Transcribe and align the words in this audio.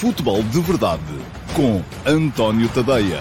Futebol 0.00 0.42
de 0.44 0.58
Verdade 0.62 1.02
com 1.54 1.82
António 2.10 2.72
Tadeia. 2.72 3.20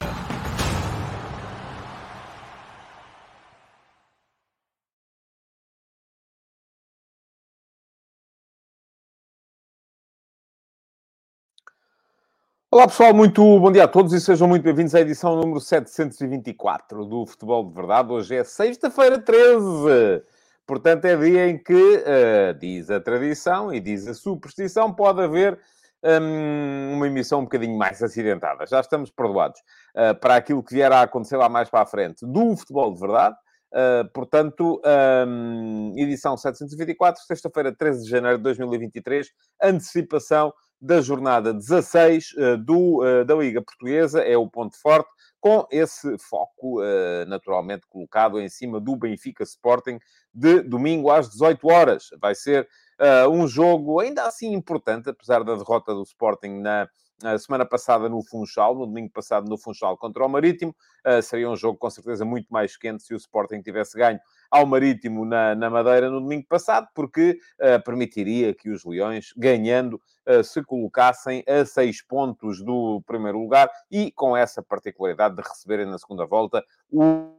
Olá 12.71 12.87
pessoal, 12.87 13.13
muito 13.13 13.41
bom 13.59 13.73
dia 13.73 13.83
a 13.83 13.87
todos 13.89 14.13
e 14.13 14.21
sejam 14.21 14.47
muito 14.47 14.63
bem-vindos 14.63 14.95
à 14.95 15.01
edição 15.01 15.35
número 15.35 15.59
724 15.59 17.03
do 17.03 17.25
Futebol 17.25 17.67
de 17.67 17.73
Verdade. 17.73 18.13
Hoje 18.13 18.37
é 18.37 18.43
sexta-feira 18.45 19.19
13. 19.19 20.23
Portanto, 20.65 21.03
é 21.03 21.17
dia 21.17 21.49
em 21.49 21.57
que, 21.57 21.73
uh, 21.73 22.57
diz 22.57 22.89
a 22.89 23.01
tradição 23.01 23.73
e 23.73 23.81
diz 23.81 24.07
a 24.07 24.13
superstição, 24.13 24.93
pode 24.93 25.21
haver 25.21 25.59
um, 26.03 26.93
uma 26.93 27.07
emissão 27.07 27.39
um 27.39 27.43
bocadinho 27.43 27.77
mais 27.77 28.01
acidentada. 28.01 28.65
Já 28.65 28.79
estamos 28.79 29.11
perdoados 29.11 29.59
uh, 29.95 30.15
para 30.19 30.35
aquilo 30.35 30.63
que 30.63 30.73
vier 30.73 30.91
a 30.91 31.01
acontecer 31.01 31.37
lá 31.37 31.49
mais 31.49 31.69
para 31.69 31.81
a 31.81 31.85
frente 31.85 32.25
do 32.25 32.55
futebol 32.55 32.93
de 32.93 32.99
verdade. 32.99 33.35
Uh, 33.71 34.09
portanto, 34.13 34.81
um, 35.27 35.93
edição 35.95 36.35
724, 36.35 37.21
sexta-feira, 37.23 37.71
13 37.71 38.03
de 38.03 38.09
janeiro 38.09 38.37
de 38.37 38.43
2023, 38.43 39.31
antecipação 39.61 40.51
da 40.81 41.01
jornada 41.01 41.53
16 41.53 42.31
uh, 42.31 42.57
do, 42.57 43.03
uh, 43.03 43.25
da 43.25 43.35
Liga 43.35 43.61
Portuguesa, 43.61 44.21
é 44.21 44.35
o 44.35 44.47
ponto 44.47 44.75
forte, 44.81 45.09
com 45.39 45.67
esse 45.71 46.17
foco 46.17 46.81
naturalmente 47.25 47.87
colocado 47.87 48.41
em 48.41 48.49
cima 48.49 48.77
do 48.77 48.97
Benfica 48.97 49.41
Sporting 49.41 49.97
de 50.33 50.59
domingo 50.59 51.09
às 51.09 51.29
18 51.29 51.65
horas. 51.65 52.09
Vai 52.19 52.35
ser 52.35 52.67
Uh, 52.99 53.29
um 53.29 53.47
jogo 53.47 53.99
ainda 53.99 54.23
assim 54.25 54.53
importante, 54.53 55.09
apesar 55.09 55.43
da 55.43 55.55
derrota 55.55 55.93
do 55.93 56.03
Sporting 56.03 56.59
na 56.59 56.89
semana 57.37 57.65
passada 57.65 58.07
no 58.07 58.23
Funchal, 58.23 58.75
no 58.75 58.85
domingo 58.85 59.11
passado 59.11 59.49
no 59.49 59.57
Funchal 59.57 59.97
contra 59.97 60.25
o 60.25 60.29
Marítimo. 60.29 60.75
Uh, 61.05 61.21
seria 61.21 61.49
um 61.49 61.55
jogo 61.55 61.77
com 61.77 61.89
certeza 61.89 62.23
muito 62.23 62.47
mais 62.49 62.77
quente 62.77 63.03
se 63.03 63.13
o 63.13 63.17
Sporting 63.17 63.61
tivesse 63.61 63.97
ganho 63.97 64.19
ao 64.49 64.65
Marítimo 64.65 65.25
na, 65.25 65.53
na 65.55 65.69
Madeira 65.69 66.09
no 66.09 66.21
domingo 66.21 66.47
passado, 66.47 66.87
porque 66.93 67.37
uh, 67.59 67.83
permitiria 67.83 68.53
que 68.53 68.69
os 68.69 68.85
Leões, 68.85 69.33
ganhando, 69.35 70.01
uh, 70.27 70.43
se 70.43 70.63
colocassem 70.63 71.43
a 71.47 71.65
seis 71.65 72.01
pontos 72.01 72.63
do 72.63 73.01
primeiro 73.05 73.39
lugar 73.39 73.69
e 73.91 74.11
com 74.11 74.35
essa 74.35 74.63
particularidade 74.63 75.35
de 75.35 75.41
receberem 75.41 75.85
na 75.85 75.97
segunda 75.97 76.25
volta 76.25 76.63
o 76.91 77.35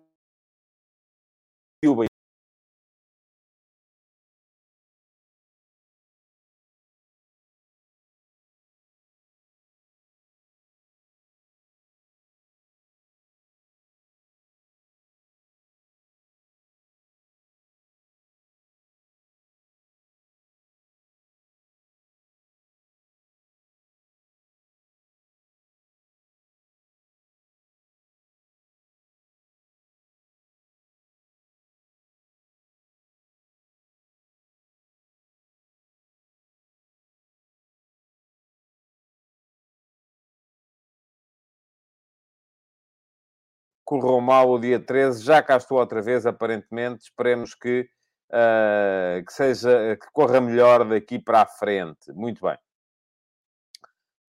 correu 43.90 44.20
mal 44.20 44.48
o 44.48 44.58
dia 44.58 44.78
13, 44.78 45.20
já 45.20 45.42
cá 45.42 45.56
estou 45.56 45.76
outra 45.76 46.00
vez, 46.00 46.24
aparentemente. 46.24 47.02
Esperemos 47.02 47.56
que, 47.56 47.88
uh, 48.30 49.24
que 49.26 49.32
seja, 49.32 49.96
que 50.00 50.06
corra 50.12 50.40
melhor 50.40 50.84
daqui 50.84 51.18
para 51.18 51.42
a 51.42 51.46
frente. 51.46 52.12
Muito 52.12 52.40
bem. 52.46 52.56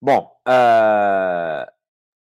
Bom, 0.01 0.35
uh, 0.47 1.71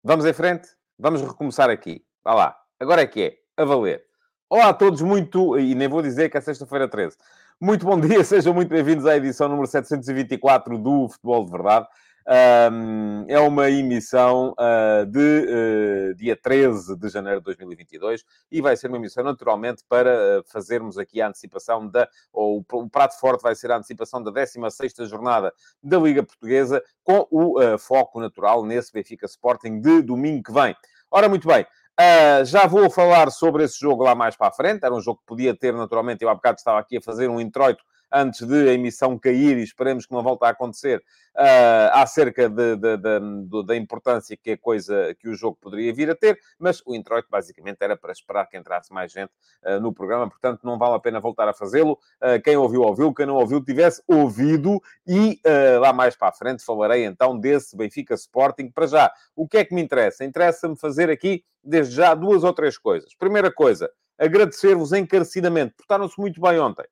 vamos 0.03 0.25
em 0.25 0.33
frente? 0.33 0.69
Vamos 0.97 1.21
recomeçar 1.21 1.69
aqui. 1.69 2.03
Vá 2.23 2.33
lá. 2.33 2.59
Agora 2.79 3.03
é 3.03 3.07
que 3.07 3.21
é, 3.21 3.61
a 3.61 3.63
valer. 3.63 4.03
Olá 4.49 4.69
a 4.69 4.73
todos, 4.73 5.03
muito... 5.03 5.59
E 5.59 5.75
nem 5.75 5.87
vou 5.87 6.01
dizer 6.01 6.31
que 6.31 6.37
é 6.37 6.41
sexta-feira 6.41 6.87
13. 6.87 7.15
Muito 7.61 7.85
bom 7.85 7.99
dia, 8.01 8.23
sejam 8.23 8.55
muito 8.55 8.69
bem-vindos 8.69 9.05
à 9.05 9.15
edição 9.15 9.47
número 9.47 9.67
724 9.67 10.79
do 10.79 11.07
Futebol 11.09 11.45
de 11.45 11.51
Verdade. 11.51 11.87
Um, 12.31 13.25
é 13.27 13.39
uma 13.39 13.71
emissão 13.71 14.53
uh, 14.53 15.03
de 15.03 15.19
uh, 15.19 16.15
dia 16.15 16.35
13 16.35 16.95
de 16.95 17.09
janeiro 17.09 17.39
de 17.39 17.45
2022 17.45 18.23
e 18.51 18.61
vai 18.61 18.77
ser 18.77 18.85
uma 18.85 18.97
emissão 18.97 19.23
naturalmente 19.23 19.83
para 19.89 20.11
uh, 20.11 20.43
fazermos 20.45 20.99
aqui 20.99 21.23
a 21.23 21.27
antecipação 21.27 21.87
da, 21.87 22.07
ou 22.31 22.63
o, 22.71 22.87
prato 22.87 23.19
forte 23.19 23.41
vai 23.41 23.55
ser 23.55 23.71
a 23.71 23.77
antecipação 23.77 24.21
da 24.21 24.31
16ª 24.31 25.07
jornada 25.07 25.51
da 25.81 25.97
Liga 25.97 26.21
Portuguesa 26.21 26.83
com 27.03 27.27
o 27.31 27.57
foco 27.79 28.19
natural 28.19 28.63
nesse 28.63 28.93
Benfica 28.93 29.25
Sporting 29.25 29.81
de 29.81 30.03
domingo 30.03 30.43
que 30.43 30.53
vem. 30.53 30.75
Ora, 31.09 31.27
muito 31.27 31.47
bem, 31.47 31.65
Uh, 31.99 32.45
já 32.45 32.65
vou 32.65 32.89
falar 32.89 33.29
sobre 33.29 33.65
esse 33.65 33.77
jogo 33.77 34.03
lá 34.03 34.15
mais 34.15 34.33
para 34.33 34.47
a 34.47 34.51
frente. 34.53 34.85
Era 34.85 34.95
um 34.95 35.01
jogo 35.01 35.19
que 35.19 35.25
podia 35.25 35.53
ter, 35.53 35.73
naturalmente. 35.73 36.23
Eu 36.23 36.29
há 36.29 36.33
bocado 36.33 36.57
estava 36.57 36.79
aqui 36.79 36.95
a 36.95 37.01
fazer 37.01 37.29
um 37.29 37.41
introito 37.41 37.83
antes 38.11 38.45
de 38.45 38.69
a 38.69 38.73
emissão 38.73 39.17
cair, 39.17 39.57
e 39.57 39.63
esperemos 39.63 40.05
que 40.05 40.13
não 40.13 40.23
volte 40.23 40.43
a 40.45 40.49
acontecer, 40.49 41.03
uh, 41.35 41.93
acerca 41.93 42.49
de, 42.49 42.75
de, 42.75 42.97
de, 42.97 43.65
da 43.65 43.75
importância 43.75 44.35
que 44.35 44.51
a 44.51 44.57
coisa, 44.57 45.15
que 45.19 45.29
o 45.29 45.35
jogo 45.35 45.57
poderia 45.61 45.93
vir 45.93 46.09
a 46.09 46.15
ter, 46.15 46.39
mas 46.57 46.81
o 46.85 46.95
introito 46.95 47.27
basicamente 47.29 47.77
era 47.81 47.95
para 47.95 48.11
esperar 48.11 48.47
que 48.47 48.57
entrasse 48.57 48.91
mais 48.93 49.11
gente 49.11 49.31
uh, 49.65 49.79
no 49.79 49.93
programa, 49.93 50.29
portanto 50.29 50.61
não 50.63 50.77
vale 50.77 50.95
a 50.95 50.99
pena 50.99 51.19
voltar 51.19 51.47
a 51.47 51.53
fazê-lo. 51.53 51.99
Uh, 52.21 52.41
quem 52.43 52.57
ouviu, 52.57 52.81
ouviu, 52.81 53.13
quem 53.13 53.25
não 53.25 53.35
ouviu, 53.35 53.63
tivesse 53.63 54.01
ouvido, 54.07 54.81
e 55.07 55.39
lá 55.81 55.91
mais 55.91 56.15
para 56.15 56.29
a 56.29 56.31
frente 56.31 56.63
falarei 56.63 57.05
então 57.05 57.37
desse 57.37 57.75
Benfica 57.75 58.13
Sporting. 58.13 58.69
Para 58.69 58.87
já, 58.87 59.11
o 59.35 59.47
que 59.47 59.57
é 59.57 59.65
que 59.65 59.73
me 59.73 59.81
interessa? 59.81 60.23
Interessa-me 60.23 60.77
fazer 60.77 61.09
aqui, 61.09 61.43
desde 61.63 61.95
já, 61.95 62.13
duas 62.13 62.43
ou 62.43 62.53
três 62.53 62.77
coisas. 62.77 63.13
Primeira 63.15 63.51
coisa, 63.51 63.89
agradecer-vos 64.17 64.93
encarecidamente, 64.93 65.73
portaram-se 65.75 66.19
muito 66.19 66.39
bem 66.41 66.59
ontem. 66.59 66.85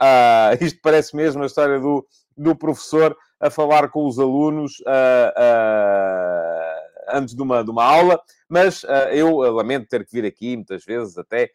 Uh, 0.00 0.58
isto 0.60 0.80
parece 0.82 1.14
mesmo 1.14 1.42
a 1.42 1.46
história 1.46 1.78
do, 1.78 2.06
do 2.36 2.56
professor 2.56 3.16
a 3.38 3.48
falar 3.48 3.88
com 3.90 4.06
os 4.06 4.18
alunos 4.18 4.80
uh, 4.80 5.30
uh, 5.36 7.16
antes 7.16 7.34
de 7.34 7.42
uma, 7.42 7.62
de 7.62 7.70
uma 7.70 7.84
aula, 7.84 8.20
mas 8.48 8.84
eu 9.12 9.36
lamento 9.52 9.88
ter 9.88 10.04
que 10.04 10.12
vir 10.12 10.24
aqui 10.24 10.56
muitas 10.56 10.84
vezes 10.84 11.18
até 11.18 11.50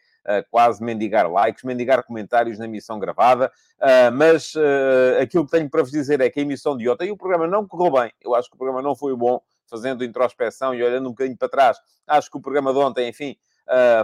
quase 0.50 0.82
mendigar 0.82 1.28
likes, 1.30 1.64
mendigar 1.64 2.04
comentários 2.04 2.56
na 2.58 2.66
emissão 2.66 3.00
gravada, 3.00 3.50
mas 4.12 4.54
aquilo 5.20 5.44
que 5.44 5.50
tenho 5.50 5.68
para 5.68 5.82
vos 5.82 5.90
dizer 5.90 6.20
é 6.20 6.30
que 6.30 6.38
a 6.38 6.42
emissão 6.42 6.76
de 6.76 6.88
ontem, 6.88 7.08
e 7.08 7.10
o 7.10 7.16
programa 7.16 7.48
não 7.48 7.66
correu 7.66 7.90
bem, 7.90 8.12
eu 8.20 8.34
acho 8.34 8.48
que 8.48 8.54
o 8.54 8.58
programa 8.58 8.80
não 8.80 8.94
foi 8.94 9.16
bom, 9.16 9.40
fazendo 9.66 10.04
introspeção 10.04 10.72
e 10.72 10.82
olhando 10.82 11.06
um 11.06 11.10
bocadinho 11.10 11.36
para 11.36 11.48
trás, 11.48 11.78
acho 12.06 12.30
que 12.30 12.36
o 12.36 12.40
programa 12.40 12.72
de 12.72 12.78
ontem, 12.78 13.08
enfim, 13.08 13.36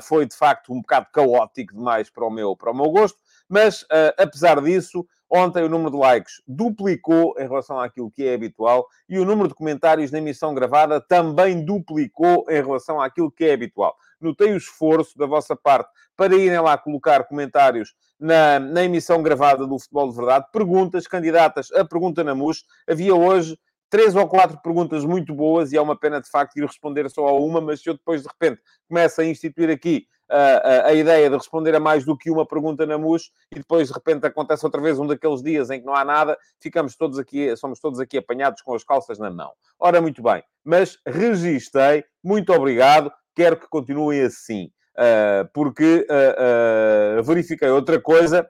foi 0.02 0.26
de 0.26 0.34
facto 0.34 0.72
um 0.72 0.80
bocado 0.80 1.06
caótico 1.12 1.74
demais 1.74 2.10
para 2.10 2.24
o 2.24 2.30
meu, 2.30 2.56
para 2.56 2.72
o 2.72 2.74
meu 2.74 2.90
gosto, 2.90 3.18
mas, 3.48 3.82
uh, 3.82 4.14
apesar 4.18 4.60
disso, 4.60 5.06
ontem 5.30 5.64
o 5.64 5.68
número 5.68 5.90
de 5.90 5.96
likes 5.96 6.42
duplicou 6.46 7.34
em 7.38 7.42
relação 7.42 7.78
àquilo 7.80 8.10
que 8.10 8.24
é 8.24 8.34
habitual 8.34 8.86
e 9.08 9.18
o 9.18 9.24
número 9.24 9.48
de 9.48 9.54
comentários 9.54 10.10
na 10.10 10.18
emissão 10.18 10.54
gravada 10.54 11.00
também 11.00 11.64
duplicou 11.64 12.44
em 12.48 12.62
relação 12.62 13.00
àquilo 13.00 13.30
que 13.30 13.44
é 13.44 13.52
habitual. 13.52 13.96
Notei 14.20 14.52
o 14.52 14.56
esforço 14.56 15.16
da 15.18 15.26
vossa 15.26 15.54
parte 15.54 15.90
para 16.16 16.34
irem 16.34 16.60
lá 16.60 16.78
colocar 16.78 17.24
comentários 17.24 17.94
na, 18.18 18.58
na 18.58 18.84
emissão 18.84 19.22
gravada 19.22 19.66
do 19.66 19.78
Futebol 19.78 20.08
de 20.08 20.16
Verdade, 20.16 20.46
perguntas 20.52 21.06
candidatas 21.06 21.70
a 21.72 21.84
pergunta 21.84 22.24
na 22.24 22.34
MUS. 22.34 22.64
Havia 22.88 23.14
hoje 23.14 23.58
três 23.88 24.14
ou 24.14 24.28
quatro 24.28 24.58
perguntas 24.62 25.04
muito 25.04 25.34
boas 25.34 25.72
e 25.72 25.76
é 25.76 25.80
uma 25.80 25.96
pena 25.96 26.20
de 26.20 26.28
facto 26.28 26.56
ir 26.56 26.64
responder 26.64 27.08
só 27.10 27.26
a 27.26 27.32
uma, 27.32 27.60
mas 27.60 27.80
se 27.80 27.88
eu 27.88 27.94
depois 27.94 28.22
de 28.22 28.28
repente 28.28 28.60
começo 28.88 29.20
a 29.20 29.24
instituir 29.24 29.70
aqui 29.70 30.06
a, 30.28 30.88
a, 30.88 30.94
ideia 30.94 31.30
de 31.30 31.36
responder 31.36 31.74
a 31.74 31.80
mais 31.80 32.04
do 32.04 32.16
que 32.16 32.30
uma 32.30 32.44
pergunta 32.44 32.84
na 32.84 32.98
MUS 32.98 33.30
e 33.52 33.56
depois 33.56 33.88
de 33.88 33.94
repente 33.94 34.26
acontece 34.26 34.64
outra 34.64 34.80
vez 34.80 34.98
um 34.98 35.06
daqueles 35.06 35.42
dias 35.42 35.70
em 35.70 35.80
que 35.80 35.86
não 35.86 35.94
há 35.94 36.04
nada, 36.04 36.36
ficamos 36.60 36.96
todos 36.96 37.18
aqui, 37.18 37.56
somos 37.56 37.78
todos 37.78 38.00
aqui 38.00 38.18
apanhados 38.18 38.60
com 38.62 38.74
as 38.74 38.82
calças 38.82 39.18
na 39.18 39.30
mão. 39.30 39.52
Ora, 39.78 40.00
muito 40.00 40.22
bem, 40.22 40.42
mas 40.64 40.98
registrei, 41.06 42.04
muito 42.22 42.52
obrigado, 42.52 43.12
quero 43.34 43.56
que 43.56 43.68
continuem 43.68 44.22
assim, 44.22 44.70
uh, 44.96 45.48
porque 45.54 46.06
uh, 46.10 47.20
uh, 47.20 47.22
verifiquei 47.22 47.68
outra 47.68 48.00
coisa 48.00 48.48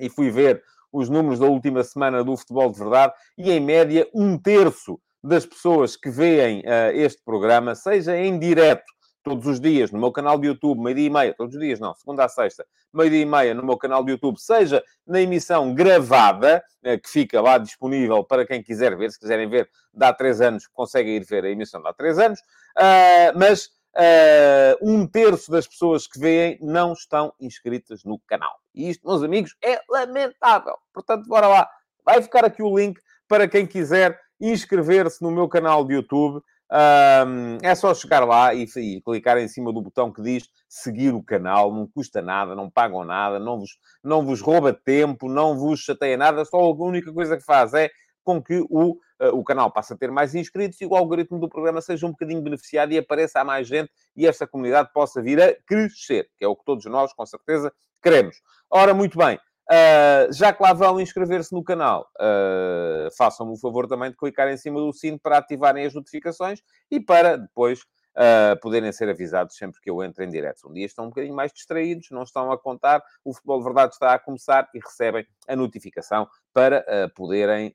e 0.00 0.08
fui 0.10 0.30
ver 0.30 0.62
os 0.94 1.08
números 1.08 1.38
da 1.38 1.46
última 1.46 1.82
semana 1.82 2.22
do 2.22 2.36
futebol 2.36 2.70
de 2.70 2.78
verdade 2.78 3.12
e, 3.36 3.50
em 3.50 3.60
média, 3.60 4.08
um 4.14 4.38
terço 4.38 4.98
das 5.22 5.44
pessoas 5.44 5.96
que 5.96 6.10
veem 6.10 6.62
este 6.92 7.22
programa, 7.24 7.74
seja 7.74 8.14
em 8.14 8.38
direto 8.38 8.84
todos 9.24 9.46
os 9.46 9.58
dias 9.58 9.90
no 9.90 9.98
meu 9.98 10.12
canal 10.12 10.38
de 10.38 10.46
YouTube, 10.46 10.80
meio-dia 10.80 11.06
e 11.06 11.10
meia, 11.10 11.34
todos 11.34 11.54
os 11.54 11.60
dias 11.60 11.80
não, 11.80 11.94
segunda 11.94 12.26
a 12.26 12.28
sexta, 12.28 12.64
meio-dia 12.92 13.22
e 13.22 13.24
meia 13.24 13.54
no 13.54 13.64
meu 13.64 13.78
canal 13.78 14.04
de 14.04 14.12
YouTube, 14.12 14.38
seja 14.38 14.84
na 15.06 15.20
emissão 15.20 15.74
gravada, 15.74 16.62
eh, 16.84 16.98
que 16.98 17.08
fica 17.08 17.40
lá 17.40 17.56
disponível 17.56 18.22
para 18.22 18.46
quem 18.46 18.62
quiser 18.62 18.94
ver, 18.96 19.10
se 19.10 19.18
quiserem 19.18 19.48
ver, 19.48 19.68
dá 19.92 20.12
três 20.12 20.42
anos, 20.42 20.66
conseguem 20.66 21.16
ir 21.16 21.24
ver 21.24 21.44
a 21.44 21.48
emissão 21.48 21.80
de 21.80 21.88
há 21.88 21.94
três 21.94 22.18
anos, 22.18 22.38
uh, 22.38 23.38
mas 23.38 23.66
uh, 23.96 24.76
um 24.82 25.06
terço 25.06 25.50
das 25.50 25.66
pessoas 25.66 26.06
que 26.06 26.20
veem 26.20 26.58
não 26.60 26.92
estão 26.92 27.32
inscritas 27.40 28.04
no 28.04 28.18
canal. 28.26 28.63
E 28.74 28.90
isto, 28.90 29.06
meus 29.06 29.22
amigos, 29.22 29.54
é 29.62 29.80
lamentável. 29.88 30.76
Portanto, 30.92 31.26
bora 31.28 31.46
lá. 31.46 31.68
Vai 32.04 32.20
ficar 32.20 32.44
aqui 32.44 32.62
o 32.62 32.76
link 32.76 33.00
para 33.28 33.48
quem 33.48 33.66
quiser 33.66 34.18
inscrever-se 34.40 35.22
no 35.22 35.30
meu 35.30 35.48
canal 35.48 35.84
de 35.84 35.94
YouTube. 35.94 36.42
Um, 36.70 37.58
é 37.62 37.74
só 37.74 37.94
chegar 37.94 38.24
lá 38.24 38.52
e, 38.52 38.64
e, 38.76 39.00
clicar 39.02 39.38
em 39.38 39.46
cima 39.46 39.72
do 39.72 39.82
botão 39.82 40.12
que 40.12 40.20
diz 40.22 40.48
seguir 40.68 41.14
o 41.14 41.22
canal, 41.22 41.72
não 41.72 41.86
custa 41.86 42.20
nada, 42.20 42.54
não 42.54 42.68
pagam 42.68 43.04
nada, 43.04 43.38
não 43.38 43.60
vos, 43.60 43.70
não 44.02 44.24
vos 44.24 44.40
rouba 44.40 44.72
tempo, 44.72 45.28
não 45.28 45.56
vos 45.56 45.80
chateia 45.80 46.16
nada, 46.16 46.44
só 46.44 46.56
a 46.56 46.74
única 46.74 47.12
coisa 47.12 47.36
que 47.36 47.44
faz 47.44 47.74
é 47.74 47.90
com 48.24 48.42
que 48.42 48.64
o, 48.70 48.92
uh, 48.92 49.28
o 49.34 49.44
canal 49.44 49.70
passe 49.70 49.92
a 49.92 49.96
ter 49.96 50.10
mais 50.10 50.34
inscritos 50.34 50.80
e 50.80 50.86
o 50.86 50.96
algoritmo 50.96 51.38
do 51.38 51.48
programa 51.48 51.80
seja 51.80 52.06
um 52.06 52.10
bocadinho 52.10 52.42
beneficiado 52.42 52.92
e 52.92 52.98
apareça 52.98 53.40
a 53.40 53.44
mais 53.44 53.68
gente 53.68 53.92
e 54.16 54.26
esta 54.26 54.46
comunidade 54.46 54.90
possa 54.92 55.22
vir 55.22 55.40
a 55.40 55.54
crescer, 55.66 56.28
que 56.36 56.44
é 56.44 56.48
o 56.48 56.56
que 56.56 56.64
todos 56.64 56.84
nós, 56.86 57.12
com 57.12 57.26
certeza, 57.26 57.72
queremos. 58.04 58.36
Ora, 58.70 58.94
muito 58.94 59.18
bem, 59.18 59.38
Uh, 59.64 60.30
já 60.30 60.52
que 60.52 60.62
lá 60.62 60.74
vão 60.74 61.00
inscrever-se 61.00 61.50
no 61.54 61.64
canal, 61.64 62.06
uh, 62.20 63.08
façam-me 63.16 63.54
o 63.54 63.56
favor 63.56 63.88
também 63.88 64.10
de 64.10 64.16
clicar 64.16 64.46
em 64.48 64.58
cima 64.58 64.78
do 64.78 64.92
sino 64.92 65.18
para 65.18 65.38
ativarem 65.38 65.86
as 65.86 65.94
notificações 65.94 66.60
e 66.90 67.00
para 67.00 67.38
depois 67.38 67.80
uh, 67.80 68.60
poderem 68.60 68.92
ser 68.92 69.08
avisados 69.08 69.56
sempre 69.56 69.80
que 69.80 69.88
eu 69.88 70.04
entro 70.04 70.22
em 70.22 70.28
direto. 70.28 70.68
Um 70.68 70.72
dia 70.74 70.84
estão 70.84 71.06
um 71.06 71.08
bocadinho 71.08 71.34
mais 71.34 71.50
distraídos, 71.50 72.08
não 72.10 72.24
estão 72.24 72.52
a 72.52 72.58
contar, 72.58 73.02
o 73.24 73.32
futebol 73.32 73.56
de 73.56 73.64
verdade 73.64 73.94
está 73.94 74.12
a 74.12 74.18
começar 74.18 74.68
e 74.74 74.78
recebem 74.78 75.26
a 75.48 75.56
notificação 75.56 76.28
para 76.52 76.84
poderem 77.16 77.72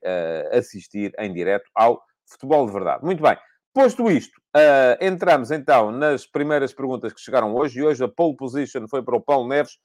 assistir 0.52 1.12
em 1.18 1.32
direto 1.32 1.68
ao 1.74 2.00
futebol 2.24 2.66
de 2.66 2.72
verdade. 2.72 3.04
Muito 3.04 3.20
bem. 3.20 3.36
Posto 3.72 4.10
isto, 4.10 4.40
entramos 5.00 5.50
então 5.50 5.92
nas 5.92 6.26
primeiras 6.26 6.72
perguntas 6.72 7.12
que 7.12 7.20
chegaram 7.20 7.54
hoje, 7.54 7.80
e 7.80 7.82
hoje 7.82 8.02
a 8.02 8.08
pole 8.08 8.36
position 8.36 8.86
foi 8.88 9.02
para 9.02 9.16
o 9.16 9.20
Paulo 9.20 9.48
Neves, 9.48 9.78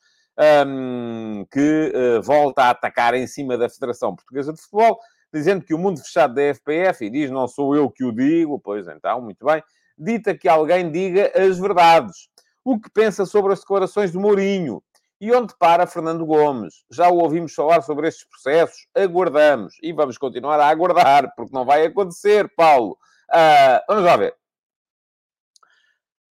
um, 0.68 1.46
que 1.52 1.94
uh, 1.96 2.22
volta 2.22 2.64
a 2.64 2.70
atacar 2.72 3.14
em 3.14 3.28
cima 3.28 3.58
da 3.58 3.70
Federação 3.70 4.16
Portuguesa 4.16 4.54
de 4.54 4.62
Futebol, 4.62 5.00
dizendo 5.34 5.64
que 5.64 5.74
o 5.74 5.78
mundo 5.78 6.00
fechado 6.00 6.34
da 6.34 6.42
FPF, 6.54 7.06
e 7.06 7.10
diz 7.10 7.32
não 7.32 7.48
sou 7.48 7.76
eu 7.76 7.90
que 7.90 8.04
o 8.04 8.12
digo, 8.12 8.60
pois 8.60 8.88
então, 8.88 9.22
muito 9.22 9.46
bem, 9.46 9.64
dita 9.98 10.38
que 10.38 10.48
alguém 10.48 10.92
diga 10.92 11.32
as 11.36 11.58
verdades. 11.58 12.30
O 12.64 12.80
que 12.80 12.90
pensa 12.90 13.26
sobre 13.26 13.54
as 13.54 13.60
declarações 13.60 14.12
do 14.12 14.20
Mourinho? 14.20 14.82
E 15.22 15.32
onde 15.32 15.56
para 15.58 15.88
Fernando 15.88 16.26
Gomes? 16.26 16.84
Já 16.92 17.10
o 17.10 17.18
ouvimos 17.18 17.54
falar 17.54 17.81
sobre 17.81 18.08
estes 18.08 18.28
processos? 18.28 18.88
Aguardamos. 18.94 19.76
E 19.81 19.94
vamos 19.94 20.18
continuar 20.18 20.60
a 20.60 20.68
aguardar, 20.68 21.31
porque 21.36 21.56
não 21.56 21.64
vai 21.64 21.86
acontecer, 21.86 22.52
Paulo. 22.56 22.98
Uh, 23.31 23.80
vamos 23.88 24.04
lá 24.04 24.18
ver. 24.18 24.36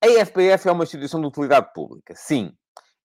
A 0.03 0.07
FPF 0.25 0.67
é 0.67 0.71
uma 0.71 0.83
instituição 0.83 1.21
de 1.21 1.27
utilidade 1.27 1.71
pública, 1.73 2.13
sim. 2.15 2.53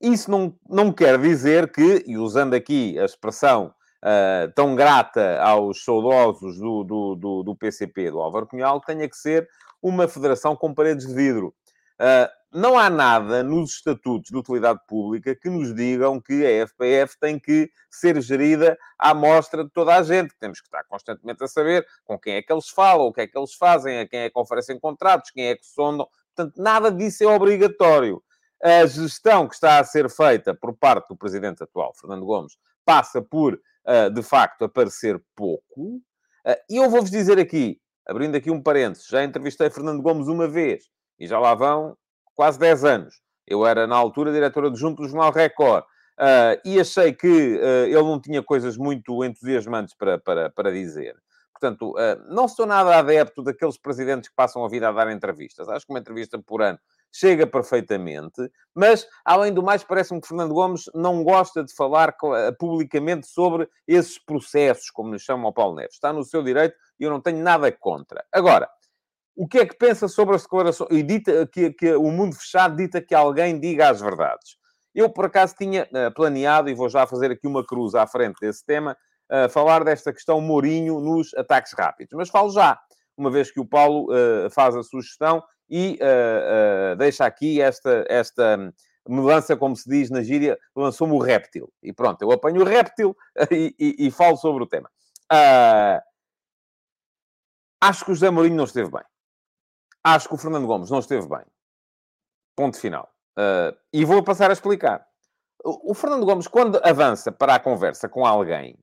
Isso 0.00 0.30
não, 0.30 0.54
não 0.68 0.92
quer 0.92 1.18
dizer 1.18 1.72
que, 1.72 2.04
e 2.06 2.16
usando 2.16 2.54
aqui 2.54 2.96
a 2.98 3.04
expressão 3.04 3.74
uh, 4.02 4.52
tão 4.54 4.76
grata 4.76 5.40
aos 5.40 5.82
saudosos 5.82 6.56
do, 6.58 6.84
do, 6.84 7.14
do, 7.16 7.42
do, 7.42 7.56
PCP, 7.56 8.10
do 8.10 8.20
Álvaro 8.20 8.46
Cunhal, 8.46 8.80
tenha 8.80 9.08
que 9.08 9.16
ser 9.16 9.48
uma 9.82 10.06
federação 10.06 10.54
com 10.54 10.72
paredes 10.72 11.06
de 11.06 11.14
vidro. 11.14 11.52
Uh, 12.00 12.30
não 12.50 12.78
há 12.78 12.88
nada 12.88 13.42
nos 13.42 13.72
estatutos 13.72 14.30
de 14.30 14.36
utilidade 14.36 14.80
pública 14.86 15.34
que 15.34 15.50
nos 15.50 15.74
digam 15.74 16.20
que 16.20 16.46
a 16.46 16.66
FPF 16.66 17.18
tem 17.18 17.38
que 17.38 17.68
ser 17.90 18.20
gerida 18.22 18.78
à 18.96 19.12
mostra 19.12 19.64
de 19.64 19.70
toda 19.70 19.96
a 19.96 20.02
gente. 20.02 20.34
Temos 20.38 20.60
que 20.60 20.68
estar 20.68 20.84
constantemente 20.84 21.42
a 21.42 21.48
saber 21.48 21.84
com 22.04 22.16
quem 22.18 22.36
é 22.36 22.42
que 22.42 22.52
eles 22.52 22.68
falam, 22.68 23.06
o 23.06 23.12
que 23.12 23.22
é 23.22 23.26
que 23.26 23.36
eles 23.36 23.52
fazem, 23.54 23.98
a 23.98 24.08
quem 24.08 24.20
é 24.20 24.30
que 24.30 24.38
oferecem 24.38 24.78
contratos, 24.78 25.30
quem 25.32 25.48
é 25.48 25.56
que 25.56 25.66
sondam. 25.66 26.08
Portanto, 26.34 26.54
nada 26.56 26.90
disso 26.90 27.24
é 27.24 27.26
obrigatório 27.26 28.22
a 28.62 28.86
gestão 28.86 29.46
que 29.46 29.54
está 29.54 29.78
a 29.78 29.84
ser 29.84 30.10
feita 30.10 30.54
por 30.54 30.76
parte 30.76 31.08
do 31.08 31.16
presidente 31.16 31.62
atual, 31.62 31.94
Fernando 31.94 32.24
Gomes, 32.24 32.56
passa 32.84 33.22
por, 33.22 33.60
ah, 33.86 34.08
de 34.08 34.22
facto, 34.22 34.64
aparecer 34.64 35.20
pouco. 35.36 36.00
Ah, 36.44 36.58
e 36.68 36.76
eu 36.76 36.90
vou-vos 36.90 37.10
dizer 37.10 37.38
aqui, 37.38 37.80
abrindo 38.06 38.36
aqui 38.36 38.50
um 38.50 38.62
parênteses, 38.62 39.06
já 39.06 39.22
entrevistei 39.22 39.70
Fernando 39.70 40.02
Gomes 40.02 40.26
uma 40.26 40.48
vez, 40.48 40.84
e 41.18 41.26
já 41.26 41.38
lá 41.38 41.54
vão 41.54 41.96
quase 42.34 42.58
10 42.58 42.84
anos. 42.84 43.20
Eu 43.46 43.66
era, 43.66 43.86
na 43.86 43.96
altura, 43.96 44.32
diretor 44.32 44.66
adjunto 44.66 45.02
do 45.02 45.08
Jornal 45.08 45.32
Record. 45.32 45.84
Uh, 46.18 46.58
e 46.64 46.80
achei 46.80 47.12
que 47.12 47.26
ele 47.26 48.02
não 48.02 48.20
tinha 48.20 48.42
coisas 48.42 48.76
muito 48.76 49.24
entusiasmantes 49.24 49.94
para, 49.94 50.18
para, 50.18 50.50
para 50.50 50.72
dizer. 50.72 51.16
Portanto, 51.52 51.94
não 52.28 52.46
sou 52.46 52.66
nada 52.66 52.96
adepto 52.98 53.42
daqueles 53.42 53.76
presidentes 53.76 54.28
que 54.28 54.34
passam 54.34 54.64
a 54.64 54.68
vida 54.68 54.88
a 54.88 54.92
dar 54.92 55.10
entrevistas. 55.10 55.68
Acho 55.68 55.86
que 55.86 55.92
uma 55.92 55.98
entrevista 55.98 56.38
por 56.38 56.62
ano 56.62 56.78
chega 57.12 57.46
perfeitamente, 57.46 58.50
mas, 58.74 59.06
além 59.24 59.52
do 59.52 59.62
mais, 59.62 59.82
parece-me 59.82 60.20
que 60.20 60.28
Fernando 60.28 60.54
Gomes 60.54 60.84
não 60.94 61.24
gosta 61.24 61.64
de 61.64 61.74
falar 61.74 62.14
eh, 62.36 62.52
publicamente 62.52 63.26
sobre 63.26 63.68
esses 63.86 64.18
processos, 64.18 64.90
como 64.90 65.12
lhe 65.12 65.18
chamam 65.18 65.46
ao 65.46 65.52
Paulo 65.52 65.74
Neves. 65.74 65.94
Está 65.94 66.12
no 66.12 66.22
seu 66.22 66.42
direito 66.42 66.76
e 66.98 67.04
eu 67.04 67.10
não 67.10 67.20
tenho 67.20 67.42
nada 67.42 67.70
contra. 67.72 68.24
Agora, 68.32 68.68
o 69.34 69.46
que 69.48 69.58
é 69.58 69.66
que 69.66 69.76
pensa 69.76 70.08
sobre 70.08 70.36
as 70.36 70.42
declarações? 70.42 70.90
E 70.90 71.02
dita 71.02 71.46
que, 71.46 71.72
que 71.72 71.94
o 71.94 72.10
mundo 72.10 72.36
fechado 72.36 72.76
dita 72.76 73.00
que 73.00 73.14
alguém 73.14 73.58
diga 73.58 73.88
as 73.88 74.00
verdades. 74.00 74.56
Eu, 74.94 75.10
por 75.10 75.26
acaso, 75.26 75.54
tinha 75.56 75.84
uh, 75.84 76.12
planeado, 76.14 76.68
e 76.68 76.74
vou 76.74 76.88
já 76.88 77.06
fazer 77.06 77.30
aqui 77.30 77.46
uma 77.46 77.64
cruz 77.64 77.94
à 77.94 78.06
frente 78.06 78.36
desse 78.40 78.64
tema, 78.64 78.96
uh, 79.30 79.48
falar 79.48 79.84
desta 79.84 80.12
questão 80.12 80.40
Mourinho 80.40 81.00
nos 81.00 81.32
ataques 81.34 81.72
rápidos. 81.72 82.14
Mas 82.16 82.28
falo 82.28 82.50
já, 82.50 82.78
uma 83.16 83.30
vez 83.30 83.50
que 83.50 83.60
o 83.60 83.66
Paulo 83.66 84.08
faz 84.50 84.76
a 84.76 84.82
sugestão 84.84 85.42
e 85.68 85.98
uh, 86.00 86.92
uh, 86.92 86.96
deixa 86.96 87.24
aqui 87.24 87.60
esta, 87.60 88.04
esta 88.08 88.72
mudança, 89.08 89.56
como 89.56 89.74
se 89.74 89.88
diz 89.88 90.10
na 90.10 90.22
gíria, 90.22 90.58
lançou-me 90.76 91.14
o 91.14 91.18
réptil. 91.18 91.72
E 91.82 91.92
pronto, 91.92 92.22
eu 92.22 92.30
apanho 92.30 92.60
o 92.60 92.64
réptil 92.64 93.16
e, 93.50 93.74
e, 93.78 94.06
e 94.06 94.10
falo 94.10 94.36
sobre 94.36 94.62
o 94.62 94.66
tema. 94.66 94.90
Uh, 95.32 96.00
acho 97.80 98.04
que 98.04 98.12
o 98.12 98.14
José 98.14 98.30
Mourinho 98.30 98.56
não 98.56 98.64
esteve 98.64 98.90
bem. 98.90 99.04
Acho 100.04 100.28
que 100.28 100.34
o 100.34 100.38
Fernando 100.38 100.66
Gomes 100.66 100.90
não 100.90 101.00
esteve 101.00 101.26
bem. 101.28 101.44
Ponto 102.56 102.78
final. 102.78 103.12
Uh, 103.38 103.76
e 103.92 104.04
vou 104.04 104.22
passar 104.22 104.50
a 104.50 104.52
explicar. 104.52 105.06
O, 105.64 105.92
o, 105.92 105.94
Fernando 105.94 106.24
Gomes, 106.24 106.46
quando 106.46 106.80
avança 106.84 107.32
para 107.32 107.54
a 107.54 107.60
conversa 107.60 108.08
com 108.08 108.24
alguém 108.24 108.74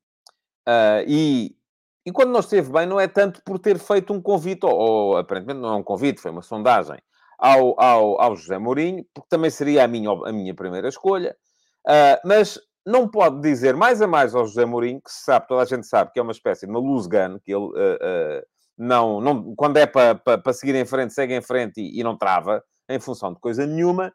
uh, 0.68 1.04
e 1.08 1.58
e 2.06 2.12
quando 2.12 2.32
não 2.32 2.40
esteve 2.40 2.72
bem, 2.72 2.86
não 2.86 3.00
é 3.00 3.08
tanto 3.08 3.42
por 3.44 3.58
ter 3.58 3.80
feito 3.80 4.14
um 4.14 4.22
convite, 4.22 4.66
ou, 4.66 4.74
ou 4.74 5.18
aparentemente 5.18 5.60
não 5.60 5.70
é 5.70 5.76
um 5.76 5.84
convite, 5.84 6.22
foi 6.22 6.32
uma 6.32 6.44
sondagem, 6.44 7.00
ao, 7.38 7.80
ao, 7.82 8.22
ao 8.22 8.36
José 8.36 8.58
Mourinho, 8.58 9.04
porque 9.14 9.28
também 9.30 9.50
seria 9.50 9.84
a 9.84 9.88
minha, 9.88 10.12
a 10.12 10.32
minha 10.32 10.54
primeira 10.54 10.88
escolha. 10.88 11.36
Uh, 11.88 12.18
mas 12.24 12.60
não 12.86 13.08
pode 13.08 13.42
dizer 13.42 13.76
mais 13.76 14.02
a 14.02 14.08
mais 14.08 14.36
ao 14.36 14.46
José 14.46 14.66
Mourinho, 14.66 15.02
que 15.02 15.12
se 15.12 15.24
sabe, 15.24 15.48
toda 15.48 15.64
a 15.64 15.66
gente 15.66 15.88
sabe 15.88 16.12
que 16.12 16.20
é 16.20 16.22
uma 16.22 16.32
espécie 16.32 16.66
de 16.66 16.72
uma 16.72 16.80
luz 16.80 17.08
gun, 17.08 17.40
que 17.44 17.52
ele 17.52 17.66
uh, 17.66 17.70
uh, 17.70 18.46
não, 18.78 19.20
não, 19.20 19.56
quando 19.56 19.78
é 19.78 19.86
para, 19.86 20.16
para, 20.16 20.38
para, 20.38 20.54
seguir 20.54 20.76
em 20.76 20.86
frente, 20.86 21.14
segue 21.14 21.34
em 21.34 21.42
frente 21.42 21.82
e, 21.82 22.00
e 22.00 22.04
não 22.04 22.18
trava, 22.18 22.64
em 22.90 23.00
função 23.00 23.34
de 23.34 23.40
coisa 23.40 23.66
nenhuma, 23.66 24.14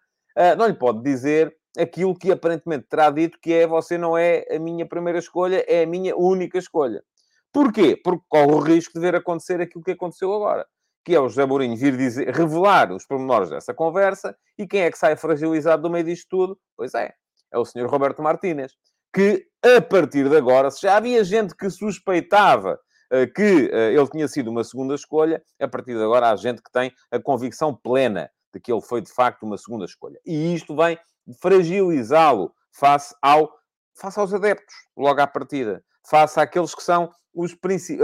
não 0.56 0.66
lhe 0.66 0.74
pode 0.74 1.02
dizer 1.02 1.52
aquilo 1.76 2.16
que 2.16 2.30
aparentemente 2.30 2.86
terá 2.88 3.10
dito, 3.10 3.38
que 3.42 3.52
é 3.52 3.66
você 3.66 3.98
não 3.98 4.16
é 4.16 4.44
a 4.50 4.58
minha 4.60 4.86
primeira 4.86 5.18
escolha, 5.18 5.64
é 5.66 5.82
a 5.82 5.86
minha 5.86 6.16
única 6.16 6.56
escolha. 6.56 7.02
Porquê? 7.52 7.96
Porque 8.02 8.24
corre 8.28 8.52
o 8.52 8.58
risco 8.58 8.94
de 8.94 9.00
ver 9.00 9.14
acontecer 9.14 9.60
aquilo 9.60 9.82
que 9.82 9.92
aconteceu 9.92 10.32
agora. 10.32 10.66
Que 11.04 11.14
é 11.14 11.20
o 11.20 11.28
José 11.28 11.44
Mourinho 11.46 11.76
vir 11.76 11.96
dizer, 11.96 12.34
revelar 12.34 12.92
os 12.92 13.06
pormenores 13.06 13.50
dessa 13.50 13.74
conversa 13.74 14.36
e 14.58 14.66
quem 14.66 14.82
é 14.82 14.90
que 14.90 14.98
sai 14.98 15.16
fragilizado 15.16 15.82
do 15.82 15.90
meio 15.90 16.04
disto 16.04 16.28
tudo? 16.28 16.58
Pois 16.76 16.94
é, 16.94 17.12
é 17.52 17.58
o 17.58 17.64
senhor 17.64 17.88
Roberto 17.88 18.22
Martínez. 18.22 18.72
Que, 19.12 19.46
a 19.62 19.80
partir 19.80 20.28
de 20.28 20.36
agora, 20.36 20.70
se 20.70 20.82
já 20.82 20.96
havia 20.96 21.24
gente 21.24 21.56
que 21.56 21.68
suspeitava 21.68 22.78
uh, 23.12 23.32
que 23.34 23.42
uh, 23.72 23.98
ele 23.98 24.08
tinha 24.08 24.28
sido 24.28 24.50
uma 24.50 24.62
segunda 24.62 24.94
escolha, 24.94 25.42
a 25.60 25.66
partir 25.66 25.94
de 25.94 26.02
agora 26.02 26.30
há 26.30 26.36
gente 26.36 26.62
que 26.62 26.70
tem 26.70 26.92
a 27.10 27.18
convicção 27.18 27.74
plena 27.74 28.30
de 28.54 28.60
que 28.60 28.72
ele 28.72 28.80
foi, 28.80 29.00
de 29.00 29.12
facto, 29.12 29.42
uma 29.44 29.58
segunda 29.58 29.84
escolha. 29.84 30.20
E 30.24 30.54
isto 30.54 30.76
vem 30.76 30.98
fragilizá-lo 31.40 32.52
face, 32.72 33.14
ao, 33.22 33.50
face 33.94 34.18
aos 34.18 34.32
adeptos, 34.32 34.74
logo 34.96 35.20
à 35.20 35.26
partida. 35.26 35.82
Face 36.08 36.38
àqueles 36.40 36.74
que 36.74 36.82
são 36.82 37.10
os 37.34 37.56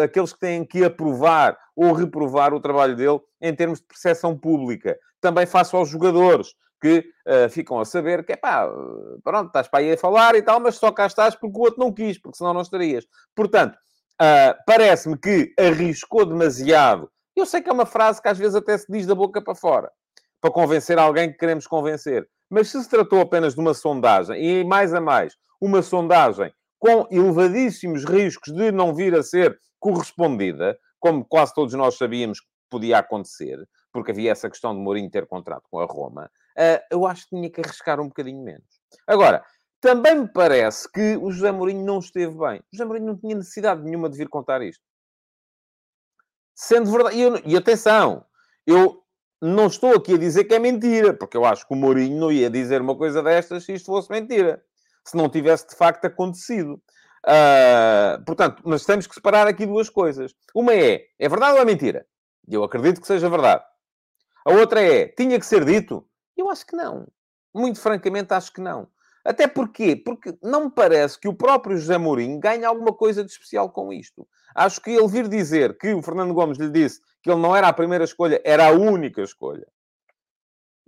aqueles 0.02 0.32
que 0.32 0.38
têm 0.38 0.64
que 0.64 0.84
aprovar 0.84 1.58
ou 1.74 1.92
reprovar 1.92 2.54
o 2.54 2.60
trabalho 2.60 2.96
dele 2.96 3.20
em 3.40 3.54
termos 3.54 3.80
de 3.80 3.86
percepção 3.86 4.36
pública. 4.36 4.98
Também 5.20 5.46
faço 5.46 5.76
aos 5.76 5.88
jogadores 5.88 6.54
que 6.80 6.98
uh, 7.26 7.48
ficam 7.48 7.80
a 7.80 7.84
saber 7.84 8.24
que, 8.24 8.32
é 8.32 8.36
pá, 8.36 8.68
pronto, 9.24 9.48
estás 9.48 9.66
para 9.66 9.80
aí 9.80 9.92
a 9.92 9.98
falar 9.98 10.34
e 10.34 10.42
tal, 10.42 10.60
mas 10.60 10.76
só 10.76 10.92
cá 10.92 11.06
estás 11.06 11.34
porque 11.34 11.58
o 11.58 11.62
outro 11.62 11.80
não 11.80 11.92
quis, 11.92 12.18
porque 12.18 12.36
senão 12.36 12.52
não 12.52 12.60
estarias. 12.60 13.06
Portanto, 13.34 13.74
uh, 14.20 14.54
parece-me 14.66 15.18
que 15.18 15.52
arriscou 15.58 16.26
demasiado. 16.26 17.10
Eu 17.34 17.46
sei 17.46 17.60
que 17.62 17.68
é 17.68 17.72
uma 17.72 17.86
frase 17.86 18.20
que 18.20 18.28
às 18.28 18.38
vezes 18.38 18.54
até 18.54 18.76
se 18.76 18.90
diz 18.90 19.06
da 19.06 19.14
boca 19.14 19.42
para 19.42 19.54
fora. 19.54 19.90
para 20.40 20.50
convencer 20.50 20.98
alguém 20.98 21.30
que 21.32 21.38
queremos 21.38 21.66
convencer. 21.66 22.28
Mas 22.48 22.68
se 22.68 22.82
se 22.82 22.88
tratou 22.88 23.20
apenas 23.20 23.54
de 23.54 23.60
uma 23.60 23.74
sondagem, 23.74 24.40
e 24.40 24.64
mais 24.64 24.94
a 24.94 25.00
mais, 25.00 25.34
uma 25.60 25.82
sondagem 25.82 26.52
com 26.86 27.08
elevadíssimos 27.10 28.04
riscos 28.04 28.52
de 28.54 28.70
não 28.70 28.94
vir 28.94 29.14
a 29.16 29.22
ser 29.22 29.58
correspondida, 29.80 30.78
como 31.00 31.24
quase 31.24 31.52
todos 31.52 31.74
nós 31.74 31.96
sabíamos 31.96 32.40
que 32.40 32.46
podia 32.70 32.98
acontecer, 32.98 33.68
porque 33.92 34.12
havia 34.12 34.30
essa 34.30 34.48
questão 34.48 34.72
de 34.72 34.80
Mourinho 34.80 35.10
ter 35.10 35.26
contrato 35.26 35.64
com 35.68 35.80
a 35.80 35.84
Roma, 35.84 36.30
uh, 36.56 36.80
eu 36.90 37.06
acho 37.06 37.24
que 37.24 37.36
tinha 37.36 37.50
que 37.50 37.60
arriscar 37.60 38.00
um 38.00 38.08
bocadinho 38.08 38.42
menos. 38.42 38.80
Agora, 39.06 39.44
também 39.80 40.20
me 40.20 40.28
parece 40.28 40.90
que 40.90 41.16
o 41.16 41.30
José 41.30 41.50
Mourinho 41.50 41.84
não 41.84 41.98
esteve 41.98 42.36
bem. 42.36 42.60
O 42.60 42.76
José 42.76 42.84
Mourinho 42.84 43.06
não 43.06 43.16
tinha 43.16 43.34
necessidade 43.34 43.82
nenhuma 43.82 44.08
de 44.08 44.16
vir 44.16 44.28
contar 44.28 44.62
isto. 44.62 44.82
Sendo 46.54 46.90
verdade... 46.90 47.16
E, 47.16 47.22
eu, 47.22 47.40
e 47.44 47.56
atenção, 47.56 48.24
eu 48.66 49.02
não 49.42 49.66
estou 49.66 49.94
aqui 49.94 50.14
a 50.14 50.18
dizer 50.18 50.44
que 50.44 50.54
é 50.54 50.58
mentira, 50.58 51.12
porque 51.12 51.36
eu 51.36 51.44
acho 51.44 51.66
que 51.66 51.74
o 51.74 51.76
Mourinho 51.76 52.18
não 52.18 52.32
ia 52.32 52.48
dizer 52.48 52.80
uma 52.80 52.96
coisa 52.96 53.22
destas 53.22 53.64
se 53.64 53.74
isto 53.74 53.86
fosse 53.86 54.10
mentira. 54.10 54.64
Se 55.06 55.16
não 55.16 55.28
tivesse, 55.28 55.68
de 55.68 55.76
facto, 55.76 56.04
acontecido. 56.04 56.80
Uh, 57.24 58.24
portanto, 58.24 58.62
mas 58.64 58.84
temos 58.84 59.06
que 59.06 59.14
separar 59.14 59.46
aqui 59.46 59.64
duas 59.64 59.88
coisas. 59.88 60.34
Uma 60.54 60.74
é, 60.74 61.06
é 61.18 61.28
verdade 61.28 61.54
ou 61.54 61.60
é 61.60 61.64
mentira? 61.64 62.06
Eu 62.48 62.64
acredito 62.64 63.00
que 63.00 63.06
seja 63.06 63.30
verdade. 63.30 63.64
A 64.44 64.52
outra 64.52 64.80
é, 64.80 65.08
tinha 65.08 65.38
que 65.38 65.46
ser 65.46 65.64
dito? 65.64 66.06
Eu 66.36 66.50
acho 66.50 66.66
que 66.66 66.76
não. 66.76 67.06
Muito 67.54 67.80
francamente, 67.80 68.32
acho 68.34 68.52
que 68.52 68.60
não. 68.60 68.88
Até 69.24 69.48
porquê? 69.48 69.96
Porque 69.96 70.38
não 70.40 70.66
me 70.66 70.70
parece 70.70 71.18
que 71.18 71.26
o 71.26 71.34
próprio 71.34 71.76
José 71.76 71.98
Mourinho 71.98 72.38
ganhe 72.38 72.64
alguma 72.64 72.92
coisa 72.92 73.24
de 73.24 73.30
especial 73.30 73.70
com 73.70 73.92
isto. 73.92 74.26
Acho 74.54 74.80
que 74.80 74.90
ele 74.90 75.08
vir 75.08 75.28
dizer 75.28 75.76
que 75.76 75.92
o 75.92 76.00
Fernando 76.00 76.32
Gomes 76.32 76.58
lhe 76.58 76.70
disse 76.70 77.00
que 77.22 77.30
ele 77.30 77.40
não 77.40 77.54
era 77.56 77.66
a 77.66 77.72
primeira 77.72 78.04
escolha, 78.04 78.40
era 78.44 78.68
a 78.68 78.70
única 78.70 79.20
escolha, 79.20 79.66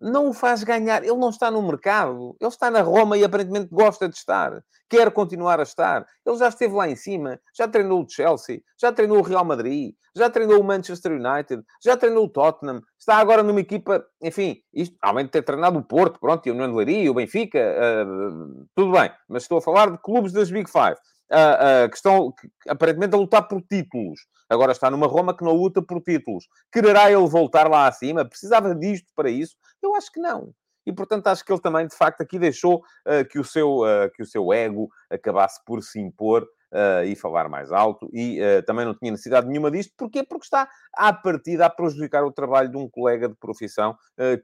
não 0.00 0.28
o 0.28 0.32
faz 0.32 0.62
ganhar. 0.62 1.02
Ele 1.02 1.16
não 1.16 1.30
está 1.30 1.50
no 1.50 1.62
mercado. 1.62 2.36
Ele 2.40 2.48
está 2.48 2.70
na 2.70 2.80
Roma 2.80 3.16
e 3.16 3.24
aparentemente 3.24 3.68
gosta 3.70 4.08
de 4.08 4.16
estar. 4.16 4.62
Quer 4.88 5.10
continuar 5.10 5.60
a 5.60 5.64
estar. 5.64 6.06
Ele 6.24 6.36
já 6.36 6.48
esteve 6.48 6.74
lá 6.74 6.88
em 6.88 6.96
cima. 6.96 7.38
Já 7.56 7.68
treinou 7.68 8.02
o 8.02 8.08
Chelsea. 8.08 8.60
Já 8.80 8.92
treinou 8.92 9.18
o 9.18 9.22
Real 9.22 9.44
Madrid. 9.44 9.94
Já 10.16 10.30
treinou 10.30 10.60
o 10.60 10.64
Manchester 10.64 11.12
United. 11.12 11.62
Já 11.82 11.96
treinou 11.96 12.24
o 12.24 12.28
Tottenham. 12.28 12.80
Está 12.98 13.16
agora 13.16 13.42
numa 13.42 13.60
equipa... 13.60 14.04
Enfim, 14.22 14.60
isto, 14.72 14.96
além 15.02 15.26
de 15.26 15.32
ter 15.32 15.42
treinado 15.42 15.78
o 15.78 15.84
Porto, 15.84 16.18
pronto, 16.18 16.46
e 16.46 16.50
o 16.50 16.54
Nuno 16.54 16.76
Leiria, 16.76 17.10
o 17.10 17.14
Benfica, 17.14 17.58
uh, 17.58 18.66
tudo 18.74 18.92
bem. 18.92 19.10
Mas 19.28 19.42
estou 19.42 19.58
a 19.58 19.62
falar 19.62 19.90
de 19.90 19.98
clubes 19.98 20.32
das 20.32 20.50
Big 20.50 20.70
Five. 20.70 20.96
Uh, 21.30 21.84
uh, 21.84 21.90
que 21.90 21.96
estão 21.96 22.32
que, 22.32 22.48
aparentemente 22.70 23.14
a 23.14 23.18
lutar 23.18 23.46
por 23.46 23.60
títulos. 23.60 24.20
Agora 24.48 24.72
está 24.72 24.90
numa 24.90 25.06
Roma 25.06 25.36
que 25.36 25.44
não 25.44 25.52
luta 25.52 25.82
por 25.82 26.00
títulos. 26.00 26.48
Quererá 26.72 27.10
ele 27.10 27.26
voltar 27.26 27.68
lá 27.68 27.86
acima? 27.86 28.24
Precisava 28.24 28.74
disto 28.74 29.08
para 29.14 29.30
isso? 29.30 29.56
Eu 29.82 29.94
acho 29.94 30.10
que 30.10 30.20
não. 30.20 30.52
E, 30.88 30.92
portanto, 30.92 31.26
acho 31.26 31.44
que 31.44 31.52
ele 31.52 31.60
também, 31.60 31.86
de 31.86 31.94
facto, 31.94 32.22
aqui 32.22 32.38
deixou 32.38 32.78
uh, 32.78 33.22
que, 33.30 33.38
o 33.38 33.44
seu, 33.44 33.80
uh, 33.80 34.10
que 34.14 34.22
o 34.22 34.26
seu 34.26 34.50
ego 34.54 34.88
acabasse 35.10 35.62
por 35.66 35.82
se 35.82 36.00
impor 36.00 36.44
uh, 36.44 37.04
e 37.04 37.14
falar 37.14 37.46
mais 37.46 37.70
alto. 37.70 38.08
E 38.10 38.40
também 38.66 38.86
não 38.86 38.94
tinha 38.94 39.10
necessidade 39.10 39.46
nenhuma 39.46 39.70
disto. 39.70 39.92
Porquê? 39.98 40.22
Porque 40.22 40.46
está, 40.46 40.66
à 40.94 41.12
partida, 41.12 41.66
a 41.66 41.70
prejudicar 41.70 42.24
o 42.24 42.32
trabalho 42.32 42.70
de 42.70 42.78
um 42.78 42.88
colega 42.88 43.28
de 43.28 43.34
profissão 43.34 43.94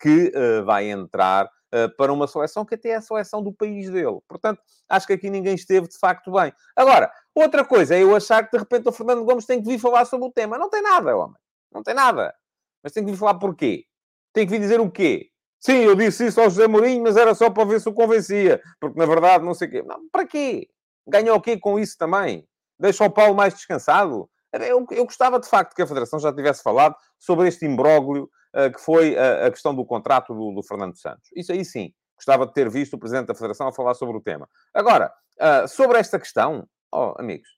que 0.01 0.33
vai 0.67 0.91
entrar 0.91 1.49
para 1.97 2.13
uma 2.13 2.29
seleção 2.29 2.65
que 2.65 2.75
até 2.75 2.91
é 2.91 2.97
a 2.97 3.01
seleção 3.01 3.43
do 3.43 3.53
país 3.53 3.91
dele. 3.91 4.19
Portanto, 4.29 4.61
acho 4.89 5.07
que 5.07 5.13
aqui 5.15 5.31
ninguém 5.31 5.55
esteve, 5.55 5.89
de 5.89 5.99
facto, 5.99 6.31
bem. 6.31 6.53
Agora, 6.77 7.11
outra 7.35 7.65
coisa 7.65 7.95
é 7.95 8.03
eu 8.03 8.15
achar 8.15 8.45
que, 8.45 8.53
de 8.53 8.59
repente, 8.59 8.89
o 8.89 8.93
Fernando 8.93 9.25
Gomes 9.25 9.47
tem 9.47 9.63
que 9.63 9.69
vir 9.69 9.79
falar 9.79 10.05
sobre 10.05 10.29
o 10.29 10.33
tema. 10.33 10.59
Não 10.59 10.71
tem 10.71 10.83
nada, 10.83 11.17
homem. 11.17 11.37
Não 11.73 11.83
tem 11.83 11.95
nada. 11.95 12.35
Mas 12.83 12.93
tem 12.93 13.05
que 13.05 13.11
vir 13.11 13.17
falar 13.17 13.35
porquê? 13.35 13.85
Tem 14.33 14.47
que 14.47 14.53
vir 14.53 14.61
dizer 14.61 14.81
o 14.81 14.91
quê? 14.91 15.31
Sim, 15.61 15.79
eu 15.79 15.95
disse 15.95 16.27
isso 16.27 16.41
ao 16.41 16.51
José 16.51 16.67
Mourinho, 16.67 17.03
mas 17.03 17.17
era 17.17 17.35
só 17.35 17.49
para 17.49 17.65
ver 17.65 17.81
se 17.81 17.89
o 17.89 17.95
convencia. 17.95 18.61
Porque, 18.79 18.99
na 18.99 19.07
verdade, 19.07 19.45
não 19.45 19.55
sei 19.55 19.69
o 19.69 19.71
quê. 19.71 19.83
Não, 19.83 20.09
para 20.11 20.27
quê? 20.27 20.69
Ganha 21.07 21.35
o 21.35 21.41
quê 21.41 21.59
com 21.59 21.79
isso 21.79 21.97
também? 21.97 22.47
Deixa 22.79 23.05
o 23.05 23.11
Paulo 23.11 23.35
mais 23.35 23.55
descansado? 23.55 24.29
Eu, 24.53 24.87
eu 24.91 25.05
gostava, 25.05 25.41
de 25.41 25.49
facto, 25.49 25.75
que 25.75 25.83
a 25.83 25.87
Federação 25.87 26.19
já 26.19 26.33
tivesse 26.33 26.63
falado 26.63 26.95
sobre 27.19 27.49
este 27.49 27.65
imbróglio 27.65 28.29
uh, 28.55 28.73
que 28.73 28.81
foi 28.81 29.17
a, 29.19 29.47
a, 29.47 29.51
questão 29.51 29.75
do 29.75 29.85
contrato 29.85 30.35
do, 30.35 30.53
do, 30.53 30.63
Fernando 30.63 30.97
Santos. 30.97 31.29
Isso 31.35 31.53
aí 31.53 31.65
sim. 31.65 31.93
Gostava 32.17 32.47
de 32.47 32.53
ter 32.53 32.71
visto 32.71 32.95
o 32.95 32.99
Presidente 32.99 33.27
da 33.27 33.35
Federação 33.35 33.67
a 33.67 33.73
falar 33.73 33.95
sobre 33.95 34.17
o 34.17 34.21
tema. 34.21 34.49
Agora, 34.73 35.13
uh, 35.41 35.67
sobre 35.67 35.99
esta 35.99 36.19
questão, 36.19 36.69
oh, 36.95 37.15
amigos, 37.19 37.49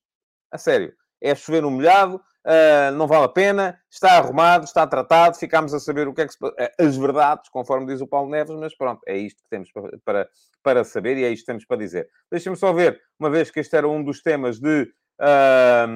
a 0.50 0.58
sério, 0.58 0.92
é 1.20 1.34
chover 1.34 1.62
no 1.62 1.70
molhado, 1.70 2.16
uh, 2.16 2.90
não 2.94 3.06
vale 3.06 3.24
a 3.24 3.28
pena, 3.28 3.78
está 3.90 4.18
arrumado, 4.18 4.64
está 4.64 4.86
tratado, 4.86 5.36
ficámos 5.36 5.74
a 5.74 5.80
saber 5.80 6.08
o 6.08 6.14
que 6.14 6.22
é 6.22 6.26
que 6.26 6.32
se 6.32 6.38
eh, 6.58 6.72
as 6.78 6.96
verdades, 6.96 7.48
conforme 7.50 7.86
diz 7.86 8.00
o 8.00 8.06
Paulo 8.06 8.30
Neves, 8.30 8.56
mas 8.58 8.76
pronto, 8.76 9.00
é 9.06 9.16
isto 9.16 9.42
que 9.42 9.48
temos 9.48 9.70
para, 9.72 9.98
para, 10.04 10.28
para 10.62 10.84
saber 10.84 11.16
e 11.16 11.24
é 11.24 11.30
isto 11.30 11.42
que 11.42 11.52
temos 11.52 11.64
para 11.64 11.76
dizer. 11.76 12.08
Deixem-me 12.30 12.56
só 12.56 12.72
ver, 12.72 13.00
uma 13.18 13.30
vez 13.30 13.50
que 13.50 13.60
este 13.60 13.76
era 13.76 13.88
um 13.88 14.02
dos 14.02 14.22
temas 14.22 14.58
de, 14.58 14.88
uh, 15.20 15.86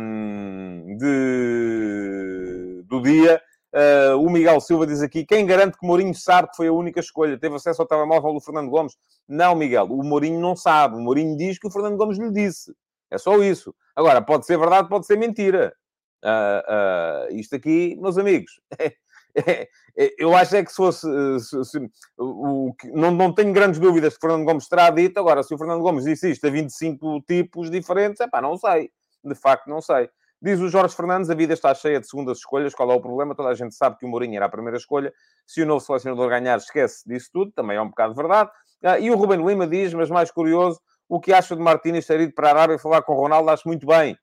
de 0.99 2.83
do 2.87 3.01
dia, 3.03 3.41
Uh, 3.73 4.19
o 4.19 4.29
Miguel 4.29 4.61
Silva 4.61 4.85
diz 4.85 5.01
aqui: 5.01 5.25
quem 5.25 5.47
garante 5.47 5.79
que 5.79 5.87
Mourinho 5.87 6.15
sabe 6.15 6.51
que 6.51 6.57
foi 6.57 6.67
a 6.67 6.73
única 6.73 6.99
escolha? 6.99 7.39
Teve 7.39 7.55
acesso 7.55 7.81
ao 7.81 7.87
telemóvel 7.87 8.33
do 8.33 8.41
Fernando 8.41 8.69
Gomes? 8.69 8.97
Não, 9.29 9.55
Miguel, 9.55 9.87
o 9.87 10.03
Mourinho 10.03 10.41
não 10.41 10.57
sabe. 10.57 10.97
O 10.97 11.01
Mourinho 11.01 11.37
diz 11.37 11.57
que 11.59 11.69
o 11.69 11.71
Fernando 11.71 11.97
Gomes 11.97 12.19
lhe 12.19 12.33
disse. 12.33 12.75
É 13.11 13.19
só 13.19 13.37
isso. 13.43 13.75
Agora, 13.95 14.23
pode 14.23 14.47
ser 14.47 14.59
verdade, 14.59 14.89
pode 14.89 15.07
ser 15.07 15.17
mentira. 15.17 15.75
Uh, 16.23 17.31
uh, 17.31 17.35
isto 17.35 17.57
aqui, 17.57 17.97
meus 17.99 18.19
amigos, 18.19 18.61
é, 18.79 18.95
é, 19.35 19.69
é, 19.97 20.15
eu 20.19 20.35
acho 20.37 20.57
é 20.57 20.65
que 20.65 20.71
se 20.71 20.77
fosse. 20.77 21.07
Se, 21.41 21.65
se, 21.65 21.91
o, 22.19 22.75
não, 22.93 23.11
não 23.11 23.33
tenho 23.33 23.53
grandes 23.53 23.81
dúvidas 23.81 24.15
que 24.15 24.21
Fernando 24.21 24.45
Gomes 24.45 24.69
terá 24.69 24.91
dito. 24.91 25.19
Agora, 25.19 25.43
se 25.43 25.55
o 25.55 25.59
Fernando 25.59 25.83
Gomes 25.83 26.05
disse 26.05 26.31
isto 26.31 26.47
a 26.47 26.51
25 26.51 27.23
tipos 27.23 27.71
diferentes, 27.71 28.21
é 28.21 28.29
pá, 28.29 28.41
não 28.41 28.57
sei. 28.57 28.91
De 29.25 29.35
facto, 29.35 29.69
não 29.69 29.81
sei. 29.81 30.09
Diz 30.43 30.59
o 30.59 30.69
Jorge 30.69 30.97
Fernandes, 30.97 31.29
a 31.29 31.35
vida 31.35 31.53
está 31.53 31.75
cheia 31.75 32.01
de 32.01 32.09
segundas 32.09 32.39
escolhas. 32.39 32.75
Qual 32.75 32.91
é 32.91 32.95
o 32.95 33.01
problema? 33.01 33.35
Toda 33.35 33.51
a 33.51 33.55
gente 33.55 33.75
sabe 33.75 33.99
que 33.99 34.07
o 34.07 34.09
Mourinho 34.09 34.37
era 34.37 34.47
a 34.47 34.49
primeira 34.49 34.79
escolha. 34.79 35.13
Se 35.47 35.63
o 35.63 35.67
novo 35.67 35.85
selecionador 35.85 36.31
ganhar, 36.31 36.57
esquece 36.57 37.07
disso 37.07 37.29
tudo. 37.33 37.53
Também 37.53 37.77
é 37.77 37.83
um 37.83 37.89
bocado 37.89 38.15
verdade. 38.15 38.51
Uh, 38.83 38.99
e 38.99 39.11
o 39.11 39.17
Ruben 39.17 39.45
Lima 39.47 39.67
diz, 39.67 39.93
mas 39.93 40.09
mais 40.09 40.31
curioso, 40.31 40.81
o 41.11 41.21
que 41.21 41.33
acha 41.33 41.57
de 41.57 41.63
Martínez 41.63 42.07
ter 42.07 42.21
ido 42.21 42.33
para 42.33 42.47
a 42.47 42.51
Arábia 42.53 42.79
falar 42.79 43.03
com 43.03 43.13
o 43.13 43.17
Ronaldo? 43.17 43.51
Acho 43.51 43.67
muito 43.67 43.85
bem. 43.85 44.15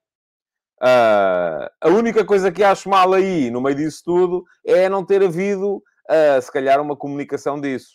Uh, 0.82 1.68
a 1.82 1.90
única 1.90 2.24
coisa 2.24 2.50
que 2.50 2.64
acho 2.64 2.88
mal 2.88 3.14
aí, 3.14 3.52
no 3.52 3.60
meio 3.60 3.76
disso 3.76 4.02
tudo, 4.06 4.46
é 4.66 4.88
não 4.88 5.06
ter 5.06 5.22
havido, 5.22 5.76
uh, 5.76 6.42
se 6.42 6.50
calhar, 6.50 6.80
uma 6.80 6.96
comunicação 6.96 7.60
disso. 7.60 7.90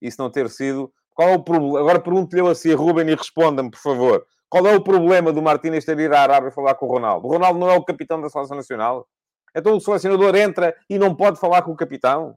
Isso 0.00 0.20
não 0.20 0.30
ter 0.30 0.50
sido. 0.50 0.92
Qual 1.14 1.30
é 1.30 1.34
o 1.36 1.42
problema? 1.42 1.80
Agora 1.80 1.98
pergunto-lhe 1.98 2.46
assim 2.46 2.70
a 2.70 2.76
Ruben 2.76 3.08
e 3.08 3.14
responda-me, 3.14 3.70
por 3.70 3.80
favor. 3.80 4.26
Qual 4.50 4.66
é 4.66 4.76
o 4.76 4.84
problema 4.84 5.32
do 5.32 5.40
Martínez 5.40 5.86
ter 5.86 5.98
ido 5.98 6.14
à 6.14 6.20
Arábia 6.20 6.50
falar 6.50 6.74
com 6.74 6.84
o 6.84 6.90
Ronaldo? 6.90 7.26
O 7.26 7.30
Ronaldo 7.30 7.58
não 7.58 7.70
é 7.70 7.76
o 7.76 7.84
capitão 7.84 8.20
da 8.20 8.28
seleção 8.28 8.56
nacional? 8.56 9.08
Então 9.56 9.74
o 9.74 9.80
selecionador 9.80 10.36
entra 10.36 10.76
e 10.90 10.98
não 10.98 11.14
pode 11.14 11.40
falar 11.40 11.62
com 11.62 11.72
o 11.72 11.76
capitão? 11.76 12.36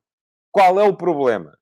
Qual 0.54 0.80
é 0.80 0.84
o 0.84 0.96
problema? 0.96 1.57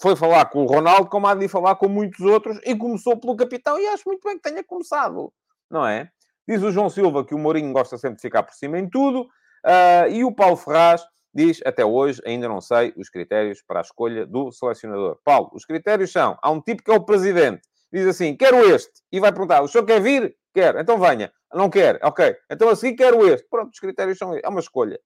Foi 0.00 0.16
falar 0.16 0.46
com 0.46 0.64
o 0.64 0.66
Ronaldo, 0.66 1.08
como 1.08 1.26
há 1.26 1.34
de 1.34 1.46
falar 1.48 1.76
com 1.76 1.88
muitos 1.88 2.20
outros, 2.20 2.58
e 2.64 2.74
começou 2.76 3.16
pelo 3.16 3.36
capitão, 3.36 3.78
e 3.78 3.86
acho 3.88 4.02
muito 4.06 4.26
bem 4.26 4.36
que 4.36 4.42
tenha 4.42 4.64
começado, 4.64 5.32
não 5.70 5.86
é? 5.86 6.08
Diz 6.48 6.62
o 6.62 6.72
João 6.72 6.90
Silva 6.90 7.24
que 7.24 7.34
o 7.34 7.38
Mourinho 7.38 7.72
gosta 7.72 7.96
sempre 7.96 8.16
de 8.16 8.22
ficar 8.22 8.42
por 8.42 8.54
cima 8.54 8.78
em 8.78 8.88
tudo. 8.88 9.22
Uh, 9.64 10.10
e 10.10 10.24
o 10.24 10.34
Paulo 10.34 10.56
Ferraz 10.56 11.02
diz, 11.32 11.60
até 11.64 11.84
hoje, 11.84 12.20
ainda 12.26 12.48
não 12.48 12.60
sei 12.60 12.92
os 12.96 13.08
critérios 13.08 13.62
para 13.62 13.80
a 13.80 13.82
escolha 13.82 14.26
do 14.26 14.50
selecionador. 14.50 15.18
Paulo, 15.24 15.50
os 15.52 15.64
critérios 15.64 16.10
são, 16.10 16.36
há 16.42 16.50
um 16.50 16.60
tipo 16.60 16.82
que 16.82 16.90
é 16.90 16.94
o 16.94 17.04
presidente, 17.04 17.62
diz 17.92 18.06
assim, 18.06 18.36
quero 18.36 18.58
este, 18.74 19.02
e 19.10 19.20
vai 19.20 19.30
perguntar, 19.30 19.62
o 19.62 19.68
senhor 19.68 19.86
quer 19.86 20.00
vir? 20.00 20.36
Quer, 20.52 20.76
então 20.76 20.98
venha. 20.98 21.32
Não 21.54 21.70
quer, 21.70 21.98
ok. 22.02 22.36
Então 22.50 22.68
a 22.68 22.76
seguir 22.76 22.96
quero 22.96 23.26
este. 23.26 23.46
Pronto, 23.48 23.70
os 23.72 23.78
critérios 23.78 24.18
são, 24.18 24.34
é 24.34 24.48
uma 24.48 24.60
escolha. 24.60 24.98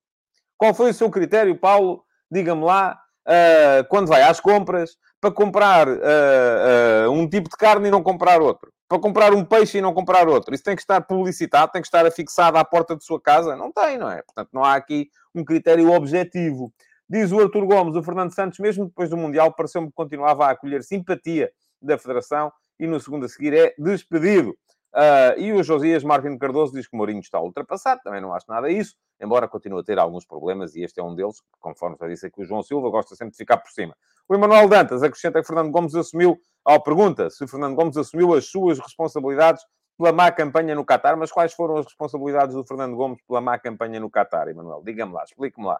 Qual 0.56 0.74
foi 0.74 0.90
o 0.90 0.94
seu 0.94 1.10
critério, 1.10 1.56
Paulo? 1.56 2.04
Diga-me 2.30 2.64
lá, 2.64 2.98
uh, 3.26 3.86
quando 3.88 4.08
vai 4.08 4.22
às 4.22 4.40
compras, 4.40 4.96
para 5.20 5.30
comprar 5.30 5.88
uh, 5.88 7.08
uh, 7.08 7.10
um 7.10 7.28
tipo 7.28 7.48
de 7.48 7.56
carne 7.56 7.88
e 7.88 7.90
não 7.90 8.02
comprar 8.02 8.40
outro 8.40 8.70
para 8.88 9.00
comprar 9.00 9.34
um 9.34 9.44
peixe 9.44 9.78
e 9.78 9.80
não 9.80 9.92
comprar 9.92 10.28
outro. 10.28 10.54
Isso 10.54 10.62
tem 10.62 10.76
que 10.76 10.82
estar 10.82 11.00
publicitado, 11.00 11.72
tem 11.72 11.82
que 11.82 11.88
estar 11.88 12.06
afixado 12.06 12.56
à 12.56 12.64
porta 12.64 12.96
de 12.96 13.04
sua 13.04 13.20
casa? 13.20 13.56
Não 13.56 13.72
tem, 13.72 13.98
não 13.98 14.10
é? 14.10 14.22
Portanto, 14.22 14.50
não 14.52 14.64
há 14.64 14.74
aqui 14.74 15.08
um 15.34 15.44
critério 15.44 15.92
objetivo. 15.92 16.72
Diz 17.08 17.32
o 17.32 17.40
Artur 17.40 17.66
Gomes, 17.66 17.96
o 17.96 18.02
Fernando 18.02 18.34
Santos, 18.34 18.58
mesmo 18.58 18.86
depois 18.86 19.10
do 19.10 19.16
Mundial, 19.16 19.52
pareceu-me 19.52 19.88
que 19.88 19.94
continuava 19.94 20.46
a 20.46 20.50
acolher 20.50 20.82
simpatia 20.82 21.50
da 21.80 21.98
Federação 21.98 22.52
e 22.78 22.86
no 22.86 23.00
segundo 23.00 23.26
a 23.26 23.28
seguir 23.28 23.54
é 23.54 23.74
despedido. 23.78 24.56
Uh, 24.96 25.38
e 25.38 25.52
o 25.52 25.62
Josias 25.62 26.02
Marvin 26.02 26.38
Cardoso 26.38 26.72
diz 26.72 26.88
que 26.88 26.96
Mourinho 26.96 27.20
está 27.20 27.38
ultrapassado, 27.38 28.00
também 28.02 28.20
não 28.20 28.32
acho 28.32 28.46
nada 28.48 28.70
isso, 28.70 28.94
embora 29.20 29.46
continue 29.46 29.80
a 29.80 29.84
ter 29.84 29.98
alguns 29.98 30.24
problemas, 30.24 30.74
e 30.74 30.82
este 30.82 31.00
é 31.00 31.02
um 31.02 31.14
deles, 31.14 31.42
conforme 31.60 31.96
já 32.00 32.08
disse 32.08 32.26
aqui 32.26 32.40
o 32.40 32.44
João 32.44 32.62
Silva, 32.62 32.88
gosta 32.88 33.14
sempre 33.14 33.32
de 33.32 33.36
ficar 33.36 33.58
por 33.58 33.70
cima. 33.70 33.94
O 34.26 34.34
Emanuel 34.34 34.68
Dantas 34.68 35.02
acrescenta 35.02 35.40
que 35.40 35.46
Fernando 35.46 35.70
Gomes 35.70 35.94
assumiu, 35.94 36.38
ao 36.64 36.82
pergunta 36.82 37.28
se 37.28 37.46
Fernando 37.46 37.74
Gomes 37.76 37.96
assumiu 37.96 38.34
as 38.34 38.46
suas 38.46 38.78
responsabilidades 38.78 39.62
pela 39.98 40.12
má 40.12 40.32
campanha 40.32 40.74
no 40.74 40.84
Qatar, 40.84 41.16
mas 41.16 41.30
quais 41.30 41.52
foram 41.52 41.76
as 41.76 41.84
responsabilidades 41.84 42.54
do 42.54 42.64
Fernando 42.64 42.96
Gomes 42.96 43.18
pela 43.28 43.40
má 43.40 43.58
campanha 43.58 44.00
no 44.00 44.10
Qatar, 44.10 44.48
Emanuel? 44.48 44.82
Diga-me 44.82 45.12
lá, 45.12 45.24
explique-me 45.24 45.66
lá. 45.66 45.78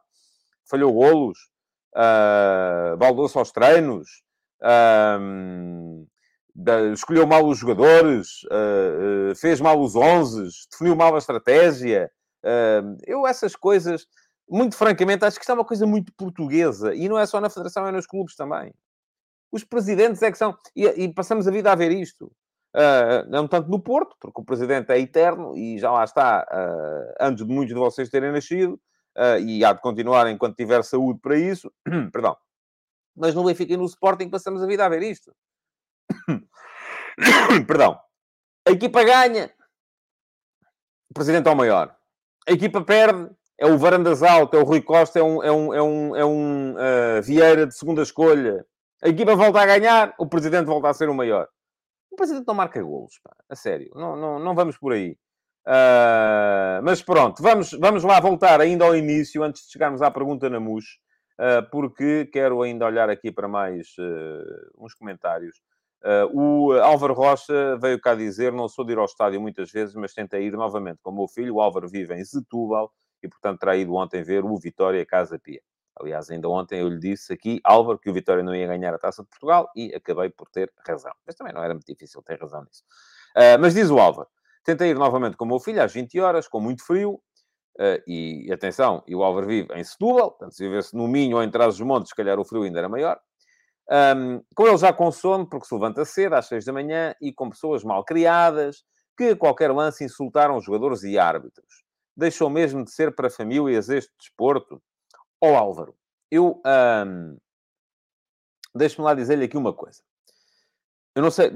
Falhou 0.69 0.93
golos? 0.93 1.39
uh, 1.97 2.97
baldou-se 2.97 3.37
aos 3.39 3.51
treinos, 3.51 4.23
uh, 4.63 6.07
escolheu 6.93 7.27
mal 7.27 7.47
os 7.47 7.59
jogadores, 7.59 8.43
uh, 8.45 9.35
fez 9.37 9.61
mal 9.61 9.81
os 9.81 9.95
11, 9.95 10.51
definiu 10.71 10.97
mal 10.97 11.15
a 11.15 11.19
estratégia. 11.19 12.11
eu, 13.07 13.27
essas 13.27 13.55
coisas, 13.57 14.07
muito 14.49 14.77
francamente, 14.77 15.25
acho 15.25 15.37
que 15.37 15.43
isto 15.43 15.51
é 15.51 15.55
uma 15.55 15.65
coisa 15.65 15.87
muito 15.87 16.13
portuguesa. 16.17 16.95
E 16.95 17.09
não 17.09 17.19
é 17.19 17.27
só 17.27 17.41
na 17.41 17.51
Federação, 17.51 17.87
é 17.87 17.93
nos 17.93 18.07
clubes 18.07 18.35
também. 18.37 18.73
Os 19.53 19.65
presidentes 19.65 20.23
é 20.23 20.31
que 20.31 20.39
são... 20.39 20.57
E, 20.75 21.09
passamos 21.13 21.47
a 21.47 21.51
vida 21.51 21.71
a 21.71 21.75
ver 21.75 21.91
isto. 21.91 22.33
Não 23.29 23.49
tanto 23.49 23.71
no 23.71 23.83
Porto, 23.83 24.17
porque 24.21 24.41
o 24.41 24.45
presidente 24.45 24.93
é 24.93 24.99
eterno 25.01 25.57
e 25.57 25.79
já 25.79 25.91
lá 25.91 26.05
está 26.05 26.47
antes 27.21 27.45
de 27.45 27.53
muitos 27.53 27.75
de 27.75 27.81
vocês 27.81 28.09
terem 28.09 28.33
nascido 28.33 28.81
e 29.45 29.65
há 29.65 29.73
de 29.73 29.81
continuar 29.81 30.31
enquanto 30.31 30.57
tiver 30.57 30.83
saúde 30.85 31.21
para 31.21 31.37
isso. 31.37 31.71
Perdão. 32.13 32.37
Mas 33.17 33.35
no 33.35 33.45
Benfica 33.45 33.73
e 33.73 33.77
no 33.77 33.87
Sporting 33.87 34.29
passamos 34.29 34.63
a 34.63 34.67
vida 34.67 34.85
a 34.85 34.89
ver 34.89 35.03
isto. 35.03 35.35
Perdão. 37.67 37.99
A 38.67 38.71
equipa 38.71 39.05
ganha. 39.05 39.51
O 41.11 41.15
presidente 41.15 41.49
é 41.49 41.51
o 41.51 41.57
maior. 41.57 41.97
A 42.49 42.53
equipa 42.53 42.83
perde. 42.83 43.31
É 43.59 43.67
o 43.67 43.79
Varandas 43.79 44.23
Alto, 44.23 44.55
é 44.55 44.61
o 44.61 44.65
Rui 44.65 44.83
Costa, 44.83 45.19
é 45.19 45.23
um, 45.23 45.43
é 45.43 45.51
um, 45.51 45.75
é 45.75 45.83
um, 45.83 46.17
é 46.17 46.25
um 46.27 46.75
Vieira 47.23 47.67
de 47.67 47.75
segunda 47.75 48.03
escolha. 48.03 48.67
A 49.03 49.09
equipa 49.09 49.35
volta 49.35 49.61
a 49.61 49.67
ganhar, 49.67 50.15
o 50.19 50.27
presidente 50.27 50.67
volta 50.67 50.91
a 50.91 50.95
ser 50.95 51.09
o 51.09 51.15
maior. 51.15 51.49
O 52.11 52.17
presidente 52.17 52.47
não 52.47 52.55
marca 52.55 52.83
golos, 52.83 53.19
pá. 53.23 53.35
A 53.49 53.57
sério. 53.57 53.91
Não, 53.95 54.17
não, 54.17 54.39
não 54.39 54.55
vamos 54.55 54.77
por 54.77 54.93
aí. 54.93 55.17
Uh, 55.67 56.79
mas 56.85 57.03
pronto, 57.03 57.43
vamos, 57.43 57.73
vamos 57.73 58.05
lá 58.05 58.21
voltar 58.21 58.61
ainda 58.61 58.85
ao 58.85 58.95
início, 58.95 59.43
antes 59.43 59.67
de 59.67 59.73
chegarmos 59.73 60.01
à 60.01 60.11
pergunta 60.11 60.49
na 60.49 60.61
MUS, 60.61 60.85
uh, 61.41 61.69
porque 61.73 62.27
quero 62.27 62.63
ainda 62.63 62.87
olhar 62.87 63.11
aqui 63.11 63.33
para 63.33 63.49
mais 63.49 63.89
uh, 63.99 64.85
uns 64.85 64.95
comentários. 64.95 65.57
O 66.33 66.73
Álvaro 66.73 67.15
Rocha 67.15 67.77
veio 67.79 68.01
cá 68.01 68.15
dizer: 68.15 68.53
não 68.53 68.69
sou 68.69 68.85
de 68.85 68.93
ir 68.93 68.99
ao 68.99 69.05
estádio 69.05 69.41
muitas 69.41 69.71
vezes, 69.71 69.95
mas 69.95 70.15
tentei 70.15 70.45
ir 70.45 70.53
novamente 70.53 70.99
com 71.03 71.11
o 71.11 71.15
meu 71.15 71.29
filho. 71.29 71.57
O 71.57 71.61
Álvaro 71.61 71.89
vive 71.89 72.15
em 72.15 72.25
Setúbal 72.25 72.93
e, 73.23 73.29
portanto, 73.29 73.61
terá 73.61 73.77
ido 73.77 73.95
ontem 73.95 74.23
ver 74.23 74.45
o 74.45 74.57
Vitória 74.57 75.05
Casa 75.05 75.39
Pia. 75.39 75.61
Aliás, 75.99 76.31
ainda 76.31 76.49
ontem 76.49 76.81
eu 76.81 76.89
lhe 76.89 76.99
disse 76.99 77.33
aqui, 77.33 77.59
Álvaro, 77.65 77.99
que 77.99 78.11
o 78.11 78.13
Vitória 78.13 78.43
não 78.43 78.55
ia 78.55 78.67
ganhar 78.67 78.93
a 78.93 78.99
Taça 78.99 79.23
de 79.23 79.29
Portugal 79.29 79.71
e 79.75 79.95
acabei 79.95 80.29
por 80.29 80.49
ter 80.51 80.71
razão. 80.87 81.13
Mas 81.27 81.35
também 81.35 81.55
não 81.55 81.63
era 81.63 81.73
muito 81.73 81.87
difícil 81.87 82.23
ter 82.23 82.39
razão 82.39 82.63
nisso. 82.63 82.85
Uh, 83.35 83.59
mas 83.59 83.75
diz 83.75 83.89
o 83.89 83.99
Álvaro, 83.99 84.29
tentei 84.63 84.91
ir 84.91 84.99
novamente 84.99 85.37
com 85.37 85.47
o 85.47 85.49
meu 85.49 85.59
filho 85.59 85.83
às 85.83 85.93
20 85.93 86.21
horas, 86.21 86.47
com 86.49 86.61
muito 86.61 86.85
frio, 86.85 87.15
uh, 87.79 88.03
e, 88.07 88.53
atenção, 88.53 89.03
e 89.07 89.15
o 89.15 89.23
Álvaro 89.23 89.47
vive 89.47 89.73
em 89.73 89.83
Setúbal, 89.83 90.33
portanto, 90.33 90.55
se 90.55 90.63
vivesse 90.69 90.95
no 90.95 91.09
Minho 91.09 91.39
ou 91.39 91.43
em 91.43 91.51
trás 91.51 91.79
dos 91.79 91.87
montes, 91.87 92.11
se 92.11 92.15
calhar 92.15 92.39
o 92.39 92.45
frio 92.45 92.63
ainda 92.63 92.79
era 92.79 92.89
maior. 92.91 93.19
Um, 93.89 94.43
com 94.55 94.67
ele 94.67 94.77
já 94.77 94.93
com 94.93 95.11
sono, 95.13 95.49
porque 95.49 95.67
se 95.67 95.75
levanta 95.75 96.05
cedo, 96.05 96.35
às 96.35 96.47
6 96.47 96.65
da 96.65 96.73
manhã, 96.73 97.15
e 97.21 97.33
com 97.33 97.51
pessoas 97.51 97.85
mal 97.85 98.05
criadas, 98.05 98.85
que 99.17 99.31
a 99.31 99.37
qualquer 99.37 99.73
lance 99.73 100.05
insultaram 100.05 100.61
jogadores 100.61 101.03
e 101.03 101.19
árbitros. 101.19 101.85
Deixou 102.17 102.51
mesmo 102.51 102.85
de 102.85 102.91
ser 102.91 103.15
para 103.15 103.31
famílias 103.31 103.89
este 103.89 104.13
desporto? 104.19 104.83
Ó 105.41 105.53
oh, 105.53 105.57
Álvaro, 105.57 105.95
eu. 106.31 106.61
Um, 106.67 107.37
Deixe-me 108.75 109.05
lá 109.05 109.15
dizer-lhe 109.15 109.45
aqui 109.45 109.57
uma 109.57 109.73
coisa. 109.73 110.03
Eu 111.17 111.23
não 111.23 111.31
sei, 111.31 111.51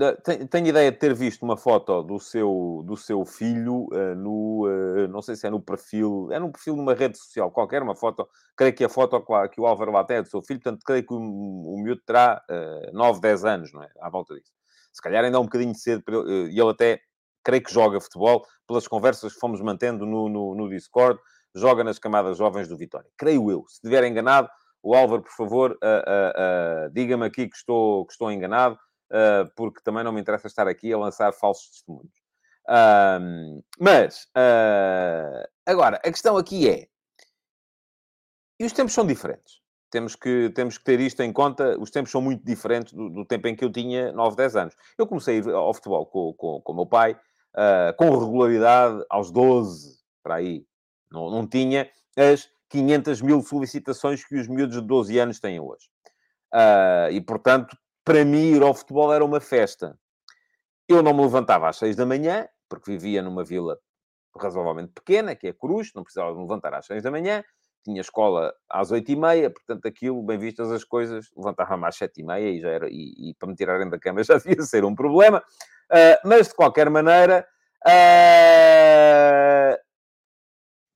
tenho 0.51 0.69
ideia 0.69 0.91
de 0.91 0.97
ter 0.97 1.15
visto 1.15 1.43
uma 1.43 1.55
foto 1.55 2.03
do 2.03 2.19
seu, 2.19 2.83
do 2.87 2.97
seu 2.97 3.27
filho 3.27 3.89
uh, 3.93 4.15
no, 4.17 4.67
uh, 4.67 5.07
não 5.09 5.21
sei 5.21 5.37
se 5.37 5.47
é 5.47 5.51
no 5.51 5.61
perfil, 5.61 6.29
é 6.33 6.39
no 6.39 6.51
perfil 6.51 6.77
de 6.77 6.81
uma 6.81 6.95
rede 6.95 7.19
social 7.19 7.51
qualquer, 7.51 7.83
uma 7.83 7.95
foto, 7.95 8.27
creio 8.57 8.73
que 8.73 8.83
a 8.83 8.89
foto 8.89 9.23
que 9.53 9.61
o 9.61 9.67
Álvaro 9.67 9.93
lá 9.93 10.03
tem 10.03 10.17
é 10.17 10.23
do 10.23 10.31
seu 10.31 10.41
filho, 10.41 10.63
portanto, 10.63 10.83
creio 10.83 11.07
que 11.07 11.13
o, 11.13 11.19
o 11.19 11.79
miúdo 11.79 12.01
terá 12.07 12.43
uh, 12.51 12.97
9, 12.97 13.21
10 13.21 13.45
anos, 13.45 13.73
não 13.75 13.83
é? 13.83 13.91
À 14.01 14.09
volta 14.09 14.35
disso. 14.35 14.51
Se 14.95 15.03
calhar 15.03 15.23
ainda 15.23 15.37
é 15.37 15.41
um 15.41 15.45
bocadinho 15.45 15.75
cedo, 15.75 16.03
e 16.49 16.59
ele 16.59 16.71
até, 16.71 16.99
creio 17.45 17.63
que 17.63 17.71
joga 17.71 18.01
futebol, 18.01 18.47
pelas 18.67 18.89
conversas 18.89 19.35
que 19.35 19.39
fomos 19.39 19.61
mantendo 19.61 20.07
no, 20.07 20.31
no, 20.31 20.55
no 20.55 20.71
Discord, 20.71 21.21
joga 21.55 21.85
nas 21.85 21.99
camadas 21.99 22.39
jovens 22.39 22.67
do 22.67 22.79
Vitória. 22.79 23.11
Creio 23.15 23.51
eu. 23.51 23.67
Se 23.69 23.75
estiver 23.75 24.05
enganado, 24.05 24.49
o 24.83 24.95
Álvaro, 24.95 25.23
por 25.23 25.33
favor, 25.33 25.79
diga-me 26.93 27.27
aqui 27.27 27.47
que 27.47 27.57
estou, 27.57 28.07
que 28.07 28.13
estou 28.13 28.33
enganado, 28.33 28.79
porque 29.57 29.81
também 29.83 30.05
não 30.05 30.13
me 30.13 30.21
interessa 30.21 30.47
estar 30.47 30.69
aqui 30.69 30.93
a 30.93 30.99
lançar 30.99 31.33
falsos 31.33 31.71
testemunhos. 31.71 32.13
mas, 33.79 34.29
agora, 35.67 35.97
a 35.97 36.11
questão 36.11 36.37
aqui 36.37 36.69
é... 36.69 36.89
E 38.59 38.65
os 38.65 38.73
tempos 38.73 38.93
são 38.93 39.07
diferentes. 39.07 39.61
Temos 39.91 40.15
que, 40.15 40.51
temos 40.55 40.79
que 40.79 40.85
ter 40.85 41.01
isto 41.01 41.21
em 41.23 41.33
conta. 41.33 41.79
Os 41.81 41.91
tempos 41.91 42.13
são 42.13 42.21
muito 42.21 42.45
diferentes 42.45 42.93
do, 42.93 43.09
do 43.09 43.25
tempo 43.25 43.49
em 43.49 43.57
que 43.57 43.65
eu 43.65 43.73
tinha 43.73 44.13
9, 44.13 44.37
10 44.37 44.57
anos. 44.57 44.77
Eu 44.99 45.07
comecei 45.07 45.41
ao 45.51 45.73
futebol 45.75 46.07
com, 46.07 46.33
com, 46.35 46.61
com 46.61 46.73
o 46.73 46.77
meu 46.77 46.87
pai, 46.87 47.19
com 47.97 48.19
regularidade, 48.19 49.05
aos 49.09 49.31
12, 49.31 49.99
para 50.23 50.37
aí, 50.37 50.65
não, 51.11 51.31
não 51.31 51.47
tinha 51.47 51.91
as 52.17 52.49
500 52.69 53.21
mil 53.21 53.43
solicitações 53.43 54.25
que 54.25 54.37
os 54.37 54.47
miúdos 54.47 54.81
de 54.81 54.87
12 54.87 55.19
anos 55.19 55.41
têm 55.41 55.59
hoje. 55.59 55.89
Uh, 56.55 57.11
e, 57.11 57.21
portanto, 57.21 57.77
para 58.11 58.25
mim, 58.25 58.57
ir 58.57 58.63
ao 58.63 58.75
futebol 58.75 59.15
era 59.15 59.25
uma 59.25 59.39
festa. 59.39 59.97
Eu 60.89 61.01
não 61.01 61.15
me 61.15 61.23
levantava 61.23 61.69
às 61.69 61.77
6 61.77 61.95
da 61.95 62.05
manhã, 62.05 62.49
porque 62.69 62.91
vivia 62.91 63.23
numa 63.23 63.45
vila 63.45 63.79
razoavelmente 64.37 64.91
pequena, 64.93 65.37
que 65.37 65.47
é 65.47 65.53
Cruz, 65.53 65.93
não 65.95 66.03
precisava 66.03 66.35
me 66.35 66.41
levantar 66.41 66.75
às 66.75 66.87
6 66.87 67.05
da 67.05 67.11
manhã, 67.13 67.45
tinha 67.85 68.01
escola 68.01 68.53
às 68.69 68.91
8 68.91 69.13
e 69.13 69.15
meia, 69.15 69.49
portanto, 69.49 69.87
aquilo, 69.87 70.21
bem 70.25 70.37
vistas 70.39 70.73
as 70.73 70.83
coisas, 70.83 71.31
levantava-me 71.37 71.87
às 71.87 71.95
7 71.95 72.21
e 72.21 72.25
meia 72.25 72.51
e, 72.51 72.61
já 72.61 72.69
era, 72.71 72.89
e, 72.91 73.31
e, 73.31 73.35
para 73.39 73.49
me 73.49 73.55
tirarem 73.55 73.89
da 73.89 73.97
cama 73.97 74.21
já 74.25 74.39
devia 74.39 74.61
ser 74.63 74.85
um 74.85 74.97
problema. 74.97 75.39
Uh, 75.39 76.29
mas, 76.29 76.49
de 76.49 76.55
qualquer 76.55 76.91
maneira, 76.91 77.47
uh, 77.87 79.79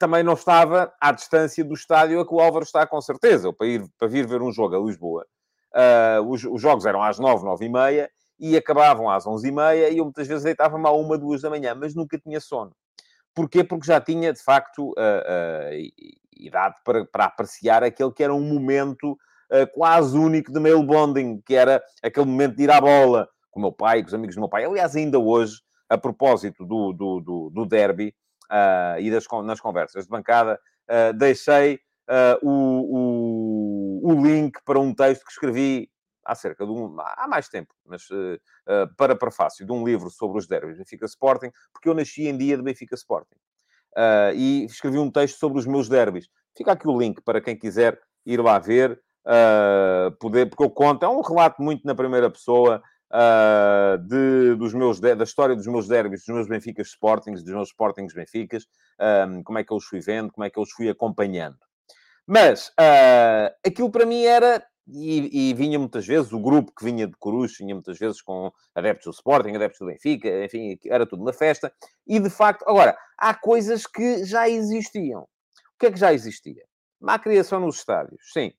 também 0.01 0.25
não 0.25 0.33
estava 0.33 0.93
à 1.01 1.13
distância 1.13 1.65
do 1.65 1.75
estádio 1.75 2.19
a 2.19 2.27
que 2.27 2.35
o 2.35 2.41
Álvaro 2.41 2.65
está, 2.65 2.85
com 2.85 3.01
certeza. 3.01 3.53
Para, 3.53 3.69
ir, 3.69 3.85
para 3.97 4.09
vir 4.09 4.27
ver 4.27 4.43
um 4.43 4.51
jogo 4.51 4.75
a 4.75 4.81
Lisboa, 4.85 5.25
uh, 5.75 6.23
os, 6.29 6.45
os, 6.45 6.61
jogos 6.61 6.87
eram 6.87 7.03
às 7.03 7.19
nove, 7.19 7.45
nove 7.45 7.67
e 7.67 7.69
meia, 7.69 8.11
e 8.39 8.57
acabavam 8.57 9.11
às 9.11 9.27
onze 9.27 9.49
e 9.49 9.53
meia, 9.53 9.91
e 9.91 9.99
eu 9.99 10.05
muitas 10.05 10.27
vezes 10.27 10.45
deitava-me 10.45 10.87
à 10.87 10.91
uma, 10.91 11.19
duas 11.19 11.43
da 11.43 11.51
manhã, 11.51 11.75
mas 11.75 11.95
nunca 11.95 12.19
tinha 12.19 12.41
sono. 12.41 12.73
Porquê? 13.35 13.65
Porque 13.65 13.87
já 13.87 14.01
tinha, 14.01 14.33
de 14.33 14.43
facto, 14.43 14.91
uh, 14.91 14.93
uh, 14.93 16.15
idade 16.37 16.77
para, 16.85 17.05
para 17.05 17.25
apreciar 17.25 17.83
aquele 17.83 18.13
que 18.13 18.23
era 18.23 18.35
um 18.35 18.41
momento 18.41 19.19
quase 19.73 20.19
único 20.19 20.51
de 20.51 20.59
mail 20.59 20.83
bonding, 20.83 21.41
que 21.47 21.55
era 21.55 21.81
aquele 22.03 22.27
momento 22.27 22.57
de 22.57 22.65
ir 22.65 22.71
à 22.73 22.81
bola 22.81 23.29
com 23.53 23.61
o 23.61 23.63
meu 23.63 23.71
pai, 23.71 24.03
com 24.03 24.09
os 24.09 24.15
amigos 24.15 24.35
do 24.35 24.41
meu 24.41 24.49
pai. 24.49 24.65
Aliás, 24.65 24.97
ainda 24.97 25.17
hoje, 25.17 25.61
a 25.89 25.97
propósito 25.97 26.65
do, 26.67 26.93
do, 26.93 27.21
do, 27.21 27.51
do 27.51 27.65
derby, 27.65 28.13
e 28.99 29.11
das, 29.13 29.27
nas 29.45 29.61
conversas 29.61 30.05
de 30.05 30.11
bancada, 30.11 30.59
deixei 31.15 31.79
o, 32.43 32.49
o, 34.13 34.25
link 34.25 34.59
para 34.65 34.79
um 34.79 34.95
texto 34.95 35.25
que 35.25 35.33
escrevi 35.33 35.91
há 36.25 36.35
cerca 36.35 36.65
de 36.65 36.73
um... 36.73 36.97
há 37.01 37.27
mais 37.29 37.49
tempo, 37.49 37.75
mas 37.85 38.09
para 38.97 39.15
prefácio, 39.15 39.67
de 39.67 39.73
um 39.73 39.85
livro 39.85 40.09
sobre 40.11 40.39
os 40.39 40.47
derbys 40.47 40.79
Benfica 40.79 41.05
Sporting, 41.05 41.51
porque 41.73 41.89
eu 41.89 41.95
nasci 41.95 42.27
em 42.27 42.37
dia 42.37 42.57
de 42.57 42.63
Benfica 42.63 42.95
Sporting. 42.95 43.37
e 44.35 44.65
escrevi 44.65 44.99
um 44.99 45.11
texto 45.11 45.39
sobre 45.39 45.59
os 45.59 45.67
meus 45.67 45.89
derbys. 45.89 46.29
Fica 46.57 46.73
aqui 46.73 46.89
o 46.89 46.99
link 46.99 47.21
para 47.21 47.43
quem 47.43 47.59
quiser 47.59 48.01
ir 48.25 48.41
lá 48.41 48.59
ver, 48.59 48.99
poder, 50.19 50.47
porque 50.49 50.65
eu 50.65 50.71
conto, 50.71 51.05
é 51.05 51.09
um 51.09 51.21
relato 51.21 51.61
muito 51.61 51.87
na 51.87 51.95
primeira 51.95 52.31
pessoa, 52.31 52.83
uh, 53.15 53.99
de, 53.99 54.55
dos 54.57 54.75
meus, 54.75 55.01
da 55.01 55.23
história 55.23 55.55
dos 55.55 55.67
meus 55.67 55.87
derbys, 55.87 56.25
dos 56.25 56.35
meus 56.35 56.49
Benficas 56.49 56.89
Sportings, 56.89 57.43
dos 57.43 57.55
meus 57.55 57.69
Sportings 57.69 58.13
Benficas, 58.13 58.67
um, 59.29 59.43
como 59.43 59.59
é 59.59 59.65
que 59.65 59.73
eu 59.73 59.77
os 59.77 59.85
fui 59.85 60.01
vendo, 60.01 60.33
como 60.33 60.45
é 60.45 60.51
que 60.51 60.59
eu 60.59 60.63
os 60.63 60.73
fui 60.73 60.89
acompanhando. 60.89 61.59
Mas 62.27 62.69
uh, 62.69 63.55
aquilo 63.67 63.91
para 63.91 64.07
mim 64.07 64.25
era 64.25 64.65
e, 64.87 65.51
e, 65.51 65.55
vinha 65.55 65.79
muitas 65.79 66.07
vezes, 66.07 66.33
o 66.33 66.39
grupo 66.39 66.73
que 66.77 66.85
vinha 66.85 67.07
de 67.07 67.15
Coruche 67.17 67.63
vinha 67.63 67.75
muitas 67.75 67.99
vezes 67.99 68.21
com 68.21 68.53
adeptos 68.75 69.07
do 69.07 69.13
Sporting, 69.13 69.55
adeptos 69.55 69.79
do 69.79 69.87
Benfica, 69.87 70.29
enfim, 70.45 70.79
era 70.87 71.07
tudo 71.07 71.23
uma 71.23 71.33
festa. 71.33 71.73
E 72.07 72.21
de 72.21 72.29
facto, 72.29 72.65
agora, 72.69 72.97
há 73.17 73.35
coisas 73.35 73.87
que 73.87 74.25
já 74.25 74.49
existiam. 74.49 75.23
O 75.23 75.79
que 75.79 75.87
é 75.87 75.93
que 75.93 75.99
já 75.99 76.13
existia? 76.13 76.63
Má 77.01 77.19
criação 77.19 77.61
nos 77.61 77.77
estádios, 77.77 78.31
sim, 78.33 78.53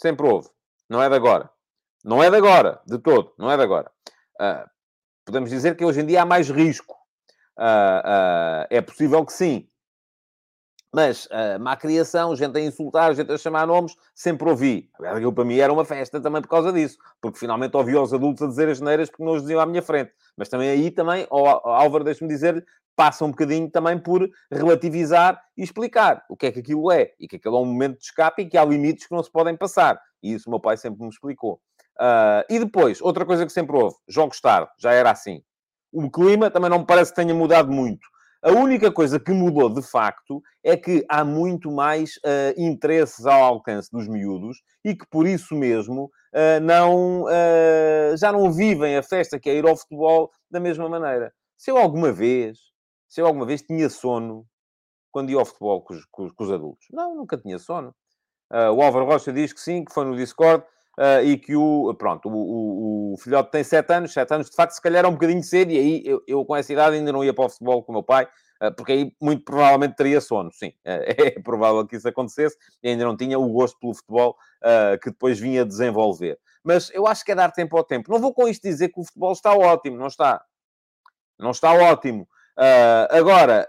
sempre 0.00 0.26
houve, 0.26 0.48
não 0.88 1.02
é 1.02 1.08
de 1.08 1.14
agora. 1.14 1.48
Não 2.04 2.22
é 2.22 2.30
de 2.30 2.36
agora, 2.36 2.80
de 2.86 2.98
todo, 2.98 3.32
não 3.38 3.50
é 3.50 3.56
de 3.56 3.62
agora. 3.62 3.90
Uh, 4.40 4.68
podemos 5.24 5.50
dizer 5.50 5.76
que 5.76 5.84
hoje 5.84 6.00
em 6.00 6.06
dia 6.06 6.22
há 6.22 6.26
mais 6.26 6.48
risco. 6.48 6.94
Uh, 7.58 8.62
uh, 8.62 8.66
é 8.70 8.80
possível 8.80 9.24
que 9.24 9.32
sim. 9.32 9.68
Mas 10.92 11.26
uh, 11.26 11.60
má 11.60 11.76
criação, 11.76 12.34
gente 12.34 12.58
a 12.58 12.60
insultar, 12.60 13.14
gente 13.14 13.30
a 13.30 13.38
chamar 13.38 13.66
nomes, 13.66 13.94
sempre 14.14 14.48
ouvi. 14.48 14.90
Aquilo 14.98 15.32
para 15.32 15.44
mim 15.44 15.56
era 15.56 15.72
uma 15.72 15.84
festa 15.84 16.20
também 16.20 16.42
por 16.42 16.48
causa 16.48 16.72
disso. 16.72 16.98
Porque 17.20 17.38
finalmente 17.38 17.76
ouvi 17.76 17.96
os 17.96 18.12
adultos 18.12 18.42
a 18.42 18.46
dizer 18.48 18.68
as 18.68 18.80
neiras 18.80 19.08
porque 19.08 19.24
não 19.24 19.32
os 19.32 19.42
diziam 19.42 19.60
à 19.60 19.66
minha 19.66 19.82
frente. 19.82 20.12
Mas 20.36 20.48
também 20.48 20.68
aí 20.68 20.90
também, 20.90 21.26
oh, 21.30 21.46
Álvaro, 21.46 22.02
deixe-me 22.02 22.28
dizer, 22.28 22.64
passa 22.96 23.24
um 23.24 23.30
bocadinho 23.30 23.70
também 23.70 23.98
por 23.98 24.28
relativizar 24.50 25.40
e 25.56 25.62
explicar 25.62 26.24
o 26.28 26.36
que 26.36 26.46
é 26.46 26.52
que 26.52 26.58
aquilo 26.58 26.90
é. 26.90 27.12
E 27.20 27.28
que 27.28 27.36
aquilo 27.36 27.56
é 27.56 27.60
um 27.60 27.66
momento 27.66 27.98
de 27.98 28.04
escape 28.04 28.42
e 28.42 28.46
que 28.46 28.58
há 28.58 28.64
limites 28.64 29.06
que 29.06 29.14
não 29.14 29.22
se 29.22 29.30
podem 29.30 29.56
passar. 29.56 30.00
E 30.22 30.34
isso 30.34 30.48
o 30.48 30.50
meu 30.50 30.60
pai 30.60 30.76
sempre 30.76 31.02
me 31.02 31.08
explicou. 31.08 31.60
Uh, 32.00 32.42
e 32.48 32.58
depois, 32.58 33.00
outra 33.00 33.24
coisa 33.24 33.46
que 33.46 33.52
sempre 33.52 33.76
houve, 33.76 33.94
jogos 34.08 34.40
tarde, 34.40 34.70
já 34.78 34.92
era 34.92 35.10
assim. 35.10 35.42
O 35.92 36.10
clima 36.10 36.50
também 36.50 36.70
não 36.70 36.80
me 36.80 36.86
parece 36.86 37.12
que 37.12 37.16
tenha 37.16 37.34
mudado 37.34 37.70
muito. 37.70 38.08
A 38.42 38.52
única 38.52 38.90
coisa 38.90 39.20
que 39.20 39.32
mudou 39.32 39.68
de 39.68 39.82
facto 39.82 40.42
é 40.64 40.74
que 40.74 41.04
há 41.10 41.22
muito 41.22 41.70
mais 41.70 42.16
uh, 42.16 42.54
interesses 42.56 43.26
ao 43.26 43.42
alcance 43.42 43.90
dos 43.92 44.08
miúdos 44.08 44.62
e 44.82 44.96
que 44.96 45.06
por 45.10 45.26
isso 45.26 45.54
mesmo 45.54 46.04
uh, 46.04 46.60
não, 46.62 47.24
uh, 47.24 48.16
já 48.16 48.32
não 48.32 48.50
vivem 48.50 48.96
a 48.96 49.02
festa 49.02 49.38
que 49.38 49.50
é 49.50 49.56
ir 49.56 49.68
ao 49.68 49.76
futebol 49.76 50.30
da 50.50 50.58
mesma 50.58 50.88
maneira. 50.88 51.30
Se 51.58 51.70
eu 51.70 51.76
alguma 51.76 52.10
vez, 52.10 52.58
se 53.06 53.20
eu 53.20 53.26
alguma 53.26 53.44
vez 53.44 53.60
tinha 53.60 53.90
sono 53.90 54.46
quando 55.12 55.28
ia 55.28 55.38
ao 55.38 55.44
futebol 55.44 55.82
com 55.82 55.92
os, 55.92 56.06
com, 56.06 56.30
os 56.38 56.50
adultos, 56.50 56.86
não, 56.90 57.14
nunca 57.14 57.36
tinha 57.36 57.58
sono. 57.58 57.94
o 58.50 58.80
Álvaro 58.80 59.04
Rocha 59.04 59.32
diz 59.34 59.52
que 59.52 59.60
sim, 59.60 59.84
que 59.84 59.92
foi 59.92 60.06
no 60.06 60.16
Discord 60.16 60.64
uh, 60.98 61.24
e 61.24 61.38
que 61.38 61.56
o, 61.56 61.94
pronto, 61.94 62.28
o, 62.28 62.32
o, 62.32 63.14
o, 63.14 63.16
filhote 63.18 63.50
tem 63.50 63.62
7 63.62 63.92
anos, 63.92 64.12
7 64.12 64.34
anos 64.34 64.50
de 64.50 64.56
facto 64.56 64.72
se 64.72 64.82
calhar 64.82 65.04
é 65.04 65.08
um 65.08 65.12
bocadinho 65.12 65.42
cedo, 65.42 65.70
e 65.72 65.78
aí 65.78 66.02
eu, 66.04 66.22
eu, 66.26 66.44
com 66.44 66.56
essa 66.56 66.72
idade 66.72 66.96
ainda 66.96 67.12
não 67.12 67.24
ia 67.24 67.34
para 67.34 67.44
o 67.44 67.48
futebol 67.48 67.82
com 67.82 67.92
o 67.92 67.94
meu 67.96 68.02
pai, 68.02 68.28
uh, 68.62 68.74
porque 68.74 68.92
aí 68.92 69.16
muito 69.20 69.44
provavelmente 69.44 69.96
teria 69.96 70.20
sono, 70.20 70.50
sim, 70.52 70.68
uh, 70.68 71.04
é 71.36 71.40
provável 71.40 71.86
que 71.86 71.96
isso 71.96 72.08
acontecesse, 72.08 72.56
e 72.82 72.90
ainda 72.90 73.04
não 73.04 73.16
tinha 73.16 73.38
o 73.38 73.48
gosto 73.48 73.78
pelo 73.78 73.94
futebol 73.94 74.36
que 75.02 75.08
depois 75.08 75.40
vinha 75.40 75.64
desenvolver. 75.64 76.38
Mas 76.62 76.90
eu 76.92 77.06
acho 77.06 77.24
que 77.24 77.32
é 77.32 77.34
dar 77.34 77.50
tempo 77.50 77.78
ao 77.78 77.82
tempo. 77.82 78.12
Não 78.12 78.20
vou 78.20 78.34
com 78.34 78.46
isto 78.46 78.62
dizer 78.62 78.90
que 78.90 79.00
o 79.00 79.04
futebol 79.04 79.32
está 79.32 79.54
ótimo, 79.54 79.96
não 79.96 80.06
está. 80.06 80.44
Não 81.38 81.52
está 81.52 81.72
ótimo. 81.72 82.28
agora, 83.08 83.66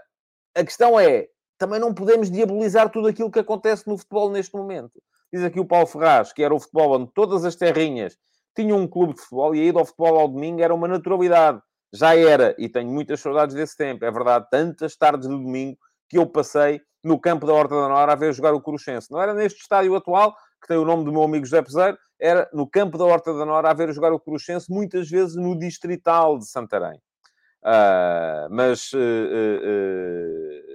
a 0.54 0.62
questão 0.62 1.00
é, 1.00 1.28
também 1.56 1.80
não 1.80 1.94
podemos 1.94 2.30
diabolizar 2.30 2.90
tudo 2.90 3.08
aquilo 3.08 3.30
que 3.30 3.38
acontece 3.38 3.86
no 3.86 3.96
futebol 3.96 4.30
neste 4.30 4.54
momento. 4.54 5.02
Diz 5.32 5.42
aqui 5.42 5.58
o 5.58 5.64
Paulo 5.64 5.86
Ferraz, 5.86 6.32
que 6.32 6.42
era 6.42 6.54
o 6.54 6.60
futebol 6.60 6.96
onde 6.96 7.10
todas 7.14 7.44
as 7.44 7.56
terrinhas 7.56 8.16
tinham 8.54 8.78
um 8.78 8.86
clube 8.86 9.14
de 9.14 9.20
futebol 9.20 9.54
e 9.54 9.60
a 9.60 9.64
ida 9.64 9.78
ao 9.78 9.86
futebol 9.86 10.18
ao 10.18 10.28
domingo 10.28 10.60
era 10.60 10.74
uma 10.74 10.86
naturalidade. 10.86 11.60
Já 11.92 12.14
era, 12.14 12.54
e 12.58 12.68
tenho 12.68 12.90
muitas 12.90 13.20
saudades 13.20 13.54
desse 13.54 13.76
tempo. 13.76 14.04
É 14.04 14.10
verdade, 14.10 14.46
tantas 14.50 14.96
tardes 14.96 15.28
de 15.28 15.34
domingo 15.34 15.78
que 16.08 16.18
eu 16.18 16.26
passei 16.26 16.80
no 17.02 17.18
campo 17.18 17.46
da 17.46 17.54
Horta 17.54 17.74
da 17.74 17.88
Nora 17.88 18.12
a 18.12 18.16
ver 18.16 18.32
jogar 18.32 18.52
o 18.52 18.60
Cruxense. 18.60 19.10
Não 19.10 19.20
era 19.20 19.34
neste 19.34 19.60
estádio 19.60 19.94
atual, 19.96 20.34
que 20.60 20.68
tem 20.68 20.76
o 20.76 20.84
nome 20.84 21.04
do 21.04 21.12
meu 21.12 21.22
amigo 21.22 21.44
José 21.44 21.62
Peseiro, 21.62 21.98
era 22.20 22.48
no 22.52 22.68
campo 22.68 22.96
da 22.96 23.04
Horta 23.04 23.34
da 23.34 23.44
Nora 23.44 23.70
a 23.70 23.74
ver 23.74 23.92
jogar 23.92 24.12
o 24.12 24.20
Cruxense, 24.20 24.70
muitas 24.70 25.08
vezes 25.10 25.34
no 25.34 25.58
Distrital 25.58 26.38
de 26.38 26.46
Santarém. 26.46 27.00
Uh, 27.64 28.48
mas 28.50 28.92
uh, 28.92 28.98
uh, 28.98 30.71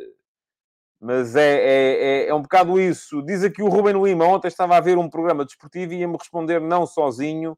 mas 0.99 1.35
é, 1.35 1.41
é, 1.41 2.25
é, 2.25 2.27
é, 2.27 2.33
um 2.33 2.41
bocado 2.41 2.79
isso. 2.79 3.21
Diz 3.21 3.43
aqui 3.43 3.61
o 3.61 3.69
Ruben 3.69 4.01
Lima, 4.01 4.25
ontem 4.25 4.47
estava 4.47 4.75
a 4.75 4.81
ver 4.81 4.97
um 4.97 5.09
programa 5.09 5.45
desportivo 5.45 5.93
e 5.93 5.99
ia-me 5.99 6.17
responder 6.17 6.59
não 6.59 6.85
sozinho. 6.85 7.57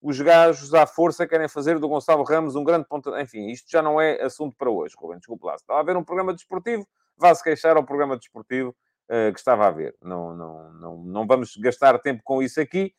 Os 0.00 0.20
gajos 0.20 0.72
à 0.72 0.86
força 0.86 1.26
querem 1.26 1.48
fazer 1.48 1.78
do 1.78 1.88
Gonçalo 1.88 2.22
Ramos 2.22 2.54
um 2.54 2.62
grande 2.62 2.86
ponto. 2.86 3.16
Enfim, 3.18 3.48
isto 3.48 3.68
já 3.70 3.82
não 3.82 4.00
é 4.00 4.22
assunto 4.22 4.54
para 4.56 4.70
hoje, 4.70 4.94
Ruben, 4.96 5.18
desculpe 5.18 5.46
lá. 5.46 5.56
Estava 5.56 5.80
a 5.80 5.82
ver 5.82 5.96
um 5.96 6.04
programa 6.04 6.32
desportivo, 6.32 6.86
vá-se 7.16 7.42
queixar 7.42 7.76
ao 7.76 7.84
programa 7.84 8.16
desportivo 8.16 8.70
uh, 8.70 9.32
que 9.32 9.38
estava 9.38 9.66
a 9.66 9.70
ver. 9.70 9.96
Não, 10.00 10.36
não, 10.36 10.72
não, 10.74 10.96
não 10.98 11.26
vamos 11.26 11.56
gastar 11.56 11.98
tempo 11.98 12.22
com 12.24 12.40
isso 12.40 12.60
aqui. 12.60 12.94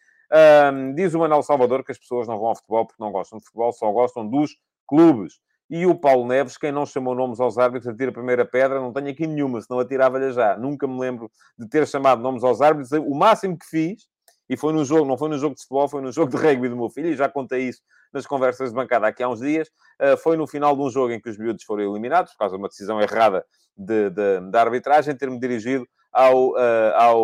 Diz 0.95 1.13
o 1.13 1.19
Manuel 1.19 1.43
Salvador 1.43 1.85
que 1.85 1.91
as 1.93 1.97
pessoas 1.97 2.27
não 2.27 2.37
vão 2.37 2.49
ao 2.49 2.55
futebol 2.55 2.85
porque 2.85 3.01
não 3.01 3.11
gostam 3.11 3.39
de 3.39 3.45
futebol, 3.45 3.71
só 3.71 3.89
gostam 3.91 4.27
dos 4.27 4.57
clubes. 4.85 5.39
E 5.69 5.85
o 5.85 5.95
Paulo 5.95 6.25
Neves, 6.25 6.57
quem 6.57 6.71
não 6.71 6.85
chamou 6.85 7.13
nomes 7.13 7.39
aos 7.39 7.57
árbitros, 7.57 7.93
atira 7.93 8.09
a 8.09 8.13
primeira 8.13 8.45
pedra, 8.45 8.79
não 8.79 8.93
tenho 8.93 9.09
aqui 9.09 9.27
nenhuma, 9.27 9.61
senão 9.61 9.79
atirava-lhe 9.79 10.31
já. 10.31 10.57
Nunca 10.57 10.87
me 10.87 10.99
lembro 10.99 11.29
de 11.57 11.67
ter 11.67 11.85
chamado 11.85 12.21
nomes 12.21 12.43
aos 12.43 12.61
árbitros. 12.61 12.91
O 13.05 13.13
máximo 13.13 13.57
que 13.57 13.65
fiz, 13.65 14.07
e 14.49 14.55
foi 14.55 14.71
no 14.71 14.85
jogo, 14.85 15.05
não 15.05 15.17
foi 15.17 15.29
no 15.29 15.37
jogo 15.37 15.55
de 15.55 15.61
futebol, 15.61 15.89
foi 15.89 16.01
no 16.01 16.11
jogo 16.11 16.31
de 16.31 16.37
rugby 16.37 16.69
do 16.69 16.77
meu 16.77 16.89
filho, 16.89 17.09
e 17.09 17.15
já 17.15 17.27
contei 17.27 17.67
isso 17.67 17.81
nas 18.13 18.25
conversas 18.25 18.69
de 18.69 18.75
bancada 18.75 19.07
aqui 19.07 19.21
há 19.21 19.27
uns 19.27 19.39
dias, 19.39 19.69
eh, 19.99 20.15
foi 20.15 20.37
no 20.37 20.47
final 20.47 20.73
de 20.73 20.81
um 20.81 20.89
jogo 20.89 21.11
em 21.11 21.19
que 21.19 21.29
os 21.29 21.37
miúdos 21.37 21.65
foram 21.65 21.83
eliminados, 21.83 22.31
por 22.31 22.39
causa 22.39 22.55
de 22.55 22.61
uma 22.61 22.69
decisão 22.69 23.01
errada 23.01 23.45
de, 23.75 24.09
de, 24.09 24.39
de 24.49 24.57
arbitragem, 24.57 25.15
ter-me 25.15 25.37
dirigido 25.37 25.85
ao, 26.11 26.51
uh, 26.51 26.93
ao 26.95 27.21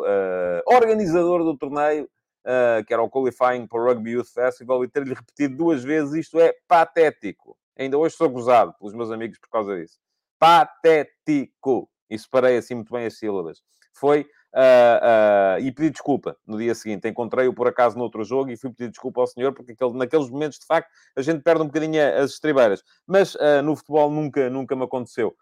uh, 0.00 0.62
organizador 0.66 1.42
do 1.42 1.56
torneio, 1.56 2.04
uh, 2.04 2.84
que 2.86 2.92
era 2.92 3.02
o 3.02 3.10
Qualifying 3.10 3.66
para 3.66 3.80
o 3.80 3.84
Rugby 3.84 4.12
Youth 4.12 4.28
Festival, 4.32 4.84
e 4.84 4.88
ter-lhe 4.88 5.14
repetido 5.14 5.56
duas 5.56 5.82
vezes, 5.82 6.14
isto 6.14 6.38
é 6.38 6.54
patético. 6.68 7.56
Ainda 7.78 7.98
hoje 7.98 8.16
sou 8.16 8.28
gozado 8.28 8.74
pelos 8.78 8.94
meus 8.94 9.10
amigos 9.10 9.38
por 9.38 9.48
causa 9.48 9.76
disso. 9.76 9.98
Patético. 10.38 11.88
E 12.08 12.18
separei 12.18 12.56
assim 12.56 12.74
muito 12.74 12.92
bem 12.92 13.06
as 13.06 13.18
sílabas. 13.18 13.62
Foi. 13.92 14.26
Uh, 14.54 15.58
uh, 15.58 15.60
e 15.60 15.70
pedi 15.70 15.90
desculpa 15.90 16.36
no 16.46 16.56
dia 16.56 16.74
seguinte. 16.74 17.06
Encontrei-o 17.06 17.52
por 17.52 17.68
acaso 17.68 17.98
noutro 17.98 18.24
jogo 18.24 18.50
e 18.50 18.56
fui 18.56 18.70
pedir 18.70 18.90
desculpa 18.90 19.20
ao 19.20 19.26
senhor, 19.26 19.52
porque 19.52 19.72
aquele, 19.72 19.92
naqueles 19.92 20.30
momentos, 20.30 20.58
de 20.58 20.66
facto, 20.66 20.88
a 21.14 21.20
gente 21.20 21.42
perde 21.42 21.62
um 21.62 21.66
bocadinho 21.66 22.00
as 22.16 22.30
estribeiras. 22.30 22.82
Mas 23.06 23.34
uh, 23.34 23.62
no 23.62 23.76
futebol 23.76 24.10
nunca, 24.10 24.48
nunca 24.48 24.74
me 24.74 24.84
aconteceu. 24.84 25.36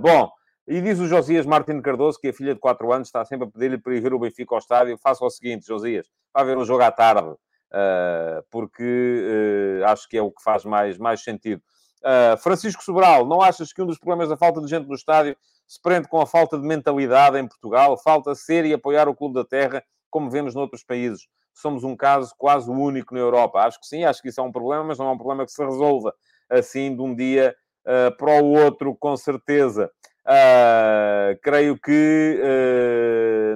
bom, 0.00 0.30
e 0.66 0.80
diz 0.80 0.98
o 0.98 1.06
Josias 1.06 1.44
Martins 1.46 1.82
Cardoso 1.82 2.18
que 2.18 2.28
a 2.28 2.32
filha 2.32 2.54
de 2.54 2.60
4 2.60 2.92
anos 2.92 3.08
está 3.08 3.24
sempre 3.24 3.48
a 3.48 3.50
pedir-lhe 3.50 3.78
para 3.78 3.94
ir 3.94 4.00
ver 4.00 4.14
o 4.14 4.18
Benfica 4.18 4.54
ao 4.54 4.58
estádio. 4.58 4.98
Faça 4.98 5.24
o 5.24 5.30
seguinte, 5.30 5.66
Josias, 5.66 6.06
vá 6.32 6.42
ver 6.44 6.56
um 6.56 6.64
jogo 6.64 6.82
à 6.82 6.92
tarde. 6.92 7.34
Uh, 7.72 8.42
porque 8.50 9.82
uh, 9.82 9.84
acho 9.86 10.08
que 10.08 10.16
é 10.16 10.22
o 10.22 10.30
que 10.30 10.42
faz 10.42 10.64
mais, 10.64 10.96
mais 10.96 11.22
sentido. 11.22 11.62
Uh, 11.98 12.36
Francisco 12.38 12.82
Sobral, 12.82 13.26
não 13.26 13.42
achas 13.42 13.72
que 13.72 13.82
um 13.82 13.86
dos 13.86 13.98
problemas 13.98 14.28
da 14.28 14.36
falta 14.36 14.60
de 14.60 14.68
gente 14.68 14.86
no 14.86 14.94
estádio 14.94 15.36
se 15.66 15.80
prende 15.82 16.08
com 16.08 16.20
a 16.20 16.26
falta 16.26 16.58
de 16.58 16.66
mentalidade 16.66 17.38
em 17.38 17.46
Portugal? 17.46 17.98
Falta 17.98 18.34
ser 18.34 18.64
e 18.64 18.72
apoiar 18.72 19.08
o 19.08 19.14
Clube 19.14 19.34
da 19.34 19.44
Terra, 19.44 19.84
como 20.08 20.30
vemos 20.30 20.54
noutros 20.54 20.82
países. 20.82 21.28
Somos 21.52 21.84
um 21.84 21.94
caso 21.94 22.32
quase 22.38 22.70
único 22.70 23.12
na 23.12 23.20
Europa. 23.20 23.60
Acho 23.60 23.80
que 23.80 23.86
sim, 23.86 24.04
acho 24.04 24.22
que 24.22 24.28
isso 24.28 24.40
é 24.40 24.44
um 24.44 24.52
problema, 24.52 24.84
mas 24.84 24.98
não 24.98 25.08
é 25.08 25.10
um 25.10 25.18
problema 25.18 25.44
que 25.44 25.52
se 25.52 25.62
resolva 25.62 26.14
assim 26.48 26.94
de 26.94 27.02
um 27.02 27.14
dia 27.14 27.54
para 28.16 28.42
o 28.42 28.52
outro, 28.52 28.94
com 28.94 29.16
certeza. 29.16 29.90
Creio 31.42 31.78
que 31.78 32.42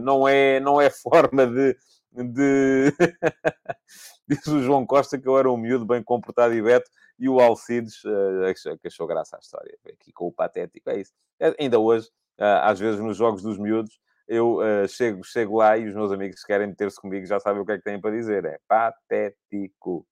não, 0.02 0.26
é, 0.26 0.61
não 0.61 0.80
é 0.80 0.90
forma 1.02 1.46
de 1.46 1.76
de. 2.12 2.92
Diz 4.28 4.46
o 4.46 4.62
João 4.62 4.87
Costa 4.87 5.18
que 5.18 5.26
eu 5.26 5.38
era 5.38 5.50
um 5.50 5.56
miúdo 5.56 5.85
bem 5.85 6.02
comportado 6.02 6.54
e 6.54 6.62
beto 6.62 6.90
e 7.18 7.28
o 7.28 7.40
Alcides 7.40 8.02
uh, 8.04 8.78
que 8.80 8.88
achou 8.88 9.06
graça 9.06 9.37
à 9.37 9.40
história. 9.40 9.76
Aqui 9.87 10.12
com 10.12 10.26
o 10.26 10.32
patético, 10.32 10.90
é 10.90 11.00
isso. 11.00 11.12
É, 11.40 11.54
ainda 11.58 11.78
hoje, 11.78 12.08
uh, 12.38 12.62
às 12.62 12.78
vezes 12.78 13.00
nos 13.00 13.16
jogos 13.16 13.42
dos 13.42 13.58
miúdos, 13.58 14.00
eu 14.28 14.58
uh, 14.58 14.88
chego, 14.88 15.24
chego 15.24 15.58
lá 15.58 15.76
e 15.76 15.87
os 15.87 15.94
meus 15.94 16.12
amigos 16.12 16.40
que 16.40 16.46
querem 16.46 16.68
meter-se 16.68 17.00
comigo 17.00 17.26
já 17.26 17.40
sabem 17.40 17.62
o 17.62 17.66
que 17.66 17.72
é 17.72 17.78
que 17.78 17.85
têm 17.85 18.00
para 18.00 18.11
dizer. 18.12 18.44
É 18.44 18.58
patético. 18.66 20.06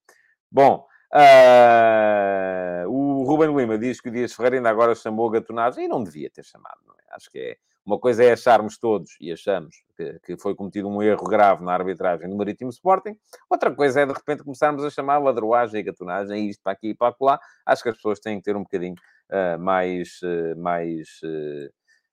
Bom, 0.51 0.85
Uh, 1.13 2.87
o 2.87 3.23
Ruben 3.23 3.53
Lima 3.53 3.77
diz 3.77 3.99
que 3.99 4.07
o 4.07 4.11
Dias 4.11 4.33
Ferreira 4.33 4.55
ainda 4.57 4.69
agora 4.69 4.95
chamou 4.95 5.29
gatonagem 5.29 5.85
e 5.85 5.87
não 5.87 6.01
devia 6.01 6.29
ter 6.29 6.43
chamado, 6.45 6.79
é? 6.97 7.15
Acho 7.15 7.29
que 7.29 7.37
é 7.37 7.57
uma 7.85 7.99
coisa 7.99 8.23
é 8.23 8.31
acharmos 8.31 8.77
todos, 8.77 9.17
e 9.19 9.31
achamos, 9.31 9.75
que, 9.97 10.19
que 10.23 10.37
foi 10.37 10.55
cometido 10.55 10.87
um 10.87 11.01
erro 11.01 11.23
grave 11.25 11.65
na 11.65 11.73
arbitragem 11.73 12.29
do 12.29 12.35
Marítimo 12.35 12.69
Sporting, 12.69 13.17
outra 13.49 13.73
coisa 13.75 14.01
é 14.01 14.05
de 14.05 14.13
repente 14.13 14.43
começarmos 14.43 14.85
a 14.85 14.89
chamar 14.89 15.17
ladroagem 15.17 15.81
e 15.81 15.83
gatonagem, 15.83 16.47
isto 16.47 16.61
para 16.63 16.73
aqui 16.73 16.89
e 16.89 16.95
para 16.95 17.13
lá. 17.19 17.39
Acho 17.65 17.83
que 17.83 17.89
as 17.89 17.95
pessoas 17.95 18.19
têm 18.19 18.37
que 18.37 18.43
ter 18.43 18.55
um 18.55 18.63
bocadinho 18.63 18.95
uh, 19.29 19.59
mais, 19.59 20.19
uh, 20.21 20.57
mais, 20.57 21.19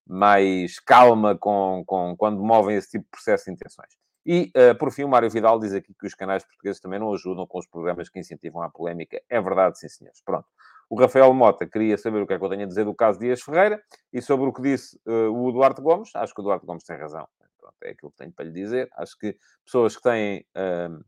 mais 0.07 0.81
calma 0.81 1.37
com, 1.37 1.85
com, 1.87 2.17
quando 2.17 2.43
movem 2.43 2.77
esse 2.77 2.91
tipo 2.93 3.05
de 3.05 3.11
processo 3.11 3.45
de 3.45 3.53
intenções. 3.53 4.08
E, 4.25 4.53
uh, 4.57 4.77
por 4.79 4.93
fim, 4.93 5.05
o 5.05 5.09
Mário 5.09 5.31
Vidal 5.31 5.59
diz 5.59 5.73
aqui 5.73 5.95
que 5.95 6.07
os 6.07 6.15
canais 6.15 6.45
portugueses 6.45 6.81
também 6.81 6.99
não 6.99 7.13
ajudam 7.15 7.47
com 7.47 7.59
os 7.59 7.67
programas 7.67 8.09
que 8.09 8.19
incentivam 8.19 8.63
a 8.63 8.69
polémica. 8.69 9.23
É 9.29 9.41
verdade, 9.41 9.79
sim, 9.79 9.89
senhores. 9.89 10.21
Pronto. 10.23 10.47
O 10.91 10.99
Rafael 10.99 11.33
Mota 11.35 11.67
queria 11.67 11.99
saber 11.99 12.23
o 12.23 12.27
que 12.27 12.33
é 12.33 12.39
que 12.39 12.45
eu 12.45 12.49
tenho 12.49 12.63
a 12.63 12.67
dizer 12.67 12.85
do 12.85 12.95
caso 12.95 13.19
Dias 13.19 13.43
Ferreira 13.43 13.83
e 14.13 14.23
sobre 14.23 14.49
o 14.49 14.53
que 14.53 14.63
disse 14.63 14.99
uh, 15.07 15.31
o 15.31 15.51
Eduardo 15.51 15.83
Gomes. 15.83 16.11
Acho 16.15 16.35
que 16.35 16.41
o 16.41 16.43
Eduardo 16.43 16.67
Gomes 16.67 16.85
tem 16.85 16.97
razão. 16.97 17.29
Pronto, 17.59 17.77
é 17.83 17.91
aquilo 17.91 18.11
que 18.11 18.17
tenho 18.17 18.33
para 18.33 18.45
lhe 18.45 18.53
dizer. 18.53 18.89
Acho 18.97 19.19
que 19.19 19.37
pessoas 19.65 19.97
que 19.97 20.03
têm... 20.03 20.47
Uh, 20.57 21.05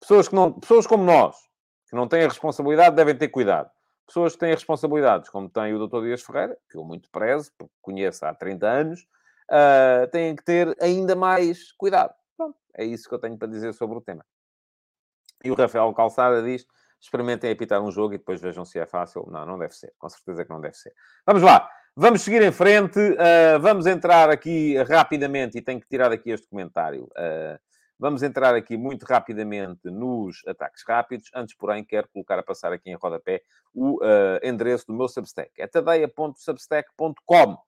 pessoas, 0.00 0.28
que 0.28 0.34
não, 0.34 0.52
pessoas 0.52 0.86
como 0.86 1.04
nós, 1.04 1.36
que 1.88 1.96
não 1.96 2.08
têm 2.08 2.24
a 2.24 2.28
responsabilidade, 2.28 2.96
devem 2.96 3.16
ter 3.16 3.28
cuidado. 3.28 3.70
Pessoas 4.06 4.32
que 4.32 4.40
têm 4.40 4.50
responsabilidades, 4.50 5.30
como 5.30 5.48
tem 5.48 5.74
o 5.74 5.86
Dr. 5.86 6.02
Dias 6.02 6.22
Ferreira, 6.22 6.56
que 6.70 6.76
eu 6.76 6.84
muito 6.84 7.08
prezo, 7.10 7.50
porque 7.56 7.72
conheço 7.80 8.24
há 8.24 8.34
30 8.34 8.66
anos, 8.66 9.00
uh, 9.50 10.06
têm 10.10 10.34
que 10.34 10.42
ter 10.42 10.76
ainda 10.80 11.14
mais 11.14 11.70
cuidado. 11.72 12.14
É 12.76 12.84
isso 12.84 13.08
que 13.08 13.14
eu 13.14 13.18
tenho 13.18 13.38
para 13.38 13.48
dizer 13.48 13.72
sobre 13.74 13.96
o 13.98 14.00
tema. 14.00 14.24
E 15.44 15.50
o 15.50 15.54
Rafael 15.54 15.92
Calçada 15.92 16.42
diz: 16.42 16.64
experimentem 17.00 17.50
apitar 17.50 17.82
um 17.82 17.90
jogo 17.90 18.14
e 18.14 18.18
depois 18.18 18.40
vejam 18.40 18.64
se 18.64 18.78
é 18.78 18.86
fácil. 18.86 19.26
Não, 19.30 19.44
não 19.44 19.58
deve 19.58 19.74
ser. 19.74 19.92
Com 19.98 20.08
certeza 20.08 20.44
que 20.44 20.50
não 20.50 20.60
deve 20.60 20.76
ser. 20.76 20.92
Vamos 21.26 21.42
lá. 21.42 21.68
Vamos 21.94 22.22
seguir 22.22 22.42
em 22.42 22.52
frente. 22.52 22.98
Uh, 22.98 23.60
vamos 23.60 23.86
entrar 23.86 24.30
aqui 24.30 24.76
rapidamente 24.84 25.58
e 25.58 25.62
tenho 25.62 25.80
que 25.80 25.88
tirar 25.88 26.12
aqui 26.12 26.30
este 26.30 26.48
comentário. 26.48 27.04
Uh, 27.04 27.58
vamos 27.98 28.22
entrar 28.22 28.54
aqui 28.54 28.76
muito 28.76 29.02
rapidamente 29.04 29.90
nos 29.90 30.40
ataques 30.46 30.82
rápidos. 30.86 31.28
Antes, 31.34 31.56
porém, 31.56 31.84
quero 31.84 32.08
colocar 32.08 32.38
a 32.38 32.42
passar 32.42 32.72
aqui 32.72 32.88
em 32.88 32.94
rodapé 32.94 33.42
o 33.74 33.96
uh, 33.96 34.38
endereço 34.42 34.86
do 34.86 34.94
meu 34.94 35.08
Substack. 35.08 35.50
É 35.58 35.66
tadeia.substack.com. 35.66 37.58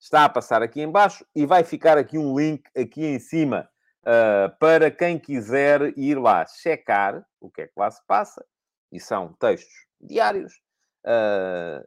Está 0.00 0.24
a 0.24 0.28
passar 0.28 0.62
aqui 0.62 0.80
em 0.80 0.90
baixo 0.90 1.26
e 1.34 1.44
vai 1.44 1.62
ficar 1.62 1.98
aqui 1.98 2.16
um 2.16 2.38
link 2.38 2.62
aqui 2.76 3.04
em 3.04 3.18
cima 3.18 3.68
uh, 4.08 4.56
para 4.58 4.90
quem 4.90 5.18
quiser 5.18 5.92
ir 5.98 6.18
lá 6.18 6.46
checar 6.46 7.22
o 7.38 7.50
que 7.50 7.62
é 7.62 7.66
que 7.66 7.74
lá 7.76 7.90
se 7.90 8.04
passa, 8.06 8.44
e 8.90 8.98
são 8.98 9.34
textos 9.34 9.86
diários, 10.00 10.54
uh, 11.04 11.86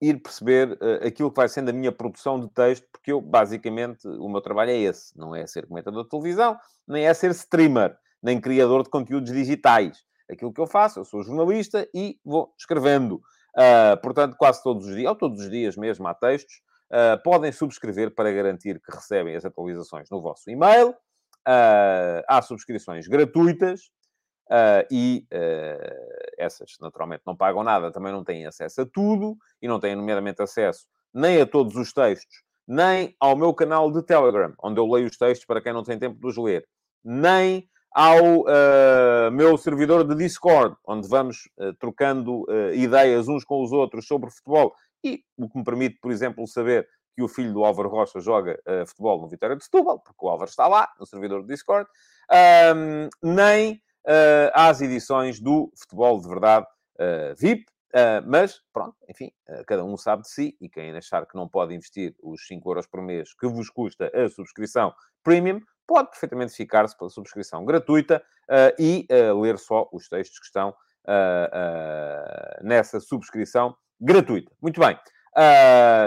ir 0.00 0.20
perceber 0.22 0.72
uh, 0.72 1.06
aquilo 1.06 1.30
que 1.30 1.36
vai 1.36 1.48
sendo 1.48 1.70
a 1.70 1.72
minha 1.72 1.90
produção 1.90 2.38
de 2.38 2.48
texto, 2.50 2.86
porque 2.92 3.10
eu, 3.12 3.20
basicamente, 3.20 4.06
o 4.06 4.28
meu 4.28 4.40
trabalho 4.40 4.70
é 4.70 4.76
esse. 4.76 5.16
Não 5.16 5.34
é 5.34 5.46
ser 5.46 5.66
comentador 5.66 6.02
de 6.04 6.10
televisão, 6.10 6.58
nem 6.86 7.06
é 7.06 7.14
ser 7.14 7.30
streamer, 7.30 7.96
nem 8.22 8.40
criador 8.40 8.82
de 8.82 8.90
conteúdos 8.90 9.32
digitais. 9.32 10.04
Aquilo 10.30 10.52
que 10.52 10.60
eu 10.60 10.66
faço, 10.66 11.00
eu 11.00 11.04
sou 11.04 11.22
jornalista 11.22 11.88
e 11.94 12.18
vou 12.24 12.52
escrevendo. 12.58 13.22
Uh, 13.56 14.00
portanto, 14.02 14.36
quase 14.36 14.62
todos 14.62 14.86
os 14.86 14.94
dias, 14.94 15.08
ou 15.08 15.16
todos 15.16 15.40
os 15.40 15.50
dias 15.50 15.76
mesmo, 15.76 16.06
há 16.06 16.14
textos. 16.14 16.62
Uh, 16.90 17.22
podem 17.22 17.50
subscrever 17.50 18.14
para 18.14 18.30
garantir 18.30 18.78
que 18.80 18.92
recebem 18.92 19.34
as 19.34 19.44
atualizações 19.44 20.10
no 20.10 20.20
vosso 20.20 20.50
e-mail. 20.50 20.94
Uh, 21.48 22.22
há 22.28 22.40
subscrições 22.42 23.08
gratuitas. 23.08 23.90
Uh, 24.50 24.84
e 24.90 25.26
uh, 25.32 26.32
essas, 26.36 26.76
naturalmente, 26.80 27.22
não 27.26 27.34
pagam 27.34 27.62
nada, 27.62 27.90
também 27.90 28.12
não 28.12 28.22
têm 28.22 28.44
acesso 28.44 28.82
a 28.82 28.86
tudo 28.86 29.36
e 29.62 29.68
não 29.68 29.80
têm, 29.80 29.96
nomeadamente, 29.96 30.42
acesso 30.42 30.86
nem 31.14 31.40
a 31.40 31.46
todos 31.46 31.74
os 31.76 31.92
textos, 31.92 32.42
nem 32.66 33.14
ao 33.20 33.36
meu 33.36 33.52
canal 33.54 33.90
de 33.90 34.02
Telegram, 34.02 34.52
onde 34.62 34.80
eu 34.80 34.86
leio 34.86 35.06
os 35.06 35.16
textos 35.16 35.46
para 35.46 35.60
quem 35.60 35.72
não 35.72 35.82
tem 35.82 35.98
tempo 35.98 36.18
de 36.18 36.26
os 36.26 36.36
ler, 36.38 36.66
nem 37.04 37.68
ao 37.94 38.44
meu 39.30 39.58
servidor 39.58 40.08
de 40.08 40.14
Discord, 40.14 40.74
onde 40.86 41.06
vamos 41.06 41.50
trocando 41.78 42.46
ideias 42.72 43.28
uns 43.28 43.44
com 43.44 43.62
os 43.62 43.72
outros 43.72 44.06
sobre 44.06 44.30
futebol 44.30 44.74
e 45.04 45.22
o 45.36 45.50
que 45.50 45.58
me 45.58 45.64
permite, 45.64 45.98
por 46.00 46.10
exemplo, 46.10 46.46
saber 46.46 46.88
que 47.14 47.22
o 47.22 47.28
filho 47.28 47.52
do 47.52 47.64
Álvaro 47.64 47.88
Rocha 47.88 48.20
joga 48.20 48.58
futebol 48.86 49.20
no 49.20 49.28
Vitória 49.28 49.56
de 49.56 49.64
Setúbal, 49.64 50.00
porque 50.00 50.24
o 50.24 50.28
Álvaro 50.28 50.48
está 50.48 50.66
lá, 50.66 50.90
no 50.98 51.06
servidor 51.06 51.42
de 51.42 51.48
Discord, 51.48 51.88
nem 53.22 53.82
uh, 54.06 54.50
às 54.54 54.80
edições 54.80 55.40
do 55.40 55.72
Futebol 55.76 56.20
de 56.20 56.28
Verdade 56.28 56.66
uh, 56.98 57.34
VIP. 57.36 57.64
Uh, 57.94 58.24
mas, 58.26 58.58
pronto, 58.72 58.96
enfim, 59.06 59.30
uh, 59.50 59.62
cada 59.66 59.84
um 59.84 59.96
sabe 59.98 60.22
de 60.22 60.30
si 60.30 60.56
e 60.58 60.68
quem 60.68 60.96
achar 60.96 61.26
que 61.26 61.36
não 61.36 61.46
pode 61.46 61.74
investir 61.74 62.14
os 62.22 62.46
5 62.46 62.70
euros 62.70 62.86
por 62.86 63.02
mês 63.02 63.34
que 63.34 63.46
vos 63.46 63.68
custa 63.68 64.10
a 64.14 64.30
subscrição 64.30 64.94
premium, 65.22 65.60
pode 65.86 66.08
perfeitamente 66.08 66.54
ficar-se 66.54 66.96
pela 66.96 67.10
subscrição 67.10 67.66
gratuita 67.66 68.22
uh, 68.48 68.82
e 68.82 69.06
ler 69.42 69.58
só 69.58 69.88
os 69.92 70.08
textos 70.08 70.38
que 70.38 70.46
estão 70.46 70.74
nessa 72.62 73.00
subscrição 73.00 73.76
gratuita. 74.00 74.52
Muito 74.62 74.80
bem. 74.80 74.96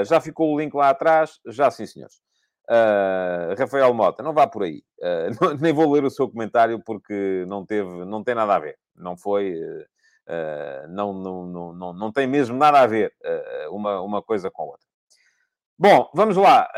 Já 0.05 0.21
ficou 0.21 0.53
o 0.53 0.59
link 0.59 0.73
lá 0.73 0.89
atrás? 0.89 1.39
Já 1.47 1.71
sim, 1.71 1.85
senhores. 1.85 2.25
Uh, 2.69 3.53
Rafael 3.57 3.93
Mota, 3.93 4.23
não 4.23 4.33
vá 4.33 4.47
por 4.47 4.63
aí. 4.63 4.83
Uh, 4.99 5.29
não, 5.39 5.53
nem 5.55 5.73
vou 5.73 5.91
ler 5.91 6.03
o 6.03 6.09
seu 6.09 6.29
comentário 6.29 6.81
porque 6.83 7.45
não 7.47 7.65
teve, 7.65 8.05
não 8.05 8.23
tem 8.23 8.35
nada 8.35 8.55
a 8.55 8.59
ver. 8.59 8.77
Não 8.95 9.15
foi, 9.15 9.53
uh, 9.53 10.87
não, 10.89 11.13
não, 11.13 11.45
não, 11.45 11.73
não, 11.73 11.93
não 11.93 12.11
tem 12.11 12.27
mesmo 12.27 12.57
nada 12.57 12.81
a 12.81 12.87
ver 12.87 13.13
uma, 13.69 14.01
uma 14.01 14.21
coisa 14.21 14.49
com 14.49 14.63
a 14.63 14.65
outra. 14.65 14.85
Bom, 15.77 16.09
vamos 16.15 16.37
lá. 16.37 16.69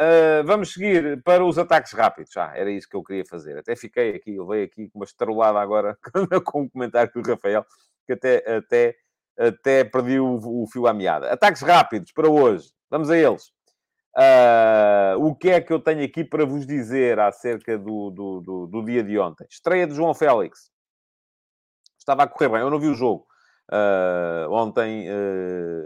vamos 0.44 0.74
seguir 0.74 1.22
para 1.24 1.46
os 1.46 1.58
ataques 1.58 1.94
rápidos. 1.94 2.36
Ah, 2.36 2.52
era 2.56 2.72
isso 2.72 2.90
que 2.90 2.96
eu 2.96 3.04
queria 3.04 3.24
fazer. 3.26 3.58
Até 3.58 3.76
fiquei 3.76 4.16
aqui, 4.16 4.36
eu 4.36 4.48
veio 4.48 4.66
aqui 4.66 4.90
com 4.90 5.00
uma 5.00 5.06
estrolada 5.06 5.60
agora 5.60 5.98
com 6.46 6.64
o 6.64 6.70
comentário 6.70 7.12
do 7.14 7.22
Rafael, 7.22 7.64
que 8.08 8.14
até, 8.14 8.58
até, 8.58 8.96
até 9.38 9.84
perdi 9.84 10.20
o, 10.20 10.36
o 10.36 10.68
fio 10.72 10.88
à 10.88 10.94
meada. 10.94 11.32
Ataques 11.32 11.62
rápidos 11.62 12.12
para 12.12 12.30
hoje. 12.30 12.70
Vamos 12.90 13.10
a 13.10 13.18
eles. 13.18 13.52
Uh, 14.18 15.24
o 15.24 15.36
que 15.36 15.52
é 15.52 15.62
que 15.62 15.72
eu 15.72 15.80
tenho 15.80 16.04
aqui 16.04 16.24
para 16.24 16.44
vos 16.44 16.66
dizer 16.66 17.20
acerca 17.20 17.78
do, 17.78 18.10
do, 18.10 18.42
do, 18.42 18.66
do, 18.66 18.84
dia 18.84 19.04
de 19.04 19.20
ontem? 19.20 19.46
Estreia 19.48 19.86
de 19.86 19.94
João 19.94 20.16
Félix. 20.16 20.72
Estava 22.00 22.24
a 22.24 22.28
correr 22.28 22.50
bem, 22.50 22.62
eu 22.62 22.72
não 22.72 22.80
vi 22.80 22.88
o 22.88 22.96
jogo. 22.96 23.28
Uh, 23.72 24.52
ontem 24.52 25.08
uh, 25.08 25.86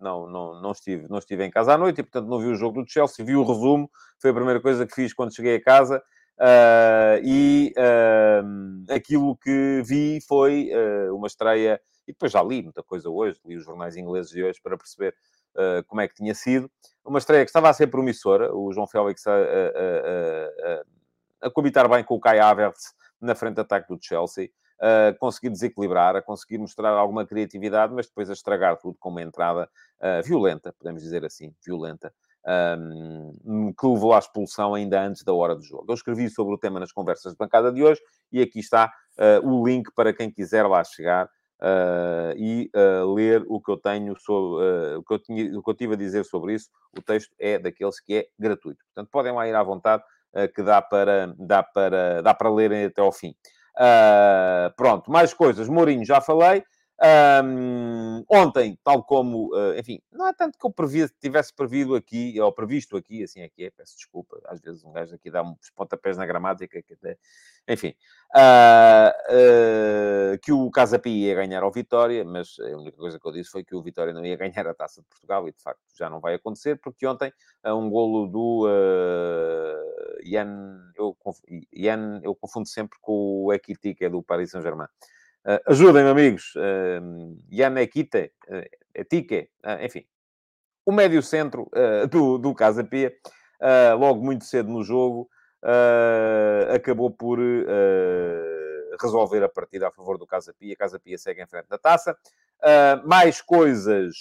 não, 0.00 0.26
não, 0.26 0.62
não, 0.62 0.72
estive, 0.72 1.06
não 1.10 1.18
estive 1.18 1.44
em 1.44 1.50
casa 1.50 1.74
à 1.74 1.78
noite 1.78 2.00
e, 2.00 2.02
portanto, 2.02 2.26
não 2.26 2.38
vi 2.38 2.46
o 2.46 2.54
jogo 2.54 2.82
do 2.82 2.90
Chelsea. 2.90 3.22
Vi 3.22 3.36
o 3.36 3.44
resumo, 3.44 3.90
foi 4.18 4.30
a 4.30 4.34
primeira 4.34 4.60
coisa 4.60 4.86
que 4.86 4.94
fiz 4.94 5.12
quando 5.12 5.34
cheguei 5.34 5.56
a 5.56 5.62
casa. 5.62 6.02
e 7.22 7.74
aquilo 8.88 9.36
que 9.36 9.82
vi 9.84 10.20
foi 10.26 10.70
uma 11.12 11.26
estreia. 11.26 11.78
E 12.06 12.12
depois 12.12 12.32
já 12.32 12.42
li 12.42 12.62
muita 12.62 12.82
coisa 12.82 13.08
hoje, 13.10 13.40
li 13.44 13.56
os 13.56 13.64
jornais 13.64 13.96
ingleses 13.96 14.30
de 14.30 14.42
hoje 14.42 14.60
para 14.62 14.76
perceber 14.76 15.14
uh, 15.54 15.84
como 15.86 16.00
é 16.00 16.08
que 16.08 16.14
tinha 16.14 16.34
sido. 16.34 16.70
Uma 17.04 17.18
estreia 17.18 17.44
que 17.44 17.50
estava 17.50 17.68
a 17.68 17.72
ser 17.72 17.88
promissora, 17.88 18.54
o 18.54 18.72
João 18.72 18.86
Félix 18.86 19.26
a, 19.26 19.32
a, 19.32 19.36
a, 21.42 21.46
a 21.48 21.50
coabitar 21.50 21.88
bem 21.88 22.04
com 22.04 22.14
o 22.14 22.20
Kai 22.20 22.38
Havertz 22.38 22.94
na 23.20 23.34
frente 23.34 23.54
de 23.54 23.60
ataque 23.60 23.88
do 23.88 23.98
Chelsea, 24.00 24.50
a 24.78 25.14
conseguir 25.18 25.50
desequilibrar, 25.50 26.16
a 26.16 26.22
conseguir 26.22 26.58
mostrar 26.58 26.90
alguma 26.90 27.26
criatividade, 27.26 27.94
mas 27.94 28.06
depois 28.06 28.28
a 28.28 28.34
estragar 28.34 28.76
tudo 28.76 28.96
com 28.98 29.08
uma 29.08 29.22
entrada 29.22 29.68
uh, 30.00 30.22
violenta, 30.22 30.74
podemos 30.78 31.02
dizer 31.02 31.24
assim, 31.24 31.54
violenta, 31.64 32.12
um, 32.78 33.72
que 33.72 33.86
levou 33.86 34.14
à 34.14 34.18
expulsão 34.18 34.74
ainda 34.74 35.02
antes 35.02 35.24
da 35.24 35.32
hora 35.32 35.56
do 35.56 35.62
jogo. 35.62 35.86
Eu 35.88 35.94
escrevi 35.94 36.28
sobre 36.30 36.54
o 36.54 36.58
tema 36.58 36.78
nas 36.78 36.92
conversas 36.92 37.32
de 37.32 37.38
bancada 37.38 37.72
de 37.72 37.82
hoje 37.82 38.00
e 38.30 38.40
aqui 38.40 38.60
está 38.60 38.92
uh, 39.18 39.46
o 39.48 39.66
link 39.66 39.90
para 39.94 40.12
quem 40.12 40.30
quiser 40.30 40.64
lá 40.66 40.84
chegar 40.84 41.28
uh, 41.60 42.36
e 42.36 42.70
uh, 42.74 43.12
ler 43.14 43.44
o 43.48 43.60
que 43.60 43.70
eu 43.70 43.76
tenho 43.76 44.18
sobre 44.18 44.64
uh, 44.64 44.98
o, 44.98 45.02
que 45.02 45.14
eu 45.14 45.18
tinha, 45.18 45.58
o 45.58 45.62
que 45.62 45.70
eu 45.70 45.74
tive 45.74 45.94
a 45.94 45.96
dizer 45.96 46.24
sobre 46.24 46.54
isso. 46.54 46.68
O 46.96 47.02
texto 47.02 47.34
é 47.38 47.58
daqueles 47.58 48.00
que 48.00 48.16
é 48.16 48.26
gratuito. 48.38 48.84
Portanto, 48.86 49.10
podem 49.10 49.32
lá 49.32 49.46
ir 49.48 49.54
à 49.54 49.62
vontade, 49.62 50.02
que 50.54 50.62
dá 50.62 50.82
para, 50.82 51.34
dá, 51.38 51.62
para, 51.62 52.20
dá 52.20 52.34
para 52.34 52.50
lerem 52.50 52.84
até 52.84 53.00
ao 53.00 53.10
fim. 53.10 53.34
pronto, 54.76 55.10
mais 55.10 55.32
coisas. 55.32 55.66
Mourinho, 55.66 56.04
já 56.04 56.20
falei. 56.20 56.62
Um, 56.98 58.24
ontem, 58.26 58.78
tal 58.82 59.04
como, 59.04 59.54
uh, 59.54 59.78
enfim, 59.78 60.00
não 60.10 60.26
é 60.26 60.32
tanto 60.32 60.58
que 60.58 60.64
eu 60.64 60.70
previa, 60.70 61.06
tivesse 61.20 61.52
previsto 61.54 61.94
aqui, 61.94 62.40
ou 62.40 62.50
previsto 62.50 62.96
aqui, 62.96 63.22
assim 63.22 63.40
é 63.40 63.50
que 63.50 63.64
é, 63.64 63.70
peço 63.70 63.96
desculpa, 63.96 64.40
às 64.46 64.62
vezes 64.62 64.82
um 64.82 64.92
gajo 64.92 65.14
aqui 65.14 65.30
dá 65.30 65.42
uns 65.42 65.70
pontapés 65.74 66.16
na 66.16 66.24
gramática, 66.24 66.82
que 66.82 66.94
até, 66.94 67.18
enfim, 67.68 67.94
uh, 68.34 69.10
uh, 70.34 70.38
que 70.40 70.52
o 70.52 70.70
Casa 70.70 70.98
Pia 70.98 71.28
ia 71.28 71.34
ganhar 71.34 71.62
ao 71.62 71.70
Vitória, 71.70 72.24
mas 72.24 72.58
a 72.60 72.76
única 72.78 72.96
coisa 72.96 73.20
que 73.20 73.28
eu 73.28 73.32
disse 73.32 73.50
foi 73.50 73.62
que 73.62 73.74
o 73.76 73.82
Vitória 73.82 74.14
não 74.14 74.24
ia 74.24 74.36
ganhar 74.38 74.66
a 74.66 74.72
Taça 74.72 75.02
de 75.02 75.06
Portugal, 75.06 75.46
e 75.46 75.52
de 75.52 75.62
facto 75.62 75.82
já 75.94 76.08
não 76.08 76.18
vai 76.18 76.34
acontecer, 76.34 76.76
porque 76.76 77.06
ontem 77.06 77.30
um 77.66 77.90
golo 77.90 78.26
do 78.26 78.66
Ian, 80.24 80.92
eu, 80.96 81.14
eu 82.22 82.34
confundo 82.34 82.66
sempre 82.66 82.98
com 83.02 83.44
o 83.44 83.52
Equitique, 83.52 84.06
é 84.06 84.08
do 84.08 84.22
Paris 84.22 84.50
Saint-Germain. 84.50 84.88
Uh, 85.46 85.62
Ajudem-me, 85.70 86.10
amigos. 86.10 86.56
Uh, 86.56 87.38
Yan 87.52 87.78
Ekite, 87.78 88.32
uh, 88.48 88.66
Etique, 88.92 89.48
uh, 89.64 89.80
enfim. 89.80 90.04
O 90.84 90.90
médio-centro 90.90 91.68
do, 92.10 92.38
do 92.38 92.54
Casa 92.54 92.84
Pia, 92.84 93.12
logo 93.98 94.24
muito 94.24 94.44
cedo 94.44 94.70
no 94.70 94.84
jogo, 94.84 95.28
acabou 96.72 97.10
por 97.10 97.40
resolver 99.02 99.42
a 99.42 99.48
partida 99.48 99.88
a 99.88 99.90
favor 99.90 100.16
do 100.16 100.24
Casa 100.24 100.54
Pia. 100.56 100.76
Casa 100.76 101.00
Pia 101.00 101.18
segue 101.18 101.42
em 101.42 101.46
frente 101.48 101.66
da 101.66 101.76
taça. 101.76 102.16
mais 103.04 103.42
coisas 103.42 104.14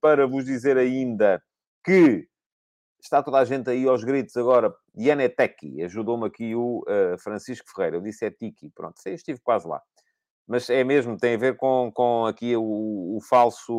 para 0.00 0.24
vos 0.24 0.44
dizer 0.44 0.78
ainda 0.78 1.42
que 1.84 2.28
está 3.00 3.20
toda 3.20 3.40
a 3.40 3.44
gente 3.44 3.68
aí 3.68 3.84
aos 3.84 4.04
gritos 4.04 4.36
agora. 4.36 4.72
Yaneteki, 4.96 5.82
ajudou-me 5.82 6.28
aqui 6.28 6.54
o 6.54 6.84
uh, 6.86 7.18
Francisco 7.18 7.68
Ferreira. 7.74 7.96
Eu 7.96 8.02
disse 8.02 8.24
é 8.24 8.30
Tiki, 8.30 8.70
pronto, 8.70 9.00
eu 9.04 9.14
estive 9.14 9.40
quase 9.40 9.66
lá 9.66 9.82
mas 10.52 10.68
é 10.68 10.84
mesmo, 10.84 11.16
tem 11.16 11.34
a 11.34 11.38
ver 11.38 11.56
com, 11.56 11.90
com 11.94 12.26
aqui 12.26 12.54
o, 12.54 13.16
o 13.16 13.18
falso, 13.26 13.72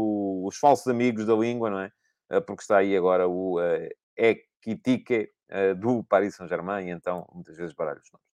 os 0.44 0.58
falsos 0.58 0.88
amigos 0.88 1.24
da 1.24 1.36
língua, 1.36 1.70
não 1.70 1.80
é? 1.80 1.92
Eh, 2.32 2.40
porque 2.40 2.64
está 2.64 2.78
aí 2.78 2.98
agora 2.98 3.28
o 3.28 3.60
uh, 3.60 3.90
Equitique 4.18 5.30
uh, 5.52 5.76
do 5.76 6.04
Paris 6.04 6.34
Saint-Germain, 6.34 6.90
então 6.90 7.30
muitas 7.32 7.56
vezes 7.56 7.76
baralho 7.76 8.02
os 8.02 8.10
nomes. 8.12 8.28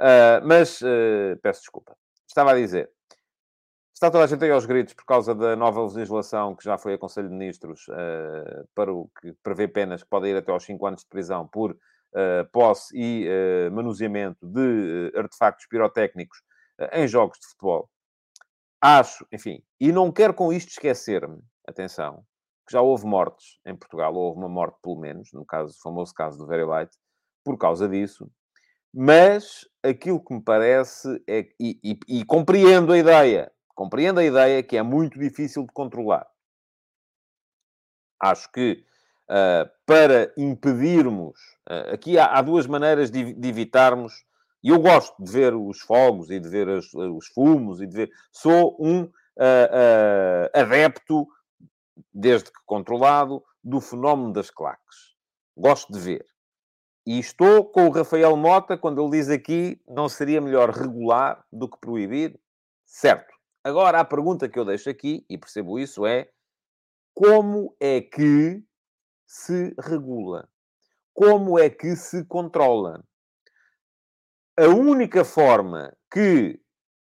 Uh, 0.00 0.48
mas 0.48 0.80
uh, 0.80 1.38
peço 1.42 1.60
desculpa. 1.60 1.94
Estava 2.26 2.52
a 2.52 2.54
dizer, 2.54 2.90
está 3.92 4.10
toda 4.10 4.24
a 4.24 4.26
gente 4.28 4.42
aí 4.42 4.50
aos 4.50 4.64
gritos 4.64 4.94
por 4.94 5.04
causa 5.04 5.34
da 5.34 5.54
nova 5.54 5.82
legislação 5.82 6.56
que 6.56 6.64
já 6.64 6.78
foi 6.78 6.94
a 6.94 6.98
Conselho 6.98 7.28
de 7.28 7.34
Ministros 7.34 7.84
para 8.74 8.94
o 8.94 9.10
que 9.20 9.34
prevê 9.42 9.68
penas 9.68 10.02
que 10.02 10.08
podem 10.08 10.32
ir 10.32 10.36
até 10.38 10.50
aos 10.50 10.64
5 10.64 10.86
anos 10.86 11.02
de 11.02 11.06
prisão 11.06 11.46
por 11.46 11.76
posse 12.50 12.96
e 12.96 13.28
manuseamento 13.70 14.46
de 14.46 15.12
artefactos 15.14 15.66
pirotécnicos 15.66 16.42
em 16.92 17.06
jogos 17.08 17.38
de 17.38 17.46
futebol. 17.48 17.90
Acho, 18.80 19.26
enfim, 19.32 19.62
e 19.80 19.92
não 19.92 20.12
quero 20.12 20.34
com 20.34 20.52
isto 20.52 20.70
esquecer-me, 20.70 21.42
atenção, 21.66 22.24
que 22.66 22.72
já 22.72 22.82
houve 22.82 23.06
mortes 23.06 23.58
em 23.64 23.74
Portugal, 23.74 24.14
houve 24.14 24.38
uma 24.38 24.48
morte 24.48 24.78
pelo 24.82 24.98
menos, 24.98 25.32
no 25.32 25.44
caso, 25.44 25.78
famoso 25.82 26.12
caso 26.14 26.38
do 26.38 26.46
Very 26.46 26.64
Light, 26.64 26.94
por 27.44 27.56
causa 27.56 27.88
disso, 27.88 28.30
mas 28.92 29.66
aquilo 29.82 30.22
que 30.22 30.34
me 30.34 30.42
parece 30.42 31.22
é, 31.28 31.48
e, 31.58 31.78
e, 31.82 31.98
e 32.20 32.24
compreendo 32.24 32.92
a 32.92 32.98
ideia, 32.98 33.50
compreendo 33.74 34.20
a 34.20 34.24
ideia 34.24 34.62
que 34.62 34.76
é 34.76 34.82
muito 34.82 35.18
difícil 35.18 35.62
de 35.66 35.72
controlar. 35.72 36.26
Acho 38.20 38.50
que 38.52 38.84
uh, 39.30 39.68
para 39.86 40.32
impedirmos. 40.36 41.38
Uh, 41.68 41.94
aqui 41.94 42.18
há, 42.18 42.26
há, 42.26 42.42
duas 42.42 42.66
maneiras 42.66 43.10
de, 43.10 43.32
de, 43.32 43.48
evitarmos. 43.48 44.24
E 44.64 44.70
eu 44.70 44.80
gosto 44.80 45.22
de 45.22 45.30
ver 45.30 45.54
os 45.54 45.80
fogos 45.80 46.30
e 46.30 46.40
de 46.40 46.48
ver 46.48 46.66
as, 46.70 46.86
os 46.94 47.26
fumos 47.26 47.82
e 47.82 47.86
de 47.86 47.94
ver. 47.94 48.10
Sou 48.32 48.74
um 48.80 49.10
adepto, 50.54 51.26
desde 52.12 52.50
que 52.50 52.58
controlado, 52.64 53.44
do 53.62 53.78
fenómeno 53.78 54.32
das 54.32 54.50
claques. 54.50 55.14
Gosto 55.54 55.92
de 55.92 55.98
ver. 56.00 56.26
E 57.06 57.18
estou 57.18 57.66
com 57.66 57.88
o 57.88 57.90
Rafael 57.90 58.34
Mota 58.38 58.78
quando 58.78 59.02
ele 59.02 59.18
diz 59.18 59.28
aqui 59.28 59.78
não 59.86 60.08
seria 60.08 60.40
melhor 60.40 60.70
regular 60.70 61.44
do 61.52 61.68
que 61.68 61.78
proibir? 61.78 62.40
Certo. 62.86 63.34
Agora, 63.62 64.00
a 64.00 64.04
pergunta 64.04 64.48
que 64.48 64.58
eu 64.58 64.64
deixo 64.64 64.88
aqui, 64.88 65.26
e 65.28 65.36
percebo 65.36 65.78
isso, 65.78 66.06
é 66.06 66.30
como 67.12 67.76
é 67.78 68.00
que 68.00 68.64
se 69.26 69.74
regula? 69.78 70.48
Como 71.12 71.58
é 71.58 71.68
que 71.68 71.94
se 71.96 72.24
controla? 72.24 73.04
A 74.56 74.68
única 74.68 75.24
forma 75.24 75.92
que 76.10 76.60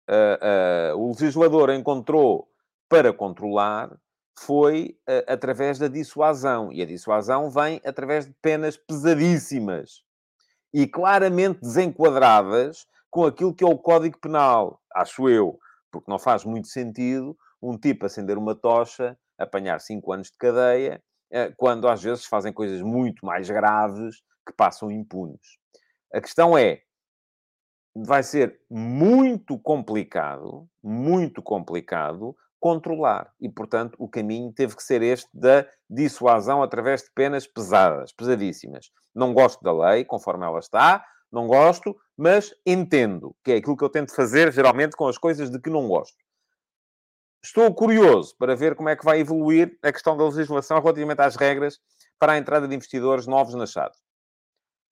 uh, 0.09 0.93
uh, 0.93 0.97
o 0.97 1.09
legislador 1.09 1.69
encontrou 1.69 2.49
para 2.89 3.13
controlar 3.13 3.95
foi 4.37 4.97
uh, 5.07 5.31
através 5.31 5.79
da 5.79 5.87
dissuasão. 5.87 6.71
E 6.71 6.81
a 6.81 6.85
dissuasão 6.85 7.49
vem 7.49 7.81
através 7.85 8.25
de 8.25 8.33
penas 8.41 8.75
pesadíssimas 8.75 10.03
e 10.73 10.85
claramente 10.87 11.61
desenquadradas 11.61 12.85
com 13.09 13.25
aquilo 13.25 13.55
que 13.55 13.63
é 13.63 13.67
o 13.67 13.77
Código 13.77 14.19
Penal, 14.19 14.81
acho 14.93 15.27
eu 15.29 15.57
porque 15.91 16.09
não 16.09 16.19
faz 16.19 16.45
muito 16.45 16.67
sentido 16.67 17.37
um 17.61 17.77
tipo 17.77 18.05
acender 18.05 18.37
uma 18.37 18.55
tocha, 18.55 19.17
apanhar 19.37 19.79
cinco 19.81 20.13
anos 20.13 20.27
de 20.27 20.37
cadeia, 20.37 21.01
quando 21.57 21.87
às 21.87 22.01
vezes 22.01 22.25
fazem 22.25 22.53
coisas 22.53 22.81
muito 22.81 23.25
mais 23.25 23.49
graves 23.49 24.17
que 24.45 24.53
passam 24.53 24.91
impunes. 24.91 25.57
A 26.13 26.21
questão 26.21 26.57
é, 26.57 26.81
vai 28.05 28.23
ser 28.23 28.59
muito 28.69 29.57
complicado, 29.59 30.67
muito 30.83 31.41
complicado 31.41 32.35
controlar. 32.59 33.33
E, 33.39 33.49
portanto, 33.49 33.95
o 33.97 34.07
caminho 34.07 34.51
teve 34.51 34.75
que 34.75 34.83
ser 34.83 35.01
este 35.01 35.29
da 35.33 35.65
dissuasão 35.89 36.61
através 36.61 37.03
de 37.03 37.11
penas 37.15 37.47
pesadas, 37.47 38.11
pesadíssimas. 38.11 38.91
Não 39.15 39.33
gosto 39.33 39.63
da 39.63 39.71
lei, 39.71 40.03
conforme 40.03 40.45
ela 40.45 40.59
está, 40.59 41.03
não 41.31 41.47
gosto, 41.47 41.95
mas 42.17 42.53
entendo, 42.65 43.35
que 43.43 43.53
é 43.53 43.55
aquilo 43.57 43.77
que 43.77 43.83
eu 43.83 43.89
tento 43.89 44.13
fazer 44.13 44.51
geralmente 44.51 44.95
com 44.95 45.07
as 45.07 45.17
coisas 45.17 45.49
de 45.49 45.59
que 45.59 45.69
não 45.69 45.87
gosto. 45.87 46.17
Estou 47.41 47.73
curioso 47.73 48.35
para 48.37 48.55
ver 48.55 48.75
como 48.75 48.89
é 48.89 48.95
que 48.95 49.05
vai 49.05 49.19
evoluir 49.19 49.77
a 49.81 49.93
questão 49.93 50.17
da 50.17 50.25
legislação 50.25 50.81
relativamente 50.81 51.21
às 51.21 51.37
regras 51.37 51.79
para 52.19 52.33
a 52.33 52.37
entrada 52.37 52.67
de 52.67 52.75
investidores 52.75 53.25
novos 53.25 53.53
na 53.53 53.65
chave, 53.65 53.95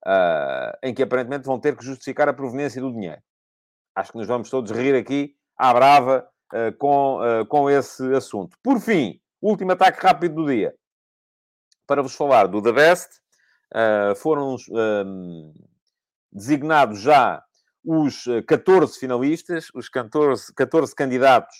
uh, 0.05 0.77
em 0.83 0.93
que 0.93 1.03
aparentemente 1.03 1.45
vão 1.45 1.59
ter 1.59 1.75
que 1.75 1.85
justificar 1.85 2.27
a 2.29 2.33
proveniência 2.33 2.81
do 2.81 2.91
dinheiro. 2.91 3.21
Acho 3.95 4.11
que 4.11 4.17
nos 4.17 4.27
vamos 4.27 4.49
todos 4.49 4.71
rir 4.71 4.95
aqui 4.95 5.35
à 5.57 5.73
brava 5.73 6.27
uh, 6.53 6.77
com, 6.77 7.19
uh, 7.19 7.45
com 7.45 7.69
esse 7.69 8.03
assunto. 8.13 8.57
Por 8.61 8.79
fim, 8.79 9.19
último 9.41 9.71
ataque 9.71 10.01
rápido 10.01 10.35
do 10.35 10.51
dia. 10.51 10.75
Para 11.85 12.01
vos 12.01 12.15
falar 12.15 12.47
do 12.47 12.61
The 12.61 12.73
Best, 12.73 13.09
foram 14.17 14.57
designados 16.31 16.99
já 16.99 17.41
os 17.83 18.25
14 18.45 18.93
eh, 18.93 18.99
finalistas, 18.99 19.67
os 19.73 19.87
14, 19.87 20.53
14 20.53 20.93
candidatos 20.93 21.55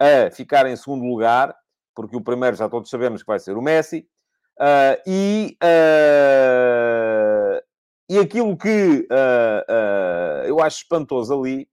a 0.00 0.30
ficar 0.30 0.66
em 0.66 0.76
segundo 0.76 1.04
lugar, 1.04 1.54
porque 1.94 2.16
o 2.16 2.22
primeiro 2.22 2.56
já 2.56 2.68
todos 2.68 2.88
sabemos 2.88 3.22
que 3.22 3.26
vai 3.26 3.38
ser 3.38 3.56
o 3.56 3.62
Messi, 3.62 4.08
uh, 4.58 5.00
e, 5.06 5.56
e 8.08 8.18
aquilo 8.18 8.56
que 8.56 9.06
uh, 9.10 10.44
eu 10.46 10.60
acho 10.60 10.78
espantoso 10.78 11.34
ali 11.34 11.68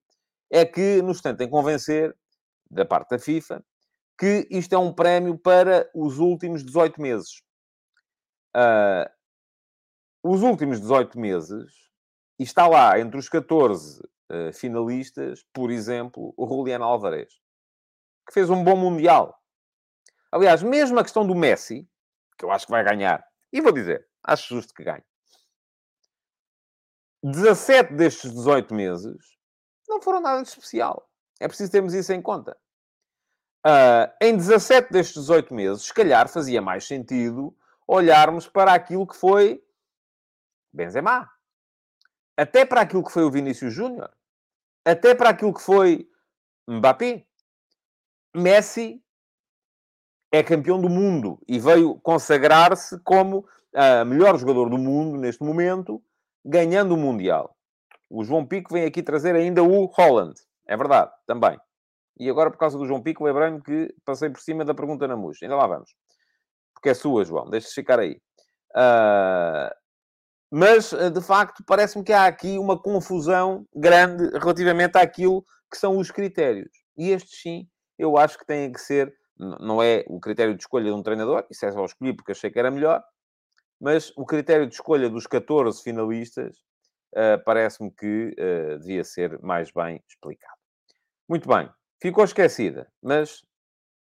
é 0.52 0.65
que 0.65 1.02
nos 1.02 1.22
tentem 1.22 1.50
convencer, 1.50 2.15
da 2.69 2.86
parte 2.86 3.10
da 3.12 3.19
FIFA, 3.19 3.63
que 4.17 4.48
isto 4.50 4.74
é 4.74 4.78
um 4.78 4.91
prémio 4.91 5.38
para 5.38 5.89
os 5.93 6.17
últimos 6.17 6.63
18 6.63 7.00
meses. 7.02 7.41
os 10.24 10.41
últimos 10.41 10.80
18 10.80 11.19
meses 11.19 11.84
e 12.39 12.43
está 12.43 12.67
lá, 12.67 13.00
entre 13.00 13.17
os 13.17 13.30
14 13.30 14.02
uh, 14.02 14.04
eh, 14.30 14.54
finalistas, 14.54 15.46
por 15.54 15.69
exemplo, 15.69 16.34
o 16.36 16.48
Juliano 16.48 16.84
Alvarez, 16.84 17.34
que 18.28 18.34
fez 18.34 18.50
um 18.50 18.63
bom 18.63 18.76
Mundial. 18.76 19.39
Aliás, 20.32 20.63
mesmo 20.63 21.00
a 21.00 21.04
questão 21.04 21.26
do 21.26 21.36
Messi, 21.36 21.88
que 22.38 22.43
eu 22.43 22.52
acho 22.52 22.65
que 22.65 22.72
vai 22.72 22.84
ganhar, 22.84 23.24
e 23.52 23.62
vou 23.62 23.72
dizer, 23.72 24.08
acho 24.24 24.56
justo 24.56 24.74
que 24.74 24.84
ganhe. 24.84 25.04
17 27.23 27.93
destes 27.93 28.31
18 28.31 28.73
meses 28.73 29.38
não 29.88 30.01
foram 30.01 30.19
nada 30.19 30.41
de 30.41 30.49
especial. 30.49 31.09
É 31.39 31.47
preciso 31.47 31.71
termos 31.71 31.93
isso 31.93 32.12
em 32.12 32.21
conta. 32.21 32.57
Uh, 33.65 34.12
em 34.21 34.36
17 34.36 34.91
destes 34.91 35.21
18 35.21 35.53
meses, 35.53 35.83
se 35.83 35.93
calhar 35.93 36.27
fazia 36.27 36.62
mais 36.62 36.86
sentido 36.86 37.55
olharmos 37.88 38.47
para 38.47 38.73
aquilo 38.73 39.07
que 39.07 39.15
foi 39.15 39.63
Benzema, 40.73 41.29
até 42.36 42.65
para 42.65 42.81
aquilo 42.81 43.03
que 43.03 43.12
foi 43.12 43.23
o 43.23 43.31
Vinícius 43.31 43.73
Júnior, 43.73 44.12
até 44.83 45.15
para 45.15 45.29
aquilo 45.29 45.53
que 45.53 45.62
foi 45.62 46.09
Mbappé. 46.67 47.25
Messi 48.36 49.01
é 50.31 50.41
campeão 50.41 50.81
do 50.81 50.89
mundo 50.89 51.39
e 51.47 51.59
veio 51.59 51.99
consagrar-se 52.01 52.99
como 53.01 53.39
uh, 53.39 54.03
melhor 54.05 54.38
jogador 54.38 54.69
do 54.69 54.77
mundo 54.77 55.17
neste 55.17 55.43
momento, 55.43 56.03
ganhando 56.43 56.93
o 56.93 56.97
Mundial. 56.97 57.56
O 58.10 58.23
João 58.23 58.45
Pico 58.45 58.73
vem 58.73 58.86
aqui 58.86 59.01
trazer 59.01 59.36
ainda 59.36 59.63
o 59.63 59.86
Holland. 59.86 60.34
É 60.67 60.77
verdade, 60.77 61.12
também. 61.25 61.58
E 62.19 62.29
agora, 62.29 62.51
por 62.51 62.58
causa 62.58 62.77
do 62.77 62.86
João 62.86 63.01
Pico, 63.01 63.23
lembrei-me 63.23 63.62
que 63.62 63.93
passei 64.06 64.29
por 64.29 64.39
cima 64.39 64.63
da 64.63 64.73
pergunta 64.73 65.08
na 65.08 65.15
MUS. 65.15 65.41
Ainda 65.41 65.56
lá 65.56 65.65
vamos. 65.65 65.89
Porque 66.73 66.89
é 66.89 66.93
sua, 66.93 67.25
João. 67.25 67.49
Deixa-se 67.49 67.73
ficar 67.73 67.99
aí. 67.99 68.21
Uh, 68.75 69.73
mas, 70.56 70.93
eh, 70.93 71.10
de 71.10 71.19
facto, 71.19 71.63
parece-me 71.65 72.03
que 72.03 72.13
há 72.13 72.27
aqui 72.27 72.60
uma 72.60 72.79
confusão 72.79 73.65
grande 73.75 74.38
relativamente 74.38 74.95
àquilo 74.99 75.43
que 75.71 75.77
são 75.79 75.97
os 75.97 76.12
critérios. 76.12 76.69
E 76.95 77.10
estes, 77.10 77.41
sim, 77.41 77.67
eu 77.97 78.17
acho 78.17 78.38
que 78.38 78.45
têm 78.45 78.71
que 78.71 78.79
ser... 78.79 79.12
Não 79.36 79.82
é 79.82 80.06
o 80.08 80.19
critério 80.19 80.53
de 80.53 80.62
escolha 80.62 80.86
de 80.86 80.91
um 80.91 81.01
treinador, 81.01 81.43
isso 81.49 81.65
é 81.65 81.71
só 81.71 81.84
escolher 81.84 82.13
porque 82.13 82.34
achei 82.34 82.51
que 82.51 82.60
era 82.60 82.69
melhor, 82.69 83.03
mas 83.84 84.13
o 84.15 84.26
critério 84.26 84.65
de 84.65 84.76
escolha 84.76 85.10
dos 85.10 85.28
14 85.28 85.84
finalistas 85.84 86.56
uh, 87.13 87.43
parece-me 87.43 87.91
que 87.91 88.34
uh, 88.39 88.80
devia 88.80 89.04
ser 89.04 89.38
mais 89.41 89.72
bem 89.72 90.02
explicado. 90.08 90.56
Muito 91.28 91.50
bem. 91.50 91.69
Ficou 92.02 92.24
esquecida, 92.24 92.88
mas 93.02 93.41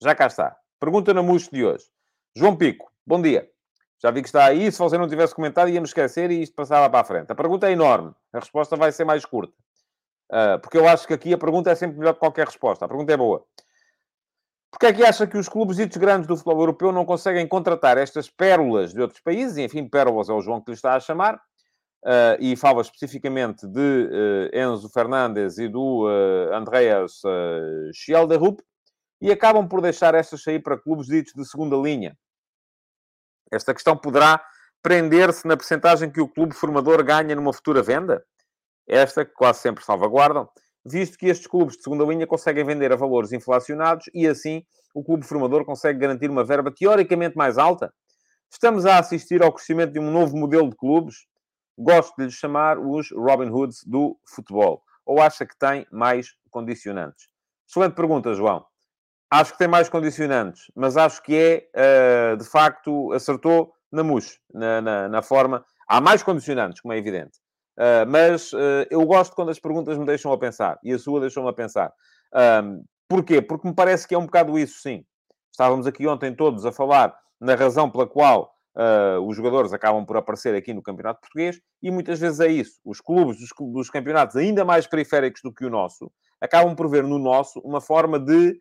já 0.04 0.14
cá 0.14 0.28
está. 0.28 0.54
Pergunta 0.82 1.14
na 1.14 1.24
MUS 1.24 1.48
de 1.48 1.64
hoje. 1.64 1.86
João 2.36 2.58
Pico, 2.58 2.92
bom 3.08 3.22
dia. 3.22 3.50
Já 4.04 4.12
vi 4.12 4.22
que 4.22 4.28
está 4.28 4.48
aí. 4.48 4.70
Se 4.70 4.80
você 4.80 4.98
não 4.98 5.08
tivesse 5.08 5.34
comentado, 5.34 5.70
íamos 5.70 5.92
esquecer 5.92 6.30
e 6.30 6.42
isto 6.42 6.56
passava 6.56 6.90
para 6.90 7.00
a 7.00 7.04
frente. 7.06 7.32
A 7.32 7.36
pergunta 7.36 7.70
é 7.70 7.72
enorme. 7.72 8.14
A 8.34 8.40
resposta 8.40 8.76
vai 8.76 8.92
ser 8.92 9.06
mais 9.06 9.24
curta. 9.24 9.54
Uh, 10.30 10.60
porque 10.62 10.78
eu 10.78 10.90
acho 10.90 11.08
que 11.08 11.14
aqui 11.14 11.34
a 11.34 11.38
pergunta 11.38 11.72
é 11.72 11.76
sempre 11.76 11.98
melhor 11.98 12.14
que 12.16 12.20
qualquer 12.20 12.46
resposta. 12.46 12.84
A 12.84 12.88
pergunta 12.88 13.14
é 13.14 13.18
boa. 13.18 13.46
Porquê 14.72 14.88
é 14.88 14.94
que 14.94 15.04
acha 15.04 15.26
que 15.26 15.38
os 15.38 15.50
clubes 15.50 15.78
ditos 15.78 15.98
grandes 15.98 16.28
do 16.28 16.36
futebol 16.36 16.60
europeu 16.60 16.92
não 16.92 17.06
conseguem 17.06 17.48
contratar 17.48 17.98
estas 17.98 18.30
pérolas 18.30 18.94
de 18.94 19.02
outros 19.02 19.20
países? 19.22 19.58
Enfim, 19.58 19.88
pérolas 19.88 20.30
é 20.30 20.34
o 20.34 20.42
João 20.42 20.62
que 20.62 20.72
lhe 20.72 20.76
está 20.76 20.96
a 20.96 21.00
chamar. 21.00 21.42
Uh, 22.02 22.40
e 22.40 22.56
fala 22.56 22.82
especificamente 22.82 23.68
de 23.68 24.10
uh, 24.10 24.58
Enzo 24.58 24.88
Fernandes 24.88 25.58
e 25.58 25.68
do 25.68 26.08
uh, 26.08 26.54
Andreas 26.54 27.22
uh. 27.26 28.58
E 29.22 29.32
acabam 29.32 29.68
por 29.68 29.82
deixar 29.82 30.16
estas 30.16 30.42
sair 30.42 30.60
para 30.60 30.78
clubes 30.78 31.08
ditos 31.08 31.34
de 31.34 31.44
segunda 31.44 31.76
linha. 31.76 32.18
Esta 33.52 33.74
questão 33.74 33.98
poderá 33.98 34.42
prender-se 34.82 35.46
na 35.46 35.58
percentagem 35.58 36.10
que 36.10 36.22
o 36.22 36.28
clube 36.30 36.54
formador 36.54 37.04
ganha 37.04 37.36
numa 37.36 37.52
futura 37.52 37.82
venda? 37.82 38.24
Esta 38.88 39.26
que 39.26 39.34
quase 39.34 39.60
sempre 39.60 39.84
salvaguardam, 39.84 40.50
visto 40.86 41.18
que 41.18 41.28
estes 41.28 41.48
clubes 41.48 41.78
de 41.78 41.84
segunda 41.84 42.04
linha 42.06 42.28
conseguem 42.28 42.64
vender 42.64 42.92
a 42.92 42.96
valores 42.96 43.32
inflacionados 43.32 44.10
e 44.14 44.28
assim 44.28 44.64
o 44.94 45.04
clube 45.04 45.26
formador 45.26 45.66
consegue 45.66 46.00
garantir 46.00 46.30
uma 46.30 46.44
verba 46.44 46.72
teoricamente 46.72 47.38
mais 47.38 47.58
alta? 47.58 47.94
Estamos 48.52 48.86
a 48.86 48.98
assistir 48.98 49.44
ao 49.44 49.54
crescimento 49.54 49.94
de 49.94 50.00
um 50.00 50.10
novo 50.10 50.36
modelo 50.36 50.70
de 50.70 50.76
clubes? 50.76 51.28
Gosto 51.78 52.16
de 52.18 52.26
lhes 52.26 52.34
chamar 52.34 52.80
os 52.80 53.12
Robin 53.12 53.50
Hoods 53.50 53.84
do 53.86 54.18
futebol. 54.28 54.82
Ou 55.06 55.22
acha 55.22 55.46
que 55.46 55.58
tem 55.58 55.86
mais 55.92 56.34
condicionantes? 56.50 57.28
Excelente 57.68 57.94
pergunta, 57.94 58.34
João. 58.34 58.66
Acho 59.32 59.52
que 59.52 59.60
tem 59.60 59.68
mais 59.68 59.88
condicionantes, 59.88 60.72
mas 60.76 60.98
acho 60.98 61.22
que 61.22 61.70
é, 61.76 62.34
uh, 62.34 62.38
de 62.38 62.44
facto, 62.44 63.14
acertou 63.14 63.72
na 63.92 64.04
MUS, 64.04 64.40
na, 64.52 64.82
na, 64.82 65.08
na, 65.08 65.22
forma. 65.22 65.64
Há 65.88 66.02
mais 66.02 66.24
condicionantes, 66.24 66.82
como 66.82 66.94
é 66.94 66.98
evidente. 66.98 67.38
Uh, 67.80 68.04
mas 68.10 68.52
uh, 68.52 68.86
eu 68.92 69.06
gosto 69.06 69.34
quando 69.34 69.52
as 69.52 69.60
perguntas 69.60 69.98
me 69.98 70.06
deixam 70.06 70.34
a 70.34 70.38
pensar. 70.38 70.78
E 70.84 70.92
a 70.92 71.00
sua 71.00 71.22
deixou-me 71.22 71.50
a 71.50 71.54
pensar. 71.54 71.94
Porquê? 73.08 73.42
Porque 73.42 73.68
me 73.68 73.74
parece 73.74 74.06
que 74.06 74.14
é 74.14 74.18
um 74.18 74.26
bocado 74.26 74.60
isso, 74.60 74.82
sim. 74.82 75.06
Estávamos 75.50 75.88
aqui 75.88 76.06
ontem 76.06 76.36
todos 76.36 76.66
a 76.66 76.72
falar 76.72 77.16
na 77.40 77.56
razão 77.56 77.90
pela 77.90 78.06
qual 78.06 78.54
uh, 78.76 79.20
os 79.26 79.36
jogadores 79.36 79.72
acabam 79.72 80.06
por 80.06 80.18
aparecer 80.18 80.54
aqui 80.54 80.74
no 80.74 80.84
Campeonato 80.84 81.22
Português 81.22 81.60
e 81.82 81.90
muitas 81.90 82.20
vezes 82.20 82.40
é 82.42 82.48
isso. 82.48 82.80
Os 82.84 83.00
clubes 83.00 83.40
dos, 83.40 83.50
dos 83.74 83.90
campeonatos 83.90 84.36
ainda 84.36 84.66
mais 84.66 84.86
periféricos 84.86 85.42
do 85.42 85.54
que 85.54 85.66
o 85.66 85.70
nosso 85.70 86.12
acabam 86.40 86.76
por 86.76 86.90
ver 86.90 87.04
no 87.04 87.18
nosso 87.18 87.60
uma 87.62 87.82
forma 87.82 88.20
de 88.20 88.60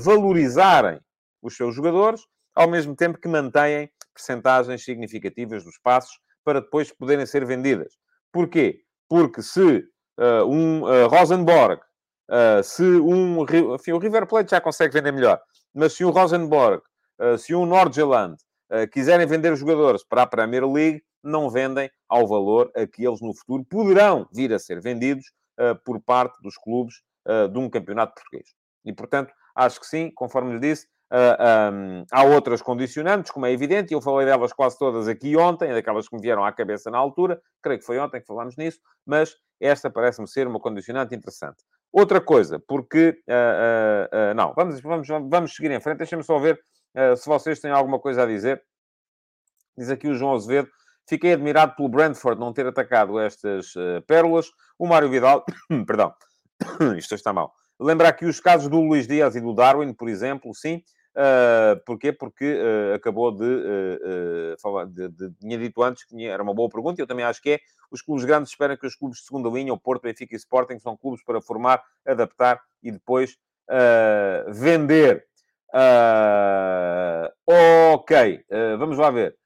valorizarem 0.00 0.98
os 1.42 1.56
seus 1.56 1.74
jogadores, 1.74 2.22
ao 2.54 2.68
mesmo 2.68 2.94
tempo 2.94 3.18
que 3.18 3.28
mantêm 3.28 3.90
percentagens 4.14 4.84
significativas 4.84 5.64
dos 5.64 5.78
passos 5.78 6.18
para 6.44 6.60
depois 6.60 6.92
poderem 6.92 7.26
ser 7.26 7.44
vendidas. 7.44 7.99
Porquê? 8.32 8.82
Porque 9.08 9.42
se 9.42 9.84
uh, 10.18 10.44
um 10.46 10.82
uh, 10.82 11.08
Rosenborg, 11.08 11.80
uh, 12.30 12.62
se 12.62 12.82
um... 12.82 13.44
Enfim, 13.74 13.92
o 13.92 13.98
River 13.98 14.26
Plate 14.26 14.50
já 14.50 14.60
consegue 14.60 14.94
vender 14.94 15.12
melhor. 15.12 15.40
Mas 15.74 15.94
se 15.94 16.04
um 16.04 16.10
Rosenborg, 16.10 16.82
se 17.38 17.54
um 17.54 17.64
Nordjylland 17.64 18.36
quiserem 18.92 19.26
vender 19.26 19.54
jogadores 19.54 20.02
para 20.02 20.22
a 20.22 20.26
Premier 20.26 20.66
League, 20.66 21.00
não 21.22 21.48
vendem 21.48 21.88
ao 22.08 22.26
valor 22.26 22.72
a 22.74 22.86
que 22.88 23.06
eles 23.06 23.20
no 23.20 23.32
futuro 23.32 23.64
poderão 23.64 24.26
vir 24.32 24.52
a 24.52 24.58
ser 24.58 24.80
vendidos 24.80 25.26
por 25.84 26.00
parte 26.00 26.36
dos 26.42 26.56
clubes 26.56 26.96
de 27.52 27.56
um 27.56 27.70
campeonato 27.70 28.14
português. 28.14 28.48
E, 28.84 28.92
portanto, 28.92 29.32
acho 29.54 29.78
que 29.78 29.86
sim, 29.86 30.10
conforme 30.12 30.54
lhe 30.54 30.60
disse, 30.60 30.88
Uh, 31.12 31.34
ah, 31.40 31.70
um, 31.72 32.04
há 32.12 32.22
outras 32.22 32.62
condicionantes, 32.62 33.32
como 33.32 33.44
é 33.44 33.50
evidente, 33.50 33.92
e 33.92 33.96
eu 33.96 34.00
falei 34.00 34.24
delas 34.26 34.52
quase 34.52 34.78
todas 34.78 35.08
aqui 35.08 35.36
ontem, 35.36 35.72
daquelas 35.72 36.08
que 36.08 36.14
me 36.14 36.22
vieram 36.22 36.44
à 36.44 36.52
cabeça 36.52 36.88
na 36.88 36.98
altura, 36.98 37.42
creio 37.60 37.80
que 37.80 37.84
foi 37.84 37.98
ontem 37.98 38.20
que 38.20 38.26
falámos 38.26 38.56
nisso, 38.56 38.78
mas 39.04 39.34
esta 39.60 39.90
parece-me 39.90 40.28
ser 40.28 40.46
uma 40.46 40.60
condicionante 40.60 41.12
interessante. 41.12 41.64
Outra 41.92 42.20
coisa, 42.20 42.60
porque... 42.60 43.20
Uh, 43.28 44.30
uh, 44.30 44.34
não, 44.34 44.54
vamos, 44.54 44.80
vamos, 44.80 45.08
vamos 45.08 45.56
seguir 45.56 45.72
em 45.72 45.80
frente, 45.80 45.98
deixem-me 45.98 46.22
só 46.22 46.38
ver 46.38 46.60
se 47.16 47.24
vocês 47.26 47.60
têm 47.60 47.70
alguma 47.70 48.00
coisa 48.00 48.24
a 48.24 48.26
dizer. 48.26 48.60
Diz 49.78 49.90
aqui 49.90 50.08
o 50.08 50.14
João 50.14 50.34
Azevedo, 50.34 50.68
fiquei 51.08 51.32
admirado 51.32 51.76
pelo 51.76 51.88
Brentford 51.88 52.40
não 52.40 52.52
ter 52.52 52.66
atacado 52.66 53.16
estas 53.20 53.72
pérolas. 54.08 54.48
O 54.76 54.88
Mário 54.88 55.08
Vidal, 55.08 55.44
perdão, 55.86 56.12
isto 56.98 57.14
está 57.14 57.32
mal. 57.32 57.52
Lembrar 57.78 58.08
aqui 58.08 58.26
os 58.26 58.40
casos 58.40 58.68
do 58.68 58.80
Luís 58.80 59.06
Dias 59.06 59.36
e 59.36 59.40
do 59.40 59.54
Darwin, 59.54 59.94
por 59.94 60.08
exemplo, 60.08 60.52
sim, 60.52 60.82
Uh, 61.16 61.82
porquê? 61.84 62.12
Porque 62.12 62.54
uh, 62.54 62.94
acabou 62.94 63.32
de, 63.32 63.44
uh, 63.44 64.60
falar, 64.60 64.86
de, 64.86 65.08
de, 65.08 65.30
tinha 65.40 65.58
dito 65.58 65.82
antes 65.82 66.04
que 66.04 66.24
era 66.24 66.42
uma 66.42 66.54
boa 66.54 66.68
pergunta, 66.68 67.00
e 67.00 67.02
eu 67.02 67.06
também 67.06 67.24
acho 67.24 67.42
que 67.42 67.50
é. 67.50 67.60
Os 67.90 68.00
clubes 68.00 68.24
grandes 68.24 68.50
esperam 68.50 68.76
que 68.76 68.86
os 68.86 68.94
clubes 68.94 69.18
de 69.18 69.24
segunda 69.24 69.48
linha, 69.48 69.72
o 69.72 69.78
Porto, 69.78 70.02
Benfica 70.02 70.34
e 70.34 70.36
Sporting, 70.36 70.78
são 70.78 70.96
clubes 70.96 71.24
para 71.24 71.40
formar, 71.40 71.82
adaptar 72.06 72.60
e 72.82 72.92
depois 72.92 73.36
vender. 74.48 75.26
ok, 77.92 78.44
vamos 78.78 78.96
lá 78.96 79.10
ver. 79.10 79.36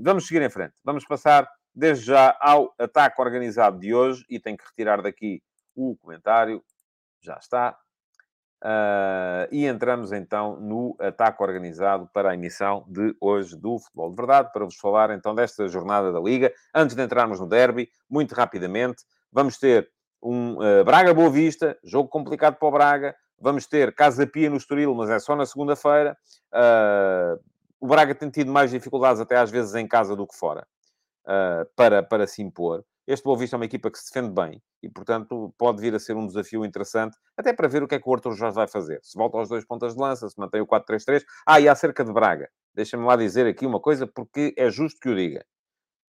vamos 0.00 0.28
seguir 0.28 0.42
em 0.42 0.50
frente. 0.50 0.74
Vamos 0.84 1.04
passar 1.04 1.48
desde 1.74 2.06
já 2.06 2.36
ao 2.40 2.72
ataque 2.78 3.20
organizado 3.20 3.80
de 3.80 3.92
hoje 3.92 4.24
e 4.30 4.38
tenho 4.38 4.56
que 4.56 4.64
retirar 4.64 5.02
daqui 5.02 5.42
o 5.74 5.96
comentário. 5.96 6.64
Já 7.20 7.36
está. 7.36 7.76
Uh, 8.64 9.44
e 9.52 9.66
entramos 9.66 10.10
então 10.10 10.58
no 10.58 10.96
ataque 10.98 11.42
organizado 11.42 12.08
para 12.14 12.30
a 12.30 12.34
emissão 12.34 12.82
de 12.88 13.14
hoje 13.20 13.54
do 13.54 13.78
Futebol 13.78 14.08
de 14.08 14.16
Verdade, 14.16 14.50
para 14.54 14.64
vos 14.64 14.76
falar 14.76 15.10
então 15.10 15.34
desta 15.34 15.68
jornada 15.68 16.10
da 16.10 16.18
Liga. 16.18 16.50
Antes 16.74 16.96
de 16.96 17.02
entrarmos 17.02 17.38
no 17.38 17.46
derby, 17.46 17.90
muito 18.08 18.34
rapidamente, 18.34 19.04
vamos 19.30 19.58
ter 19.58 19.90
um 20.22 20.54
uh, 20.54 20.82
Braga-Boa 20.82 21.28
Vista, 21.28 21.78
jogo 21.84 22.08
complicado 22.08 22.56
para 22.56 22.66
o 22.66 22.70
Braga. 22.70 23.14
Vamos 23.38 23.66
ter 23.66 23.94
Casa 23.94 24.26
Pia 24.26 24.48
no 24.48 24.56
Estoril, 24.56 24.94
mas 24.94 25.10
é 25.10 25.18
só 25.18 25.36
na 25.36 25.44
segunda-feira. 25.44 26.16
Uh, 26.50 27.38
o 27.78 27.86
Braga 27.86 28.14
tem 28.14 28.30
tido 28.30 28.50
mais 28.50 28.70
dificuldades 28.70 29.20
até 29.20 29.36
às 29.36 29.50
vezes 29.50 29.74
em 29.74 29.86
casa 29.86 30.16
do 30.16 30.26
que 30.26 30.34
fora, 30.34 30.66
para, 31.76 32.02
para 32.02 32.26
se 32.26 32.40
impor. 32.40 32.82
Este 33.06 33.22
Boa 33.22 33.36
Vista 33.36 33.54
é 33.54 33.58
uma 33.58 33.66
equipa 33.66 33.90
que 33.90 33.98
se 33.98 34.10
defende 34.10 34.32
bem 34.32 34.62
e, 34.82 34.88
portanto, 34.88 35.54
pode 35.58 35.78
vir 35.78 35.94
a 35.94 35.98
ser 35.98 36.16
um 36.16 36.26
desafio 36.26 36.64
interessante, 36.64 37.14
até 37.36 37.52
para 37.52 37.68
ver 37.68 37.82
o 37.82 37.88
que 37.88 37.94
é 37.94 38.00
que 38.00 38.08
o 38.08 38.14
Arthur 38.14 38.32
Jorge 38.32 38.54
vai 38.54 38.66
fazer. 38.66 38.98
Se 39.02 39.18
volta 39.18 39.36
aos 39.36 39.46
dois 39.46 39.62
pontas 39.62 39.94
de 39.94 40.00
lança, 40.00 40.26
se 40.26 40.38
mantém 40.40 40.62
o 40.62 40.66
4-3-3. 40.66 41.22
Ah, 41.46 41.60
e 41.60 41.68
acerca 41.68 42.02
de 42.02 42.10
Braga, 42.10 42.48
deixa-me 42.72 43.04
lá 43.04 43.14
dizer 43.14 43.46
aqui 43.46 43.66
uma 43.66 43.78
coisa, 43.78 44.06
porque 44.06 44.54
é 44.56 44.70
justo 44.70 44.98
que 45.00 45.10
o 45.10 45.14
diga. 45.14 45.44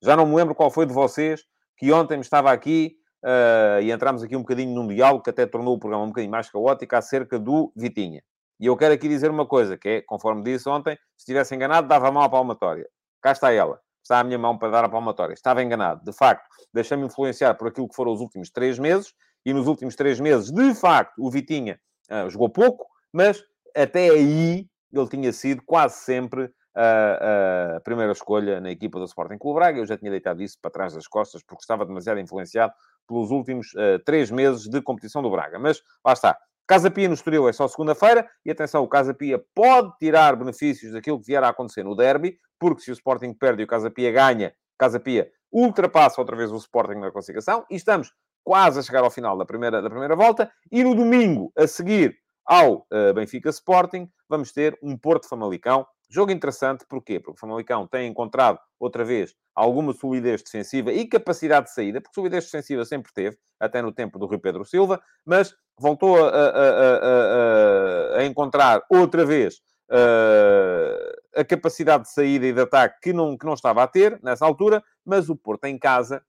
Já 0.00 0.16
não 0.16 0.24
me 0.24 0.36
lembro 0.36 0.54
qual 0.54 0.70
foi 0.70 0.86
de 0.86 0.92
vocês 0.92 1.42
que 1.76 1.92
ontem 1.92 2.14
me 2.14 2.22
estava 2.22 2.52
aqui 2.52 2.96
uh, 3.24 3.82
e 3.82 3.90
entramos 3.90 4.22
aqui 4.22 4.36
um 4.36 4.42
bocadinho 4.42 4.72
num 4.72 4.86
diálogo 4.86 5.24
que 5.24 5.30
até 5.30 5.46
tornou 5.46 5.74
o 5.74 5.78
programa 5.80 6.04
um 6.04 6.08
bocadinho 6.08 6.30
mais 6.30 6.48
caótico 6.48 6.94
acerca 6.94 7.40
do 7.40 7.72
Vitinha. 7.74 8.22
E 8.60 8.66
eu 8.66 8.76
quero 8.76 8.94
aqui 8.94 9.08
dizer 9.08 9.32
uma 9.32 9.46
coisa, 9.46 9.76
que 9.76 9.88
é, 9.88 10.02
conforme 10.02 10.44
disse 10.44 10.68
ontem, 10.68 10.94
se 11.16 11.22
estivesse 11.22 11.56
enganado, 11.56 11.88
dava 11.88 12.12
mal 12.12 12.22
à 12.22 12.28
palmatória. 12.28 12.88
Cá 13.20 13.32
está 13.32 13.52
ela 13.52 13.83
está 14.04 14.20
à 14.20 14.24
minha 14.24 14.38
mão 14.38 14.56
para 14.56 14.70
dar 14.70 14.84
a 14.84 14.88
palmatória. 14.88 15.32
Estava 15.32 15.62
enganado. 15.62 16.04
De 16.04 16.12
facto, 16.12 16.46
deixei-me 16.72 17.06
influenciar 17.06 17.54
por 17.54 17.68
aquilo 17.68 17.88
que 17.88 17.96
foram 17.96 18.12
os 18.12 18.20
últimos 18.20 18.50
três 18.50 18.78
meses, 18.78 19.12
e 19.44 19.52
nos 19.52 19.66
últimos 19.66 19.96
três 19.96 20.20
meses, 20.20 20.50
de 20.50 20.74
facto, 20.74 21.14
o 21.18 21.30
Vitinha 21.30 21.78
uh, 22.10 22.30
jogou 22.30 22.48
pouco, 22.48 22.86
mas 23.12 23.42
até 23.76 24.08
aí 24.10 24.66
ele 24.92 25.08
tinha 25.08 25.32
sido 25.32 25.62
quase 25.66 25.96
sempre 25.96 26.50
a, 26.74 27.76
a 27.76 27.80
primeira 27.80 28.12
escolha 28.12 28.60
na 28.60 28.70
equipa 28.70 28.98
do 28.98 29.04
Sporting 29.04 29.38
Clube 29.38 29.58
Braga. 29.58 29.78
Eu 29.78 29.86
já 29.86 29.96
tinha 29.96 30.10
deitado 30.10 30.42
isso 30.42 30.58
para 30.60 30.70
trás 30.70 30.94
das 30.94 31.06
costas, 31.06 31.42
porque 31.42 31.62
estava 31.62 31.84
demasiado 31.84 32.20
influenciado 32.20 32.72
pelos 33.06 33.30
últimos 33.30 33.72
uh, 33.74 33.98
três 34.04 34.30
meses 34.30 34.68
de 34.68 34.80
competição 34.80 35.22
do 35.22 35.30
Braga. 35.30 35.58
Mas 35.58 35.82
lá 36.04 36.12
está. 36.12 36.38
Casa 36.66 36.90
Pia 36.90 37.08
no 37.08 37.14
Estoril 37.14 37.48
é 37.48 37.52
só 37.52 37.68
segunda-feira, 37.68 38.26
e 38.44 38.50
atenção, 38.50 38.82
o 38.82 38.88
Casa 38.88 39.12
Pia 39.12 39.42
pode 39.54 39.92
tirar 39.98 40.34
benefícios 40.34 40.92
daquilo 40.92 41.20
que 41.20 41.26
vier 41.26 41.44
a 41.44 41.50
acontecer 41.50 41.82
no 41.82 41.94
derby, 41.94 42.38
porque 42.58 42.80
se 42.80 42.90
o 42.90 42.94
Sporting 42.94 43.34
perde 43.34 43.62
e 43.62 43.64
o 43.64 43.68
Casa 43.68 43.90
Pia 43.90 44.10
ganha, 44.10 44.54
Casa 44.78 44.98
Pia 44.98 45.30
ultrapassa 45.52 46.20
outra 46.20 46.34
vez 46.34 46.50
o 46.50 46.56
Sporting 46.56 46.98
na 46.98 47.10
classificação, 47.10 47.66
e 47.70 47.76
estamos 47.76 48.12
quase 48.42 48.78
a 48.78 48.82
chegar 48.82 49.04
ao 49.04 49.10
final 49.10 49.36
da 49.36 49.44
primeira, 49.44 49.82
da 49.82 49.90
primeira 49.90 50.16
volta, 50.16 50.50
e 50.72 50.82
no 50.82 50.94
domingo, 50.94 51.52
a 51.56 51.66
seguir 51.66 52.16
ao 52.46 52.86
uh, 52.92 53.14
Benfica 53.14 53.50
Sporting, 53.50 54.08
vamos 54.28 54.52
ter 54.52 54.78
um 54.82 54.96
Porto 54.96 55.28
Famalicão. 55.28 55.86
Jogo 56.10 56.30
interessante, 56.30 56.84
porquê? 56.88 57.18
Porque 57.18 57.36
o 57.36 57.40
Famalicão 57.40 57.86
tem 57.86 58.08
encontrado, 58.08 58.58
outra 58.78 59.04
vez, 59.04 59.34
alguma 59.54 59.92
solidez 59.92 60.42
defensiva 60.42 60.92
e 60.92 61.06
capacidade 61.06 61.66
de 61.66 61.74
saída, 61.74 62.00
porque 62.00 62.14
solidez 62.14 62.44
defensiva 62.44 62.84
sempre 62.84 63.12
teve, 63.12 63.38
até 63.60 63.80
no 63.80 63.92
tempo 63.92 64.18
do 64.18 64.26
Rui 64.26 64.38
Pedro 64.38 64.64
Silva, 64.64 65.00
mas 65.24 65.54
voltou 65.78 66.16
a, 66.16 66.28
a, 66.28 68.16
a, 68.16 68.18
a 68.18 68.24
encontrar 68.24 68.82
outra 68.90 69.24
vez 69.24 69.60
uh, 69.90 71.40
a 71.40 71.44
capacidade 71.44 72.04
de 72.04 72.12
saída 72.12 72.46
e 72.46 72.52
de 72.52 72.60
ataque 72.60 72.98
que 73.02 73.12
não, 73.12 73.36
que 73.36 73.46
não 73.46 73.54
estava 73.54 73.82
a 73.82 73.86
ter 73.86 74.18
nessa 74.22 74.44
altura, 74.44 74.82
mas 75.04 75.28
o 75.28 75.36
Porto 75.36 75.64
em 75.66 75.78
casa 75.78 76.22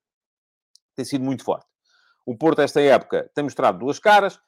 tem 0.96 1.04
sido 1.04 1.24
muito 1.24 1.44
forte. 1.44 1.66
O 2.26 2.36
Porto, 2.36 2.62
esta 2.62 2.82
época, 2.82 3.30
tem 3.34 3.44
mostrado 3.44 3.80
duas 3.80 4.00
caras, 4.00 4.40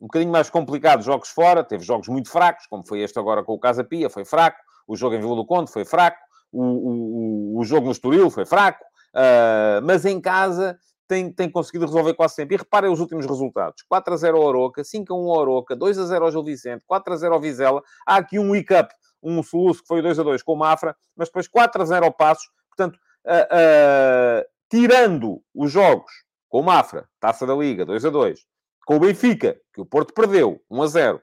um 0.00 0.06
bocadinho 0.06 0.32
mais 0.32 0.50
complicado 0.50 1.02
jogos 1.02 1.28
fora, 1.28 1.64
teve 1.64 1.84
jogos 1.84 2.08
muito 2.08 2.30
fracos, 2.30 2.66
como 2.66 2.86
foi 2.86 3.00
este 3.00 3.18
agora 3.18 3.42
com 3.42 3.52
o 3.54 3.58
Casa 3.58 3.84
Pia, 3.84 4.10
foi 4.10 4.24
fraco, 4.24 4.58
o 4.86 4.96
jogo 4.96 5.14
em 5.14 5.20
Vila 5.20 5.36
do 5.36 5.46
Conde 5.46 5.72
foi 5.72 5.84
fraco, 5.84 6.18
o, 6.54 7.56
o, 7.56 7.60
o 7.60 7.64
jogo 7.64 7.86
no 7.86 7.92
Estoril 7.92 8.30
foi 8.30 8.46
fraco, 8.46 8.84
uh, 9.14 9.84
mas 9.84 10.04
em 10.04 10.20
casa 10.20 10.78
tem, 11.06 11.30
tem 11.30 11.50
conseguido 11.50 11.86
resolver 11.86 12.14
quase 12.14 12.34
sempre. 12.34 12.54
E 12.54 12.58
reparem 12.58 12.90
os 12.90 13.00
últimos 13.00 13.26
resultados. 13.26 13.82
4 13.88 14.14
a 14.14 14.16
0 14.16 14.36
ao 14.36 14.44
Oroca, 14.44 14.84
5 14.84 15.12
a 15.12 15.16
1 15.16 15.20
ao 15.20 15.38
Oroca, 15.38 15.76
2 15.76 15.98
a 15.98 16.06
0 16.06 16.24
ao 16.24 16.30
Gil 16.30 16.44
Vicente, 16.44 16.84
4 16.86 17.12
a 17.12 17.16
0 17.16 17.34
ao 17.34 17.40
Vizela. 17.40 17.82
Há 18.06 18.16
aqui 18.16 18.38
um 18.38 18.52
wake-up, 18.52 18.94
um 19.22 19.42
soluço 19.42 19.82
que 19.82 19.88
foi 19.88 20.02
2 20.02 20.18
a 20.18 20.22
2 20.22 20.42
com 20.42 20.52
o 20.52 20.56
Mafra, 20.56 20.96
mas 21.16 21.28
depois 21.28 21.48
4 21.48 21.82
a 21.82 21.84
0 21.84 22.04
ao 22.04 22.12
Passos. 22.12 22.48
Portanto, 22.68 22.96
uh, 23.26 23.30
uh, 23.30 24.44
tirando 24.70 25.42
os 25.54 25.70
jogos 25.70 26.12
com 26.48 26.60
o 26.60 26.62
Mafra, 26.62 27.08
Taça 27.20 27.46
da 27.46 27.54
Liga, 27.54 27.84
2 27.84 28.04
a 28.04 28.10
2, 28.10 28.40
com 28.86 28.96
o 28.96 29.00
Benfica, 29.00 29.56
que 29.72 29.80
o 29.80 29.86
Porto 29.86 30.12
perdeu, 30.14 30.60
1 30.70 30.82
a 30.82 30.86
0, 30.86 31.22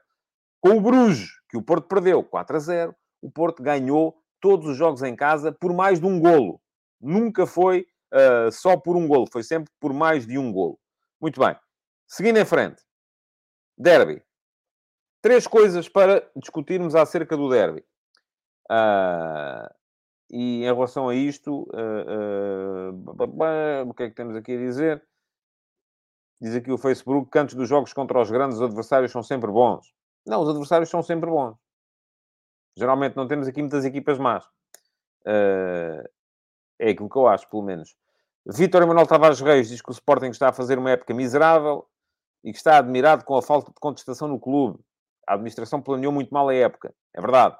com 0.60 0.76
o 0.76 0.80
Bruges, 0.80 1.30
que 1.48 1.56
o 1.56 1.62
Porto 1.62 1.88
perdeu, 1.88 2.22
4 2.22 2.56
a 2.56 2.60
0, 2.60 2.94
o 3.20 3.30
Porto 3.30 3.62
ganhou 3.62 4.14
todos 4.42 4.66
os 4.66 4.76
jogos 4.76 5.02
em 5.02 5.16
casa 5.16 5.52
por 5.52 5.72
mais 5.72 6.00
de 6.00 6.04
um 6.04 6.20
golo. 6.20 6.60
Nunca 7.00 7.46
foi 7.46 7.86
uh, 8.12 8.50
só 8.50 8.76
por 8.76 8.96
um 8.96 9.06
golo, 9.06 9.26
foi 9.30 9.42
sempre 9.42 9.72
por 9.80 9.94
mais 9.94 10.26
de 10.26 10.36
um 10.36 10.52
golo. 10.52 10.78
Muito 11.20 11.40
bem. 11.40 11.56
Seguindo 12.06 12.38
em 12.38 12.44
frente. 12.44 12.82
Derby. 13.78 14.22
Três 15.22 15.46
coisas 15.46 15.88
para 15.88 16.28
discutirmos 16.36 16.96
acerca 16.96 17.36
do 17.36 17.48
derby. 17.48 17.84
Uh, 18.68 19.72
e 20.30 20.62
em 20.62 20.64
relação 20.64 21.08
a 21.08 21.14
isto, 21.14 21.68
uh, 21.72 23.88
o 23.88 23.94
que 23.94 24.02
é 24.02 24.08
que 24.08 24.16
temos 24.16 24.34
aqui 24.34 24.54
a 24.54 24.58
dizer? 24.58 25.06
Diz 26.40 26.56
aqui 26.56 26.72
o 26.72 26.78
Facebook 26.78 27.30
que 27.30 27.38
antes 27.38 27.54
dos 27.54 27.68
jogos 27.68 27.92
contra 27.92 28.20
os 28.20 28.30
grandes, 28.30 28.56
os 28.56 28.62
adversários 28.62 29.12
são 29.12 29.22
sempre 29.22 29.52
bons. 29.52 29.94
Não, 30.26 30.42
os 30.42 30.48
adversários 30.48 30.90
são 30.90 31.00
sempre 31.00 31.30
bons. 31.30 31.56
Geralmente 32.76 33.16
não 33.16 33.28
temos 33.28 33.46
aqui 33.46 33.60
muitas 33.60 33.84
equipas 33.84 34.18
más. 34.18 34.44
Uh, 35.26 36.08
é 36.78 36.90
aquilo 36.90 37.08
que 37.08 37.16
eu 37.16 37.26
acho, 37.26 37.48
pelo 37.48 37.62
menos. 37.62 37.94
Vítor 38.46 38.82
Emanuel 38.82 39.06
Tavares 39.06 39.40
Reis 39.40 39.68
diz 39.68 39.80
que 39.80 39.90
o 39.90 39.92
Sporting 39.92 40.30
está 40.30 40.48
a 40.48 40.52
fazer 40.52 40.78
uma 40.78 40.90
época 40.90 41.14
miserável 41.14 41.86
e 42.42 42.50
que 42.50 42.58
está 42.58 42.78
admirado 42.78 43.24
com 43.24 43.36
a 43.36 43.42
falta 43.42 43.70
de 43.70 43.78
contestação 43.78 44.26
no 44.26 44.40
clube. 44.40 44.80
A 45.28 45.34
administração 45.34 45.80
planeou 45.80 46.12
muito 46.12 46.34
mal 46.34 46.48
a 46.48 46.54
época. 46.54 46.92
É 47.14 47.20
verdade. 47.20 47.56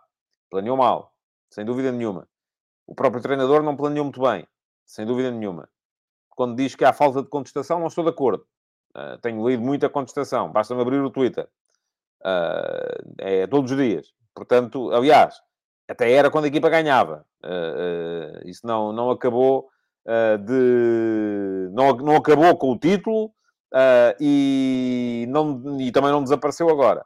Planeou 0.50 0.76
mal. 0.76 1.14
sem 1.50 1.64
dúvida 1.64 1.92
nenhuma. 1.92 2.28
O 2.86 2.94
próprio 2.94 3.22
treinador 3.22 3.62
não 3.62 3.76
planeou 3.76 4.04
muito 4.04 4.20
bem, 4.20 4.46
sem 4.84 5.06
dúvida 5.06 5.30
nenhuma. 5.30 5.68
Quando 6.30 6.56
diz 6.56 6.74
que 6.74 6.84
há 6.84 6.92
falta 6.92 7.22
de 7.22 7.28
contestação, 7.28 7.78
não 7.78 7.86
estou 7.86 8.02
de 8.02 8.10
acordo. 8.10 8.44
Uh, 8.96 9.16
tenho 9.18 9.46
lido 9.48 9.62
muita 9.62 9.88
contestação, 9.88 10.50
basta-me 10.50 10.80
abrir 10.82 11.00
o 11.00 11.10
Twitter. 11.10 11.48
Uh, 12.20 13.14
é 13.18 13.46
todos 13.46 13.70
os 13.70 13.76
dias. 13.76 14.12
Portanto, 14.35 14.91
aliás, 14.93 15.41
até 15.89 16.11
era 16.12 16.30
quando 16.30 16.45
a 16.45 16.49
equipa 16.49 16.70
ganhava. 16.70 17.24
Uh, 17.45 18.49
isso 18.49 18.66
não, 18.66 18.93
não 18.93 19.11
acabou 19.11 19.68
de. 20.45 21.70
Não, 21.72 21.97
não 21.97 22.16
acabou 22.16 22.57
com 22.57 22.72
o 22.72 22.78
título 22.78 23.33
e, 24.18 25.26
não, 25.28 25.80
e 25.80 25.93
também 25.93 26.11
não 26.11 26.22
desapareceu 26.22 26.68
agora. 26.68 27.05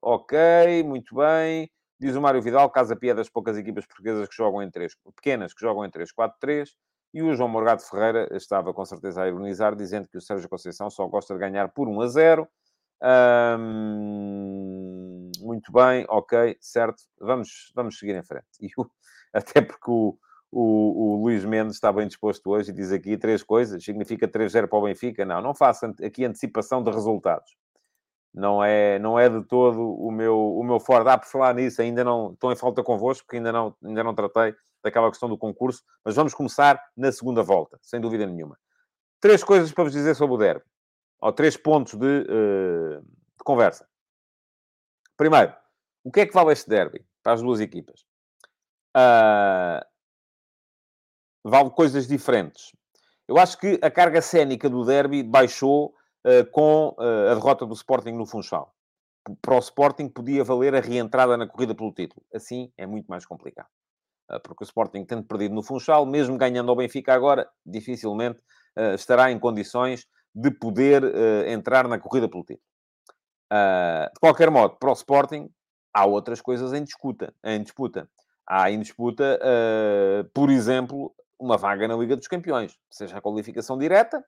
ok, 0.00 0.82
muito 0.84 1.14
bem. 1.14 1.70
Diz 2.02 2.16
o 2.16 2.20
Mário 2.20 2.42
Vidal, 2.42 2.68
Casa 2.68 2.96
Pia 2.96 3.14
das 3.14 3.28
poucas 3.28 3.56
equipas 3.56 3.86
portuguesas 3.86 4.28
que 4.28 4.34
jogam 4.34 4.60
em 4.60 4.68
3, 4.68 4.92
pequenas, 5.14 5.54
que 5.54 5.60
jogam 5.60 5.84
em 5.84 5.88
3-4-3. 5.88 6.70
E 7.14 7.22
o 7.22 7.32
João 7.32 7.48
Morgado 7.48 7.80
Ferreira 7.82 8.28
estava 8.32 8.74
com 8.74 8.84
certeza 8.84 9.22
a 9.22 9.28
ironizar, 9.28 9.76
dizendo 9.76 10.08
que 10.08 10.18
o 10.18 10.20
Sérgio 10.20 10.48
Conceição 10.48 10.90
só 10.90 11.06
gosta 11.06 11.32
de 11.32 11.38
ganhar 11.38 11.68
por 11.68 11.88
1 11.88 12.00
a 12.00 12.08
0. 12.08 12.48
Muito 15.40 15.72
bem, 15.72 16.06
ok, 16.08 16.56
certo. 16.60 17.02
Vamos, 17.20 17.72
vamos 17.74 17.98
seguir 17.98 18.14
em 18.14 18.22
frente. 18.22 18.46
E 18.60 18.68
o, 18.76 18.86
até 19.32 19.60
porque 19.60 19.90
o, 19.90 20.16
o, 20.50 21.14
o, 21.14 21.22
Luís 21.22 21.44
Mendes 21.44 21.74
está 21.74 21.92
bem 21.92 22.06
disposto 22.06 22.48
hoje 22.50 22.70
e 22.70 22.74
diz 22.74 22.92
aqui 22.92 23.16
três 23.16 23.42
coisas. 23.42 23.82
Significa 23.82 24.28
3-0 24.28 24.68
para 24.68 24.78
o 24.78 24.82
Benfica? 24.82 25.24
Não, 25.24 25.40
não 25.40 25.54
faça 25.54 25.92
aqui 26.02 26.24
antecipação 26.24 26.82
de 26.82 26.90
resultados 26.90 27.52
não 28.34 28.64
é, 28.64 28.98
não 28.98 29.18
é 29.18 29.28
de 29.28 29.42
todo 29.44 29.94
o 29.94 30.10
meu, 30.10 30.56
o 30.56 30.64
meu 30.64 30.80
forte. 30.80 31.08
Ah, 31.08 31.20
falar 31.20 31.54
nisso, 31.54 31.82
ainda 31.82 32.02
não 32.02 32.32
estou 32.32 32.52
em 32.52 32.56
falta 32.56 32.82
convosco, 32.82 33.26
porque 33.26 33.36
ainda 33.36 33.52
não, 33.52 33.74
ainda 33.84 34.02
não 34.02 34.14
tratei 34.14 34.54
daquela 34.82 35.10
questão 35.10 35.28
do 35.28 35.38
concurso, 35.38 35.82
mas 36.04 36.16
vamos 36.16 36.34
começar 36.34 36.82
na 36.96 37.12
segunda 37.12 37.42
volta, 37.42 37.78
sem 37.82 38.00
dúvida 38.00 38.26
nenhuma. 38.26 38.58
Três 39.20 39.44
coisas 39.44 39.70
para 39.70 39.84
vos 39.84 39.92
dizer 39.92 40.14
sobre 40.16 40.34
o 40.34 40.38
derby, 40.38 40.64
ou 41.22 41.32
três 41.32 41.56
pontos 41.56 41.94
de, 41.94 42.06
uh, 42.06 43.00
de 43.00 43.44
conversa. 43.44 43.88
Primeiro, 45.16 45.54
o 46.02 46.10
que 46.10 46.20
é 46.20 46.26
que 46.26 46.34
vale 46.34 46.52
este 46.52 46.68
derby 46.68 47.06
para 47.22 47.34
as 47.34 47.40
duas 47.40 47.60
equipas? 47.60 48.00
Uh, 48.96 49.80
vale 51.44 51.70
coisas 51.70 52.08
diferentes. 52.08 52.72
Eu 53.28 53.38
acho 53.38 53.56
que 53.56 53.78
a 53.80 53.90
carga 53.90 54.20
cénica 54.20 54.68
do 54.68 54.84
derby 54.84 55.22
baixou 55.22 55.94
uh, 56.26 56.44
com 56.50 56.88
uh, 56.98 57.30
a 57.30 57.34
derrota 57.34 57.64
do 57.64 57.74
Sporting 57.74 58.12
no 58.12 58.26
Funchal. 58.26 58.74
Para 59.40 59.54
o 59.54 59.60
Sporting 59.60 60.08
podia 60.08 60.42
valer 60.42 60.74
a 60.74 60.80
reentrada 60.80 61.36
na 61.36 61.46
corrida 61.46 61.72
pelo 61.72 61.92
título. 61.92 62.26
Assim 62.34 62.72
é 62.76 62.84
muito 62.84 63.06
mais 63.06 63.24
complicado. 63.24 63.68
Uh, 64.28 64.40
porque 64.40 64.64
o 64.64 64.66
Sporting, 64.66 65.04
tendo 65.04 65.22
perdido 65.22 65.54
no 65.54 65.62
Funchal, 65.62 66.04
mesmo 66.04 66.36
ganhando 66.36 66.70
ao 66.70 66.76
Benfica 66.76 67.14
agora, 67.14 67.48
dificilmente 67.64 68.42
estará 68.94 69.30
em 69.30 69.38
condições 69.38 70.08
de 70.34 70.50
poder 70.50 71.02
entrar 71.46 71.86
na 71.88 71.98
corrida 71.98 72.28
pelo 72.28 72.44
título. 72.44 72.66
de 73.50 74.20
qualquer 74.20 74.50
modo, 74.50 74.76
para 74.76 74.90
o 74.90 74.94
Sporting, 74.94 75.50
há 75.92 76.06
outras 76.06 76.40
coisas 76.40 76.72
em 76.72 76.82
disputa. 76.82 77.34
Em 77.44 77.62
disputa. 77.62 78.08
Há 78.48 78.70
em 78.70 78.80
disputa, 78.80 79.38
por 80.32 80.50
exemplo, 80.50 81.14
uma 81.38 81.56
vaga 81.56 81.88
na 81.88 81.96
Liga 81.96 82.16
dos 82.16 82.28
Campeões, 82.28 82.78
seja 82.90 83.18
a 83.18 83.20
qualificação 83.20 83.76
direta, 83.76 84.24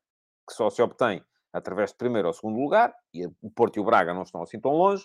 que 0.47 0.55
só 0.55 0.69
se 0.69 0.83
obtém 0.83 1.25
através 1.53 1.91
de 1.91 1.97
primeiro 1.97 2.27
ou 2.27 2.35
segundo 2.35 2.59
lugar, 2.59 2.93
e 3.15 3.25
o 3.41 3.51
Porto 3.55 3.77
e 3.77 3.81
o 3.81 3.85
Braga 3.85 4.13
não 4.13 4.23
estão 4.23 4.43
assim 4.43 4.61
tão 4.61 4.73
longe, 4.73 5.05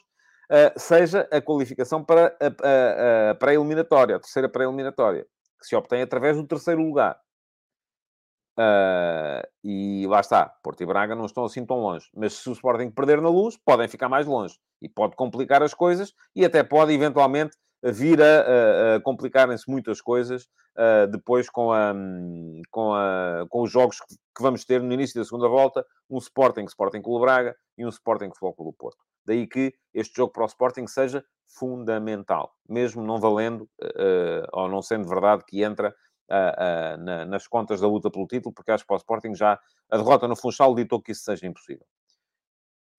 uh, 0.49 0.79
seja 0.79 1.29
a 1.31 1.39
qualificação 1.39 2.03
para 2.03 2.35
a, 2.41 2.47
a, 2.47 3.31
a 3.31 3.35
pré-eliminatória, 3.35 4.15
a 4.15 4.19
terceira 4.19 4.49
pré-eliminatória, 4.49 5.27
que 5.59 5.67
se 5.67 5.75
obtém 5.75 6.01
através 6.01 6.35
do 6.35 6.47
terceiro 6.47 6.81
lugar. 6.81 7.19
Uh, 8.59 9.47
e 9.63 10.05
lá 10.07 10.19
está, 10.19 10.51
Porto 10.61 10.83
e 10.83 10.85
Braga 10.85 11.15
não 11.15 11.25
estão 11.25 11.45
assim 11.45 11.65
tão 11.65 11.77
longe. 11.79 12.09
Mas 12.13 12.33
se 12.33 12.49
o 12.49 12.51
Sporting 12.51 12.91
perder 12.91 13.21
na 13.21 13.29
luz, 13.29 13.57
podem 13.63 13.87
ficar 13.87 14.09
mais 14.09 14.27
longe. 14.27 14.55
E 14.81 14.89
pode 14.89 15.15
complicar 15.15 15.63
as 15.63 15.73
coisas 15.73 16.13
e 16.35 16.43
até 16.43 16.61
pode 16.61 16.91
eventualmente 16.91 17.55
vir 17.81 18.21
a, 18.21 18.95
a 18.95 19.01
complicarem-se 19.01 19.69
muitas 19.69 20.01
coisas 20.01 20.43
uh, 20.77 21.07
depois 21.09 21.49
com, 21.49 21.71
a, 21.71 21.93
com, 22.69 22.93
a, 22.93 23.45
com 23.49 23.61
os 23.61 23.71
jogos 23.71 23.99
que, 24.01 24.15
vamos 24.41 24.65
ter 24.65 24.81
no 24.81 24.93
início 24.93 25.19
da 25.19 25.23
segunda 25.23 25.47
volta, 25.47 25.85
um 26.09 26.17
Sporting 26.17 26.65
Sporting 26.65 27.01
Clube 27.01 27.21
Braga 27.21 27.55
e 27.77 27.85
um 27.85 27.89
Sporting 27.89 28.27
Futebol 28.27 28.55
Clube 28.55 28.77
Porto. 28.77 28.97
Daí 29.25 29.47
que 29.47 29.73
este 29.93 30.17
jogo 30.17 30.33
para 30.33 30.43
o 30.43 30.47
Sporting 30.47 30.87
seja 30.87 31.23
fundamental, 31.47 32.51
mesmo 32.67 33.03
não 33.03 33.19
valendo 33.19 33.61
uh, 33.81 34.47
ou 34.51 34.67
não 34.67 34.81
sendo 34.81 35.07
verdade 35.07 35.43
que 35.47 35.63
entra 35.63 35.93
uh, 36.29 36.97
na, 37.03 37.25
nas 37.25 37.47
contas 37.47 37.81
da 37.81 37.87
luta 37.87 38.11
pelo 38.11 38.27
título, 38.27 38.53
porque 38.53 38.71
acho 38.71 38.83
que 38.83 38.87
para 38.87 38.95
o 38.95 38.97
Sporting 38.97 39.35
já 39.35 39.59
a 39.89 39.97
derrota 39.97 40.27
no 40.27 40.35
Funchal 40.35 40.75
ditou 40.75 41.01
que 41.01 41.11
isso 41.11 41.23
seja 41.23 41.47
impossível. 41.47 41.85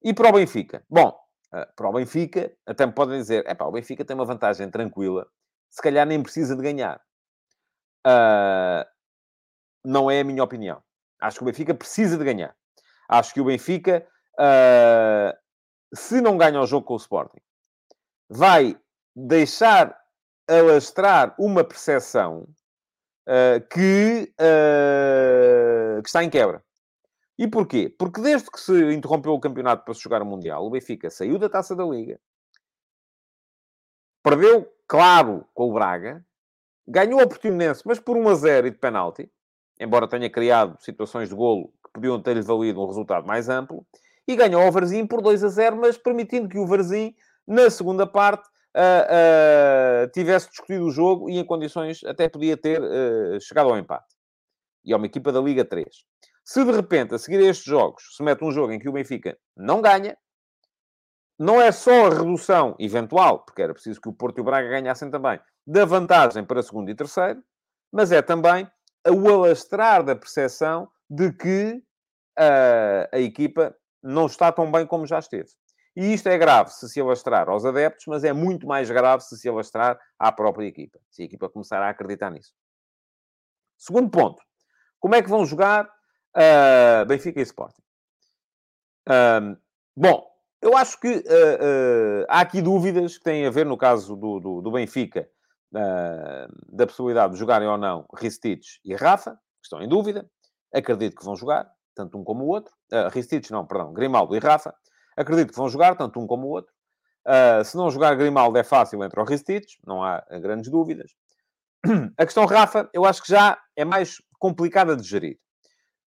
E 0.03 0.15
para 0.15 0.31
o 0.31 0.33
Benfica? 0.33 0.85
Bom, 0.89 1.15
Uh, 1.53 1.67
para 1.75 1.89
o 1.89 1.93
Benfica, 1.93 2.53
até 2.65 2.87
me 2.87 2.93
podem 2.93 3.19
dizer, 3.19 3.45
é 3.47 3.55
pá, 3.55 3.65
o 3.65 3.73
Benfica 3.73 4.05
tem 4.05 4.15
uma 4.15 4.25
vantagem 4.25 4.71
tranquila, 4.71 5.27
se 5.69 5.83
calhar 5.83 6.07
nem 6.07 6.23
precisa 6.23 6.55
de 6.55 6.63
ganhar. 6.63 7.01
Uh, 8.07 8.87
não 9.85 10.11
é 10.11 10.21
a 10.21 10.25
minha 10.25 10.45
opinião. 10.45 10.81
Acho 11.21 11.39
que 11.39 11.43
o 11.43 11.47
Benfica 11.47 11.75
precisa 11.75 12.17
de 12.17 12.25
ganhar. 12.25 12.55
Acho 13.09 13.35
que 13.35 13.41
o 13.41 13.45
Benfica, 13.45 14.07
uh, 14.39 15.37
se 15.93 16.21
não 16.21 16.39
ganha 16.39 16.61
o 16.61 16.67
jogo 16.67 16.87
com 16.87 16.95
o 16.95 16.99
Sporting, 16.99 17.41
vai 18.29 18.81
deixar 19.15 19.99
alastrar 20.49 21.35
uma 21.37 21.65
percepção 21.65 22.47
que, 23.71 24.33
que 26.03 26.07
está 26.07 26.25
em 26.25 26.31
quebra. 26.31 26.63
E 27.39 27.49
porquê? 27.49 27.89
Porque 27.89 28.21
desde 28.21 28.51
que 28.51 28.61
se 28.61 28.93
interrompeu 28.93 29.33
o 29.33 29.41
campeonato 29.41 29.83
para 29.83 29.95
se 29.95 30.03
jogar 30.03 30.21
o 30.21 30.27
Mundial, 30.27 30.67
o 30.67 30.71
Benfica 30.71 31.09
saiu 31.09 31.39
da 31.39 31.49
Taça 31.49 31.75
da 31.75 31.85
Liga, 31.85 32.21
perdeu, 34.23 34.71
claro, 34.87 35.47
com 35.55 35.71
o 35.71 35.73
Braga, 35.73 36.23
ganhou 36.87 37.23
o 37.23 37.27
Portimonense, 37.27 37.83
mas 37.87 37.99
por 37.99 38.15
1 38.15 38.29
a 38.29 38.35
0 38.35 38.67
e 38.67 38.71
de 38.71 38.77
penalti, 38.77 39.33
embora 39.81 40.07
tenha 40.07 40.29
criado 40.29 40.77
situações 40.81 41.31
de 41.31 41.35
golo 41.35 41.73
que 41.83 41.93
podiam 41.95 42.21
ter-lhe 42.21 42.43
valido 42.43 42.83
um 42.83 42.87
resultado 42.87 43.27
mais 43.27 43.49
amplo, 43.49 43.87
e 44.29 44.37
ganhou 44.37 44.69
o 44.69 44.71
Varzim 44.71 45.07
por 45.07 45.23
2 45.23 45.43
a 45.43 45.49
0, 45.49 45.77
mas 45.77 45.97
permitindo 45.97 46.47
que 46.47 46.59
o 46.59 46.67
Varzim, 46.67 47.15
na 47.47 47.71
segunda 47.71 48.07
parte, 48.07 48.50
uh, 48.77 50.05
uh, 50.07 50.11
tivesse 50.13 50.49
discutido 50.49 50.87
o 50.87 50.91
jogo 50.91 51.29
e 51.29 51.39
em 51.39 51.45
condições 51.45 52.03
até 52.05 52.29
podia 52.29 52.57
ter 52.57 52.81
uh, 52.81 53.41
chegado 53.41 53.71
ao 53.71 53.79
empate. 53.79 54.15
E 54.85 54.93
é 54.93 54.97
uma 54.97 55.07
equipa 55.07 55.33
da 55.33 55.41
Liga 55.41 55.65
3. 55.65 55.87
Se 56.45 56.65
de 56.65 56.73
repente, 56.73 57.15
a 57.15 57.19
seguir 57.19 57.39
a 57.39 57.49
estes 57.49 57.67
jogos, 57.67 58.17
se 58.17 58.23
mete 58.23 58.45
um 58.45 58.51
jogo 58.51 58.73
em 58.73 58.79
que 58.79 58.89
o 58.89 58.93
Benfica 58.93 59.39
não 59.57 59.81
ganha, 59.81 60.17
não 61.39 61.61
é 61.61 61.73
só 61.73 62.07
a 62.07 62.11
redução 62.11 62.75
eventual, 62.79 63.45
porque 63.45 63.63
era 63.63 63.73
preciso 63.73 64.01
que 64.01 64.09
o 64.09 64.13
Porto 64.13 64.39
e 64.39 64.41
o 64.41 64.45
Braga 64.45 64.69
ganhassem 64.69 65.11
também, 65.11 65.41
da 65.67 65.85
vantagem 65.85 66.45
para 66.45 66.63
segundo 66.63 66.91
e 66.91 66.95
terceiro, 66.95 67.43
mas 67.93 68.13
é 68.13 68.21
também 68.21 68.71
o 69.09 69.29
alastrar 69.29 70.03
da 70.03 70.15
percepção 70.15 70.89
de 71.09 71.33
que 71.33 71.83
uh, 72.39 73.09
a 73.13 73.19
equipa 73.19 73.75
não 74.03 74.27
está 74.27 74.53
tão 74.53 74.71
bem 74.71 74.87
como 74.87 75.07
já 75.07 75.19
esteve. 75.19 75.49
E 75.97 76.13
isto 76.13 76.29
é 76.29 76.39
grave 76.39 76.71
se 76.71 76.89
se 76.89 77.01
alastrar 77.01 77.49
aos 77.49 77.65
adeptos, 77.65 78.07
mas 78.07 78.25
é 78.25 78.33
muito 78.33 78.67
mais 78.67 78.91
grave 78.91 79.23
se 79.23 79.37
se 79.37 79.49
alastrar 79.49 79.99
à 80.19 80.31
própria 80.31 80.67
equipa. 80.67 80.99
Se 81.11 81.23
a 81.23 81.25
equipa 81.25 81.49
começar 81.49 81.83
a 81.83 81.91
acreditar 81.91 82.31
nisso. 82.31 82.53
Segundo 83.77 84.11
ponto. 84.11 84.43
Como 84.99 85.15
é 85.15 85.23
que 85.23 85.29
vão 85.29 85.45
jogar 85.45 85.91
Uh, 86.37 87.05
Benfica 87.07 87.41
e 87.41 87.43
Sporting. 87.43 87.83
Uh, 89.09 89.57
bom, 89.97 90.31
eu 90.63 90.77
acho 90.77 90.99
que 91.01 91.09
uh, 91.09 92.27
há 92.29 92.41
aqui 92.41 92.63
dúvidas 92.63 93.19
que 93.19 93.25
têm 93.25 93.47
a 93.47 93.51
ver, 93.51 93.67
no 93.67 93.77
caso 93.77 94.15
do, 94.15 94.39
do, 94.39 94.61
do 94.61 94.71
Benfica, 94.71 95.29
da 95.73 96.85
possibilidade 96.85 97.33
de 97.33 97.39
jogarem 97.39 97.69
ou 97.69 97.79
não 97.79 98.05
Ristich 98.13 98.81
e 98.85 98.93
Rafa, 98.93 99.37
que 99.37 99.67
estão 99.67 99.81
em 99.81 99.89
dúvida. 99.89 100.29
Acredito 100.75 101.17
que 101.17 101.25
vão 101.25 101.37
jogar, 101.37 101.71
tanto 101.95 102.19
um 102.19 102.25
como 102.25 102.45
o 102.45 102.49
outro. 102.49 102.75
Uh, 102.93 103.09
Ristich, 103.09 103.51
não, 103.53 103.67
perdão, 103.67 103.93
Grimaldo 103.93 104.35
e 104.35 104.39
Rafa. 104.39 104.75
Acredito 105.17 105.51
que 105.51 105.57
vão 105.57 105.69
jogar, 105.69 105.97
tanto 105.97 106.21
um 106.21 106.27
como 106.27 106.47
o 106.47 106.51
outro. 106.51 106.73
Uh, 107.27 107.65
se 107.65 107.77
não 107.77 107.91
jogar 107.91 108.15
Grimaldo 108.15 108.57
é 108.59 108.65
fácil 108.65 109.05
entre 109.05 109.21
o 109.21 109.25
Ristich, 109.25 109.79
não 109.87 110.03
há 110.03 110.25
grandes 110.41 110.71
dúvidas. 110.71 111.15
A 112.17 112.25
questão 112.25 112.47
Rafa, 112.47 112.89
eu 112.93 113.05
acho 113.05 113.23
que 113.23 113.29
já 113.29 113.59
é 113.77 113.85
mais 113.85 114.23
complicada 114.39 114.97
de 114.97 115.03
gerir. 115.03 115.39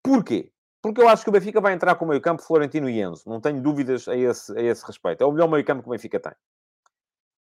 Porquê? 0.04 0.52
Porque 0.82 1.02
eu 1.02 1.08
acho 1.08 1.24
que 1.24 1.30
o 1.30 1.32
Benfica 1.32 1.62
vai 1.62 1.74
entrar 1.74 1.96
com 1.96 2.06
o 2.06 2.08
meio-campo 2.08 2.42
Florentino 2.42 2.90
e 2.90 3.00
Enzo. 3.02 3.24
Não 3.28 3.40
tenho 3.40 3.62
dúvidas 3.62 4.08
a 4.08 4.16
esse, 4.16 4.58
a 4.58 4.62
esse 4.62 4.86
respeito. 4.86 5.24
É 5.24 5.28
o 5.28 5.32
melhor 5.32 5.48
meio-campo 5.48 5.84
que 5.84 5.90
o 5.90 5.92
Benfica 5.92 6.20
tem. 6.20 6.34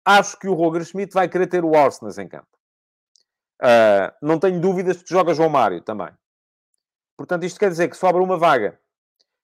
Acho 0.05 0.37
que 0.37 0.47
o 0.47 0.53
Roger 0.53 0.83
Schmidt 0.83 1.13
vai 1.13 1.27
querer 1.27 1.47
ter 1.47 1.63
o 1.63 1.75
Arsenal 1.75 2.13
em 2.19 2.27
campo. 2.27 2.47
Uh, 3.61 4.11
não 4.21 4.39
tenho 4.39 4.59
dúvidas 4.59 5.01
que 5.01 5.09
joga 5.09 5.33
João 5.33 5.49
Mário 5.49 5.81
também. 5.81 6.09
Portanto, 7.15 7.43
isto 7.43 7.59
quer 7.59 7.69
dizer 7.69 7.87
que 7.87 7.97
sobra 7.97 8.21
uma 8.21 8.37
vaga. 8.37 8.79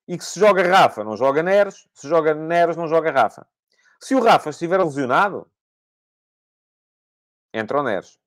E 0.08 0.18
que 0.18 0.24
se 0.24 0.40
joga 0.40 0.64
Rafa, 0.64 1.04
não 1.04 1.18
joga 1.18 1.44
Neres. 1.44 1.88
Se 1.94 2.08
joga 2.08 2.34
Neres, 2.34 2.78
não 2.78 2.88
joga 2.88 3.12
Rafa. 3.12 3.46
Se 4.00 4.16
o 4.16 4.22
Rafa 4.22 4.50
estiver 4.50 4.82
lesionado, 4.82 5.50
entra 7.54 7.80
o 7.80 7.84
Neres. 7.84 8.18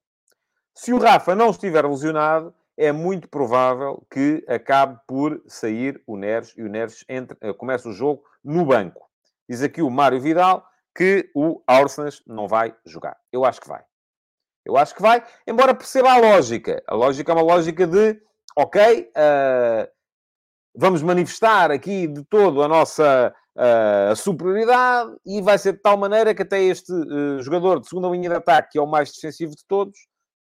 Se 0.75 0.93
o 0.93 0.99
Rafa 0.99 1.35
não 1.35 1.51
estiver 1.51 1.87
lesionado, 1.87 2.55
é 2.77 2.93
muito 2.93 3.29
provável 3.29 4.07
que 4.11 4.45
acabe 4.49 4.99
por 5.07 5.43
sair 5.47 6.03
o 6.07 6.17
Neres 6.17 6.55
e 6.57 6.63
o 6.63 6.69
Neres 6.69 7.05
entre, 7.09 7.37
eh, 7.41 7.53
começa 7.53 7.89
o 7.89 7.93
jogo 7.93 8.25
no 8.43 8.65
banco. 8.65 9.09
Diz 9.49 9.63
aqui 9.63 9.83
o 9.83 9.91
Mário 9.91 10.21
Vidal 10.21 10.67
que 10.95 11.31
o 11.35 11.63
Arsenal 11.67 12.11
não 12.27 12.49
vai 12.49 12.75
jogar. 12.85 13.17
Eu 13.33 13.45
acho 13.45 13.61
que 13.61 13.69
vai. 13.69 13.85
Eu 14.65 14.77
acho 14.77 14.95
que 14.95 15.03
vai, 15.03 15.25
embora 15.47 15.75
perceba 15.75 16.13
a 16.13 16.19
lógica. 16.19 16.83
A 16.87 16.95
lógica 16.95 17.33
é 17.33 17.35
uma 17.35 17.43
lógica 17.43 17.87
de, 17.87 18.21
ok, 18.57 19.11
uh, 19.11 19.91
vamos 20.75 21.03
manifestar 21.03 21.71
aqui 21.71 22.07
de 22.07 22.25
todo 22.25 22.63
a 22.63 22.69
nossa 22.69 23.35
uh, 23.57 24.17
superioridade 24.17 25.17
e 25.27 25.41
vai 25.41 25.59
ser 25.59 25.73
de 25.73 25.79
tal 25.79 25.97
maneira 25.97 26.35
que 26.35 26.43
até 26.43 26.63
este 26.63 26.93
uh, 26.93 27.43
jogador 27.43 27.81
de 27.81 27.89
segunda 27.89 28.09
linha 28.09 28.29
de 28.29 28.37
ataque, 28.37 28.73
que 28.73 28.79
é 28.79 28.83
o 28.83 28.87
mais 28.87 29.13
defensivo 29.13 29.55
de 29.55 29.65
todos, 29.67 29.99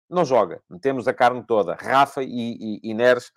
não 0.08 0.24
joga. 0.24 0.60
Metemos 0.68 1.06
a 1.06 1.14
carne 1.14 1.44
toda. 1.46 1.74
Rafa 1.74 2.22
e, 2.22 2.28
e, 2.28 2.80
e 2.82 2.94
Neres 2.94 3.30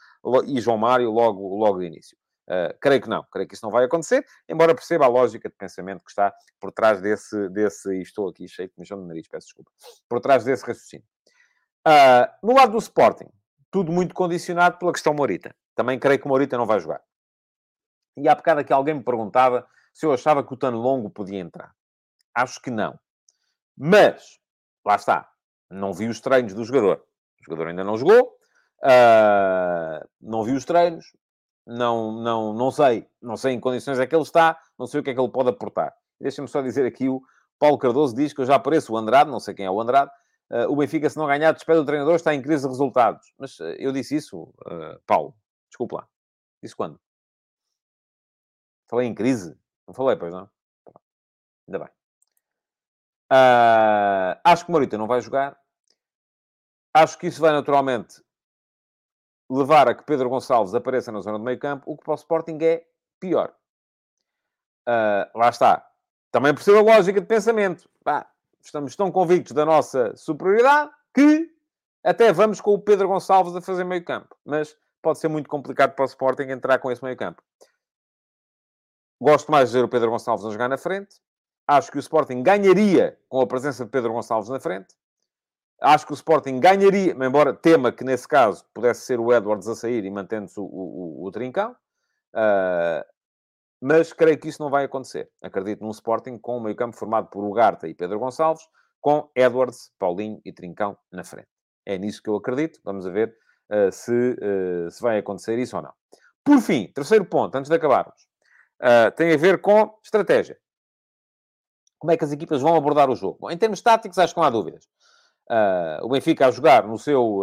e 0.48 0.60
João 0.60 0.78
Mário 0.78 1.12
logo, 1.12 1.56
logo 1.56 1.80
de 1.80 1.86
início. 1.86 2.18
Uh, 2.46 2.76
creio 2.82 3.02
que 3.02 3.08
não, 3.08 3.24
creio 3.32 3.48
que 3.48 3.56
isso 3.56 3.66
não 3.66 3.72
vai 3.72 3.86
acontecer, 3.86 4.26
embora 4.50 4.76
perceba 4.76 5.06
a 5.06 5.08
lógica 5.08 5.48
de 5.48 5.56
pensamento 5.56 6.04
que 6.04 6.12
está 6.12 6.34
por 6.60 6.74
trás 6.74 7.00
desse, 7.00 7.48
desse 7.50 8.02
estou 8.02 8.28
aqui 8.28 8.50
cheio 8.50 8.68
de 8.68 8.74
mijão 8.78 9.00
de 9.00 9.08
nariz, 9.08 9.30
peço 9.30 9.48
desculpa, 9.48 9.72
por 10.10 10.20
trás 10.20 10.44
desse 10.44 10.66
raciocínio. 10.66 11.06
Uh, 11.88 12.46
no 12.46 12.54
lado 12.54 12.74
do 12.74 12.78
Sporting, 12.80 13.30
tudo 13.72 13.94
muito 13.94 14.14
condicionado 14.14 14.78
pela 14.78 14.92
questão 14.92 15.14
Morita. 15.14 15.56
Também 15.76 16.00
creio 16.00 16.20
que 16.20 16.26
o 16.26 16.30
Morita 16.30 16.58
não 16.58 16.66
vai 16.66 16.80
jogar. 16.80 17.02
E 18.18 18.28
há 18.30 18.36
bocado 18.36 18.62
aqui 18.62 18.72
alguém 18.72 18.96
me 18.96 19.04
perguntava 19.04 19.68
se 19.94 20.06
eu 20.06 20.14
achava 20.14 20.44
que 20.44 20.54
o 20.54 20.58
Tano 20.58 20.78
Longo 20.78 21.10
podia 21.10 21.40
entrar. 21.40 21.74
Acho 22.34 22.62
que 22.62 22.72
não. 22.72 23.00
Mas, 23.78 24.40
lá 24.86 24.96
está, 24.96 25.30
não 25.70 25.94
vi 25.94 26.08
os 26.08 26.20
treinos 26.20 26.54
do 26.54 26.64
jogador. 26.64 27.04
O 27.42 27.44
jogador 27.46 27.68
ainda 27.70 27.84
não 27.84 27.98
jogou, 27.98 28.36
uh, 28.84 30.08
não 30.22 30.44
vi 30.44 30.54
os 30.54 30.66
treinos, 30.66 31.06
não, 31.66 32.12
não, 32.12 32.54
não 32.54 32.72
sei, 32.72 33.08
não 33.22 33.36
sei 33.36 33.54
em 33.54 33.60
condições 33.60 34.00
é 34.00 34.08
que 34.08 34.16
ele 34.16 34.24
está, 34.24 34.60
não 34.78 34.86
sei 34.86 35.00
o 35.00 35.04
que 35.04 35.10
é 35.10 35.14
que 35.14 35.20
ele 35.20 35.32
pode 35.32 35.50
aportar. 35.50 35.94
Deixa-me 36.20 36.48
só 36.48 36.62
dizer 36.62 36.86
aqui, 36.86 37.10
o 37.10 37.22
Paulo 37.60 37.78
Cardoso 37.78 38.16
diz 38.16 38.34
que 38.34 38.42
eu 38.42 38.46
já 38.46 38.56
apareço 38.56 38.94
o 38.94 38.98
Andrade, 38.98 39.30
não 39.30 39.40
sei 39.40 39.54
quem 39.54 39.66
é 39.66 39.72
o 39.72 39.82
Andrade, 39.82 40.12
uh, 40.52 40.72
o 40.72 40.76
Benfica, 40.76 41.10
se 41.10 41.18
não 41.18 41.28
ganhar, 41.28 41.52
despede 41.52 41.80
o 41.80 41.86
treinador, 41.86 42.16
está 42.16 42.34
em 42.34 42.42
crise 42.42 42.64
de 42.64 42.70
resultados. 42.70 43.34
Mas 43.38 43.60
uh, 43.60 43.76
eu 43.78 43.92
disse 43.92 44.16
isso, 44.16 44.54
Paulo, 45.06 45.36
desculpe 45.74 45.96
lá. 45.96 46.08
Disse 46.62 46.76
quando? 46.76 47.00
Falei 48.88 49.08
em 49.08 49.16
crise? 49.16 49.58
Não 49.88 49.94
falei, 49.94 50.16
pois 50.16 50.32
não? 50.32 50.50
Ainda 51.68 51.80
bem. 51.80 51.90
acho 54.44 54.64
que 54.64 54.70
o 54.70 54.72
Morita 54.72 54.98
não 54.98 55.08
vai 55.08 55.20
jogar. 55.20 55.60
Acho 56.94 57.18
que 57.18 57.28
isso 57.28 57.42
vai 57.42 57.52
naturalmente 57.52 58.24
levar 59.50 59.88
a 59.88 59.96
que 59.96 60.04
Pedro 60.04 60.30
Gonçalves 60.30 60.76
apareça 60.76 61.12
na 61.12 61.22
zona 61.22 61.40
do 61.40 61.44
meio 61.44 61.58
campo, 61.60 61.92
o 61.92 61.98
que 61.98 62.04
para 62.04 62.12
o 62.12 62.16
Sporting 62.16 62.58
é 62.62 62.88
pior. 63.20 63.56
Uh, 64.88 65.38
lá 65.38 65.50
está. 65.50 65.90
Também 66.32 66.54
percebo 66.54 66.78
a 66.78 66.96
lógica 66.96 67.20
de 67.20 67.26
pensamento. 67.26 67.90
Bah, 68.04 68.30
estamos 68.62 68.96
tão 68.96 69.12
convictos 69.12 69.54
da 69.54 69.66
nossa 69.66 70.16
superioridade 70.16 70.92
que 71.14 71.52
até 72.04 72.32
vamos 72.32 72.62
com 72.62 72.74
o 72.74 72.82
Pedro 72.82 73.08
Gonçalves 73.08 73.56
a 73.56 73.62
fazer 73.62 73.84
meio 73.84 74.04
campo. 74.04 74.36
Mas 74.46 74.78
pode 75.04 75.20
ser 75.20 75.28
muito 75.28 75.50
complicado 75.50 75.94
para 75.94 76.04
o 76.04 76.08
Sporting 76.08 76.44
entrar 76.44 76.80
com 76.80 76.90
esse 76.90 77.04
meio 77.04 77.16
campo. 77.16 77.44
Gosto 79.22 79.52
mais 79.52 79.70
de 79.70 79.78
ver 79.78 79.84
o 79.84 79.90
Pedro 79.90 80.10
Gonçalves 80.10 80.46
a 80.46 80.50
jogar 80.50 80.70
na 80.70 80.78
frente. 80.78 81.22
Acho 81.68 81.92
que 81.92 81.98
o 81.98 82.00
Sporting 82.00 82.42
ganharia 82.42 83.20
com 83.30 83.40
a 83.40 83.48
presença 83.48 83.86
de 83.86 83.92
Pedro 83.92 84.14
Gonçalves 84.14 84.50
na 84.50 84.60
frente. 84.60 84.96
Acho 85.82 86.06
que 86.06 86.14
o 86.14 86.16
Sporting 86.16 86.60
ganharia, 86.60 87.12
embora 87.12 87.54
tema 87.54 87.92
que 87.92 88.04
nesse 88.04 88.28
caso 88.28 88.66
pudesse 88.74 89.02
ser 89.02 89.20
o 89.20 89.34
Edwards 89.34 89.68
a 89.68 89.76
sair 89.76 90.06
e 90.06 90.10
mantendo-se 90.10 90.60
o, 90.60 90.64
o, 90.64 91.26
o, 91.26 91.32
Trincão. 91.32 91.76
Uh, 92.34 93.04
mas 93.82 94.14
creio 94.14 94.40
que 94.40 94.48
isso 94.48 94.62
não 94.62 94.70
vai 94.70 94.86
acontecer. 94.86 95.30
Acredito 95.42 95.84
num 95.84 95.92
Sporting 95.92 96.38
com 96.38 96.58
o 96.58 96.62
meio 96.62 96.76
campo 96.76 96.96
formado 96.96 97.28
por 97.28 97.44
Ugarte 97.44 97.88
e 97.88 97.94
Pedro 97.94 98.20
Gonçalves, 98.20 98.66
com 99.02 99.30
Edwards, 99.36 99.92
Paulinho 100.00 100.42
e 100.46 100.54
Trincão 100.54 100.98
na 101.12 101.24
frente. 101.24 101.50
É 101.86 101.98
nisso 101.98 102.24
que 102.24 102.30
eu 102.30 102.36
acredito. 102.38 102.80
Vamos 102.84 103.06
ver 103.06 103.38
uh, 103.72 103.92
se, 103.92 104.12
uh, 104.12 104.92
se 104.92 105.02
vai 105.02 105.18
acontecer 105.18 105.58
isso 105.60 105.76
ou 105.76 105.82
não. 105.82 105.94
Por 106.44 106.60
fim, 106.60 106.88
terceiro 106.94 107.26
ponto, 107.26 107.56
antes 107.56 107.70
de 107.70 107.76
acabarmos, 107.76 108.28
uh, 108.82 109.12
tem 109.16 109.34
a 109.34 109.38
ver 109.38 109.62
com 109.62 109.98
estratégia. 110.04 110.58
Como 112.00 112.12
é 112.12 112.18
que 112.18 112.24
as 112.26 112.32
equipas 112.32 112.62
vão 112.62 112.76
abordar 112.76 113.10
o 113.10 113.16
jogo? 113.16 113.38
Bom, 113.42 113.52
em 113.52 113.58
termos 113.58 113.82
táticos, 113.82 114.18
acho 114.18 114.34
que 114.34 114.40
não 114.40 114.46
há 114.46 114.50
dúvidas. 114.50 114.88
O 116.02 116.10
Benfica 116.10 116.48
a 116.48 116.52
jogar 116.52 116.86
no 116.86 116.98
seu 116.98 117.42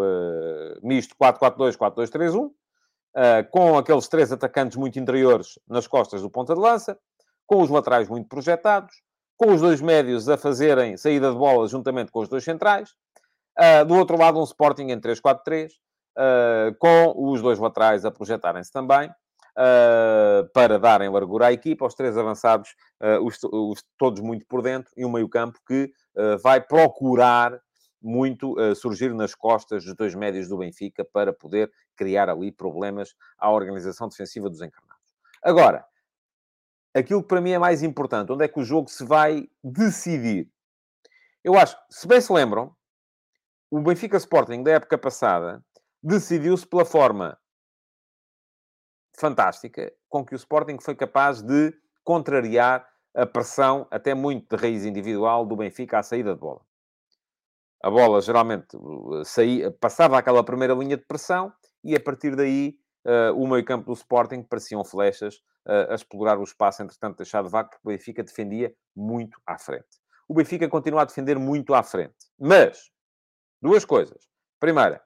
misto 0.83 1.14
4-4-2, 1.16 1.77
4-2-3-1, 1.77 2.51
uh, 3.16 3.51
com 3.51 3.77
aqueles 3.77 4.09
três 4.09 4.33
atacantes 4.33 4.77
muito 4.77 4.99
interiores 4.99 5.59
nas 5.68 5.87
costas 5.87 6.23
do 6.23 6.31
ponta 6.31 6.55
de 6.55 6.61
lança, 6.61 6.99
com 7.47 7.62
os 7.62 7.71
laterais 7.71 8.09
muito 8.09 8.29
projetados, 8.29 8.95
com 9.37 9.53
os 9.53 9.61
dois 9.61 9.81
médios 9.81 10.29
a 10.29 10.37
fazerem 10.37 10.97
saída 10.97 11.31
de 11.31 11.37
bola 11.37 11.66
juntamente 11.66 12.12
com 12.12 12.21
os 12.21 12.29
dois 12.29 12.45
centrais. 12.45 12.91
Uh, 13.59 13.85
do 13.85 13.95
outro 13.97 14.16
lado, 14.16 14.39
um 14.39 14.45
Sporting 14.45 14.91
em 14.91 15.01
3-4-3, 15.01 15.71
com 16.79 17.14
os 17.31 17.41
dois 17.41 17.59
laterais 17.59 18.05
a 18.05 18.11
projetarem-se 18.11 18.73
também. 18.73 19.11
para 20.53 20.79
darem 20.79 21.09
largura 21.09 21.47
à 21.47 21.53
equipa, 21.53 21.87
os 21.87 21.95
três 21.95 22.16
avançados, 22.16 22.75
os, 23.23 23.39
os, 23.43 23.85
todos 23.99 24.21
muito 24.21 24.47
por 24.47 24.62
dentro, 24.62 24.93
e 24.97 25.05
um 25.05 25.11
meio-campo 25.11 25.59
que 25.66 25.93
vai 26.43 26.61
procurar 26.61 27.61
muito 28.01 28.59
uh, 28.59 28.75
surgir 28.75 29.12
nas 29.14 29.35
costas 29.35 29.85
dos 29.85 29.95
dois 29.95 30.14
médios 30.14 30.49
do 30.49 30.59
Benfica 30.59 31.05
para 31.05 31.33
poder 31.33 31.71
criar 31.95 32.31
ali 32.31 32.51
problemas 32.51 33.14
à 33.39 33.51
organização 33.51 34.09
defensiva 34.09 34.49
dos 34.49 34.62
encarnados. 34.62 35.05
Agora, 35.43 35.85
aquilo 36.95 37.23
que 37.23 37.29
para 37.29 37.41
mim 37.41 37.51
é 37.51 37.59
mais 37.59 37.83
importante, 37.83 38.33
onde 38.33 38.45
é 38.45 38.49
que 38.49 38.59
o 38.59 38.64
jogo 38.64 38.89
se 38.89 39.05
vai 39.05 39.49
decidir? 39.62 40.51
Eu 41.45 41.59
acho, 41.59 41.77
se 41.91 42.07
bem 42.07 42.21
se 42.21 42.33
lembram, 42.33 42.75
o 43.71 43.81
Benfica 43.81 44.16
Sporting 44.16 44.62
da 44.62 44.73
época 44.73 44.99
passada 44.99 45.62
decidiu-se 46.03 46.66
pela 46.66 46.84
forma 46.84 47.38
fantástica 49.16 49.92
com 50.09 50.24
que 50.24 50.34
o 50.34 50.36
Sporting 50.36 50.78
foi 50.80 50.94
capaz 50.94 51.42
de 51.42 51.74
contrariar 52.03 52.88
a 53.14 53.26
pressão, 53.26 53.86
até 53.90 54.14
muito 54.14 54.57
de 54.57 54.62
raiz 54.62 54.84
individual, 54.84 55.44
do 55.44 55.57
Benfica 55.57 55.98
à 55.98 56.03
saída 56.03 56.34
de 56.34 56.40
bola 56.40 56.62
a 57.82 57.90
bola 57.90 58.20
geralmente 58.20 58.76
saía, 59.24 59.70
passava 59.70 60.18
aquela 60.18 60.44
primeira 60.44 60.74
linha 60.74 60.96
de 60.96 61.05
pressão 61.05 61.53
e 61.82 61.96
a 61.96 62.01
partir 62.01 62.36
daí 62.36 62.76
uh, 63.07 63.34
o 63.34 63.48
meio 63.48 63.64
campo 63.64 63.86
do 63.86 63.92
Sporting 63.92 64.42
pareciam 64.42 64.84
flechas 64.84 65.36
uh, 65.66 65.90
a 65.90 65.94
explorar 65.94 66.38
o 66.38 66.44
espaço, 66.44 66.82
entretanto 66.82 67.16
deixado 67.16 67.48
vago, 67.48 67.70
porque 67.70 67.88
o 67.88 67.90
Benfica 67.90 68.22
defendia 68.22 68.74
muito 68.94 69.40
à 69.46 69.59
frente. 69.59 69.88
O 70.28 70.34
Benfica 70.34 70.68
continua 70.68 71.03
a 71.03 71.05
defender 71.07 71.38
muito 71.38 71.74
à 71.74 71.82
frente. 71.82 72.14
Mas, 72.38 72.90
duas 73.61 73.84
coisas. 73.84 74.28
Primeira, 74.61 75.03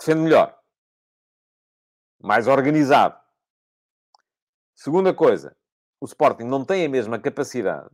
defende 0.00 0.22
melhor. 0.22 0.56
Mais 2.20 2.48
organizado. 2.48 3.16
Segunda 4.74 5.12
coisa, 5.12 5.54
o 6.00 6.06
Sporting 6.06 6.44
não 6.44 6.64
tem 6.64 6.84
a 6.84 6.88
mesma 6.88 7.18
capacidade 7.18 7.90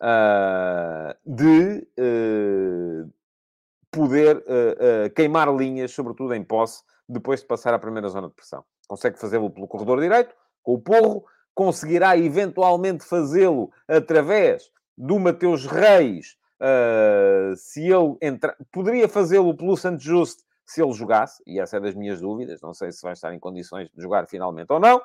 uh, 0.00 1.14
de 1.24 1.86
uh, 1.98 3.12
poder 3.90 4.36
uh, 4.38 5.10
queimar 5.14 5.52
linhas, 5.54 5.90
sobretudo 5.90 6.32
em 6.34 6.44
posse, 6.44 6.82
depois 7.08 7.40
de 7.40 7.46
passar 7.46 7.74
a 7.74 7.78
primeira 7.78 8.08
zona 8.08 8.28
de 8.28 8.34
pressão. 8.34 8.64
Consegue 8.86 9.18
fazê-lo 9.18 9.50
pelo 9.50 9.66
corredor 9.66 10.00
direito, 10.00 10.34
com 10.62 10.74
o 10.74 10.80
porro, 10.80 11.24
conseguirá 11.54 12.16
eventualmente 12.16 13.04
fazê-lo 13.04 13.72
através 13.88 14.70
do 14.96 15.18
Mateus 15.18 15.66
Reis, 15.66 16.36
se 17.56 17.86
ele 17.86 18.16
entrar, 18.20 18.56
poderia 18.72 19.08
fazê-lo 19.08 19.56
pelo 19.56 19.76
Santos 19.76 20.04
Justo 20.04 20.45
se 20.66 20.82
ele 20.82 20.92
jogasse, 20.92 21.42
e 21.46 21.60
essa 21.60 21.76
é 21.76 21.80
das 21.80 21.94
minhas 21.94 22.20
dúvidas, 22.20 22.60
não 22.60 22.74
sei 22.74 22.90
se 22.90 23.00
vai 23.02 23.12
estar 23.12 23.32
em 23.32 23.38
condições 23.38 23.88
de 23.88 24.02
jogar 24.02 24.26
finalmente 24.26 24.72
ou 24.72 24.80
não, 24.80 25.00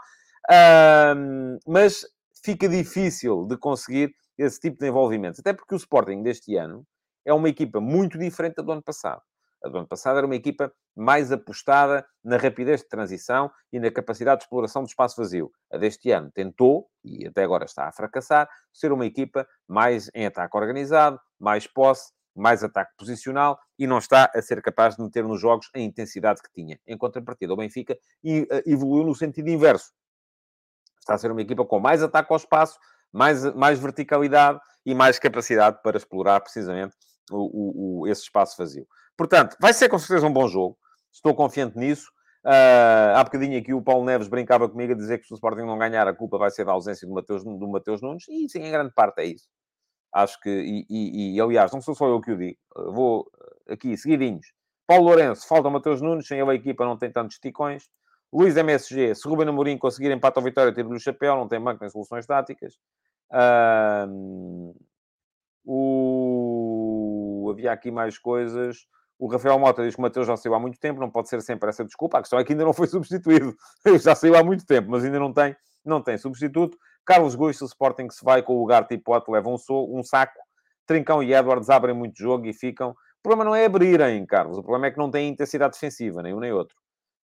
mas 1.67 2.05
fica 2.43 2.67
difícil 2.67 3.45
de 3.45 3.55
conseguir 3.57 4.13
esse 4.37 4.59
tipo 4.59 4.79
de 4.79 4.87
envolvimento. 4.87 5.39
Até 5.39 5.53
porque 5.53 5.75
o 5.75 5.77
Sporting 5.77 6.23
deste 6.23 6.55
ano 6.55 6.83
é 7.23 7.31
uma 7.31 7.47
equipa 7.47 7.79
muito 7.79 8.17
diferente 8.17 8.55
da 8.55 8.63
do 8.63 8.71
ano 8.71 8.81
passado. 8.81 9.21
A 9.63 9.69
do 9.69 9.77
ano 9.77 9.87
passado 9.87 10.17
era 10.17 10.25
uma 10.25 10.35
equipa 10.35 10.73
mais 10.95 11.31
apostada 11.31 12.03
na 12.23 12.37
rapidez 12.37 12.81
de 12.81 12.89
transição 12.89 13.51
e 13.71 13.79
na 13.79 13.91
capacidade 13.91 14.39
de 14.39 14.45
exploração 14.45 14.81
do 14.81 14.87
espaço 14.87 15.15
vazio. 15.21 15.51
A 15.71 15.77
deste 15.77 16.09
ano 16.09 16.31
tentou, 16.31 16.87
e 17.03 17.27
até 17.27 17.43
agora 17.43 17.65
está 17.65 17.87
a 17.87 17.91
fracassar, 17.91 18.49
ser 18.73 18.91
uma 18.91 19.05
equipa 19.05 19.47
mais 19.67 20.09
em 20.15 20.25
ataque 20.25 20.57
organizado, 20.57 21.19
mais 21.39 21.67
posse, 21.67 22.11
mais 22.35 22.63
ataque 22.63 22.91
posicional 22.97 23.59
e 23.77 23.85
não 23.85 23.97
está 23.97 24.31
a 24.33 24.41
ser 24.41 24.61
capaz 24.61 24.95
de 24.95 25.03
meter 25.03 25.23
nos 25.23 25.39
jogos 25.39 25.69
a 25.75 25.79
intensidade 25.79 26.41
que 26.41 26.51
tinha. 26.53 26.79
Em 26.87 26.97
contrapartida, 26.97 27.53
o 27.53 27.57
Benfica 27.57 27.97
eh, 28.23 28.63
evoluiu 28.65 29.05
no 29.05 29.15
sentido 29.15 29.49
inverso. 29.49 29.91
Está 30.99 31.15
a 31.15 31.17
ser 31.17 31.31
uma 31.31 31.41
equipa 31.41 31.65
com 31.65 31.79
mais 31.79 32.03
ataque 32.03 32.31
ao 32.31 32.37
espaço, 32.37 32.77
mais, 33.11 33.43
mais 33.55 33.79
verticalidade 33.79 34.59
e 34.85 34.93
mais 34.93 35.19
capacidade 35.19 35.79
para 35.81 35.97
explorar 35.97 36.39
precisamente 36.41 36.95
o, 37.29 38.01
o, 38.01 38.07
esse 38.07 38.23
espaço 38.23 38.55
vazio. 38.57 38.87
Portanto, 39.17 39.55
vai 39.59 39.73
ser 39.73 39.89
com 39.89 39.99
certeza 39.99 40.25
um 40.25 40.33
bom 40.33 40.47
jogo. 40.47 40.77
Estou 41.11 41.35
confiante 41.35 41.77
nisso. 41.77 42.09
Uh, 42.43 43.13
há 43.15 43.23
bocadinho 43.23 43.59
aqui 43.59 43.71
o 43.73 43.81
Paulo 43.81 44.03
Neves 44.03 44.27
brincava 44.27 44.67
comigo 44.67 44.93
a 44.93 44.95
dizer 44.95 45.19
que 45.19 45.25
se 45.25 45.33
o 45.33 45.35
Sporting 45.35 45.61
não 45.61 45.77
ganhar, 45.77 46.07
a 46.07 46.13
culpa 46.13 46.39
vai 46.39 46.49
ser 46.49 46.65
da 46.65 46.71
ausência 46.71 47.07
do 47.07 47.13
Mateus, 47.13 47.43
do 47.43 47.67
Mateus 47.67 48.01
Nunes. 48.01 48.25
E 48.27 48.49
sim, 48.49 48.59
em 48.59 48.71
grande 48.71 48.91
parte 48.93 49.19
é 49.19 49.25
isso. 49.25 49.47
Acho 50.13 50.39
que, 50.41 50.49
e, 50.49 50.85
e, 50.89 51.35
e 51.35 51.41
aliás, 51.41 51.71
não 51.71 51.81
sou 51.81 51.95
só 51.95 52.07
eu 52.07 52.19
que 52.19 52.31
o 52.31 52.37
digo. 52.37 52.57
Vou 52.75 53.29
aqui, 53.69 53.95
seguidinhos. 53.95 54.47
Paulo 54.85 55.05
Lourenço, 55.05 55.47
falta 55.47 55.69
o 55.69 55.71
Mateus 55.71 56.01
Nunes, 56.01 56.27
sem 56.27 56.39
ele 56.39 56.51
a 56.51 56.55
equipa 56.55 56.83
não 56.85 56.97
tem 56.97 57.09
tantos 57.11 57.35
esticões. 57.35 57.89
Luís 58.33 58.55
MSG, 58.55 59.15
se 59.15 59.27
Ruben 59.27 59.47
Amorim 59.47 59.77
conseguir 59.77 60.11
empate 60.11 60.37
ou 60.39 60.43
vitória, 60.43 60.73
tiro-lhe 60.73 60.95
o 60.95 60.99
chapéu, 60.99 61.35
não 61.35 61.47
tem 61.47 61.59
banco 61.61 61.79
nem 61.81 61.89
soluções 61.89 62.25
táticas. 62.25 62.77
O... 65.65 67.49
Havia 67.51 67.71
aqui 67.71 67.91
mais 67.91 68.17
coisas. 68.17 68.85
O 69.19 69.27
Rafael 69.27 69.59
Mota 69.59 69.83
diz 69.83 69.93
que 69.95 70.01
o 70.01 70.01
Mateus 70.01 70.25
já 70.25 70.35
saiu 70.35 70.55
há 70.55 70.59
muito 70.59 70.79
tempo, 70.79 70.99
não 70.99 71.11
pode 71.11 71.29
ser 71.29 71.41
sempre 71.41 71.69
essa 71.69 71.85
desculpa. 71.85 72.17
A 72.17 72.21
questão 72.21 72.39
é 72.39 72.43
que 72.43 72.53
ainda 72.53 72.65
não 72.65 72.73
foi 72.73 72.87
substituído. 72.89 73.55
já 74.01 74.15
saiu 74.15 74.35
há 74.35 74.43
muito 74.43 74.65
tempo, 74.65 74.89
mas 74.89 75.03
ainda 75.03 75.19
não 75.19 75.31
tem, 75.31 75.55
não 75.85 76.01
tem 76.01 76.17
substituto. 76.17 76.77
Carlos 77.05 77.35
Guiço, 77.35 77.63
o 77.63 77.67
Sporting 77.67 78.07
que 78.07 78.13
se 78.13 78.23
vai 78.23 78.41
com 78.41 78.55
o 78.55 78.59
lugar 78.59 78.85
tipo 78.87 79.15
Otto, 79.15 79.31
leva 79.31 79.49
um, 79.49 79.57
um 79.69 80.03
saco. 80.03 80.39
Trincão 80.85 81.21
e 81.23 81.33
Edwards 81.33 81.69
abrem 81.69 81.95
muito 81.95 82.17
jogo 82.17 82.45
e 82.45 82.53
ficam. 82.53 82.91
O 82.91 83.21
problema 83.21 83.45
não 83.45 83.55
é 83.55 83.65
abrirem, 83.65 84.25
Carlos. 84.25 84.57
O 84.57 84.63
problema 84.63 84.87
é 84.87 84.91
que 84.91 84.97
não 84.97 85.11
têm 85.11 85.29
intensidade 85.29 85.73
defensiva, 85.73 86.21
nem 86.21 86.33
um 86.33 86.39
nem 86.39 86.51
outro. 86.51 86.75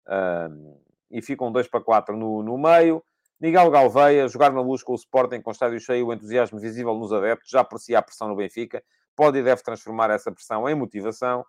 Uh, 0.06 0.78
e 1.10 1.22
ficam 1.22 1.50
2 1.50 1.68
para 1.68 1.80
4 1.80 2.16
no, 2.16 2.42
no 2.42 2.58
meio. 2.58 3.02
Miguel 3.40 3.70
Galveia, 3.70 4.28
jogar 4.28 4.50
na 4.52 4.60
luz 4.60 4.82
com 4.82 4.92
o 4.92 4.96
Sporting 4.96 5.42
com 5.42 5.50
o 5.50 5.52
estádio 5.52 5.78
cheio, 5.78 6.06
o 6.06 6.12
entusiasmo 6.12 6.58
visível 6.58 6.94
nos 6.94 7.12
adeptos, 7.12 7.50
já 7.50 7.62
por 7.62 7.78
si 7.78 7.94
a 7.94 8.00
pressão 8.00 8.28
no 8.28 8.36
Benfica, 8.36 8.82
pode 9.14 9.38
e 9.38 9.42
deve 9.42 9.62
transformar 9.62 10.10
essa 10.10 10.32
pressão 10.32 10.68
em 10.68 10.74
motivação. 10.74 11.44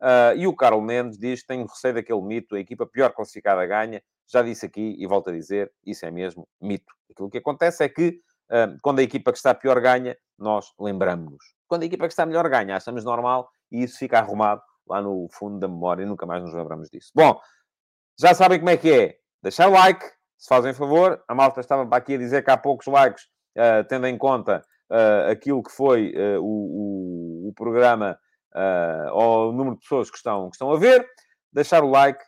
Uh, 0.00 0.36
e 0.36 0.46
o 0.46 0.54
Carlos 0.54 0.84
Mendes 0.84 1.18
diz: 1.18 1.44
tenho 1.44 1.66
receio 1.66 1.94
daquele 1.94 2.22
mito, 2.22 2.54
a 2.54 2.60
equipa 2.60 2.86
pior 2.86 3.12
classificada 3.12 3.64
ganha. 3.66 4.02
Já 4.30 4.42
disse 4.42 4.66
aqui 4.66 4.96
e 4.98 5.06
volto 5.06 5.30
a 5.30 5.32
dizer: 5.32 5.72
isso 5.84 6.04
é 6.04 6.10
mesmo 6.10 6.46
mito. 6.60 6.92
Aquilo 7.10 7.30
que 7.30 7.38
acontece 7.38 7.82
é 7.82 7.88
que 7.88 8.20
uh, 8.50 8.78
quando 8.82 8.98
a 8.98 9.02
equipa 9.02 9.32
que 9.32 9.38
está 9.38 9.54
pior 9.54 9.80
ganha, 9.80 10.16
nós 10.38 10.72
lembramos-nos. 10.78 11.42
Quando 11.66 11.82
a 11.82 11.86
equipa 11.86 12.06
que 12.06 12.12
está 12.12 12.24
melhor 12.24 12.48
ganha, 12.48 12.76
achamos 12.76 13.04
normal 13.04 13.50
e 13.70 13.82
isso 13.82 13.98
fica 13.98 14.18
arrumado 14.18 14.62
lá 14.88 15.02
no 15.02 15.28
fundo 15.32 15.58
da 15.58 15.68
memória 15.68 16.02
e 16.02 16.06
nunca 16.06 16.24
mais 16.24 16.42
nos 16.42 16.54
lembramos 16.54 16.88
disso. 16.88 17.10
Bom, 17.14 17.38
já 18.18 18.34
sabem 18.34 18.58
como 18.58 18.70
é 18.70 18.76
que 18.76 18.92
é. 18.92 19.16
Deixar 19.42 19.66
like, 19.66 20.04
se 20.36 20.48
fazem 20.48 20.72
favor. 20.72 21.22
A 21.28 21.34
malta 21.34 21.60
estava 21.60 21.84
aqui 21.94 22.14
a 22.14 22.18
dizer 22.18 22.42
que 22.42 22.50
há 22.50 22.56
poucos 22.56 22.86
likes, 22.86 23.24
uh, 23.56 23.84
tendo 23.88 24.06
em 24.06 24.16
conta 24.16 24.62
uh, 24.90 25.30
aquilo 25.30 25.62
que 25.62 25.70
foi 25.70 26.12
uh, 26.16 26.40
o, 26.40 27.44
o, 27.44 27.48
o, 27.48 27.52
programa 27.54 28.18
ou 29.12 29.50
o 29.50 29.52
número 29.52 29.76
de 29.76 29.82
pessoas 29.82 30.10
que 30.10 30.16
estão, 30.16 30.48
que 30.48 30.56
estão 30.56 30.72
a 30.72 30.78
ver. 30.78 31.06
Deixar 31.52 31.84
o 31.84 31.90
like, 31.90 32.24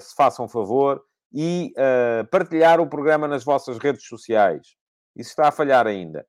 se 0.00 0.14
façam 0.14 0.48
favor, 0.48 1.02
e 1.32 1.72
partilhar 2.30 2.80
o 2.80 2.88
programa 2.88 3.28
nas 3.28 3.44
vossas 3.44 3.78
redes 3.78 4.06
sociais. 4.06 4.76
Isso 5.16 5.30
está 5.30 5.48
a 5.48 5.52
falhar 5.52 5.86
ainda. 5.86 6.26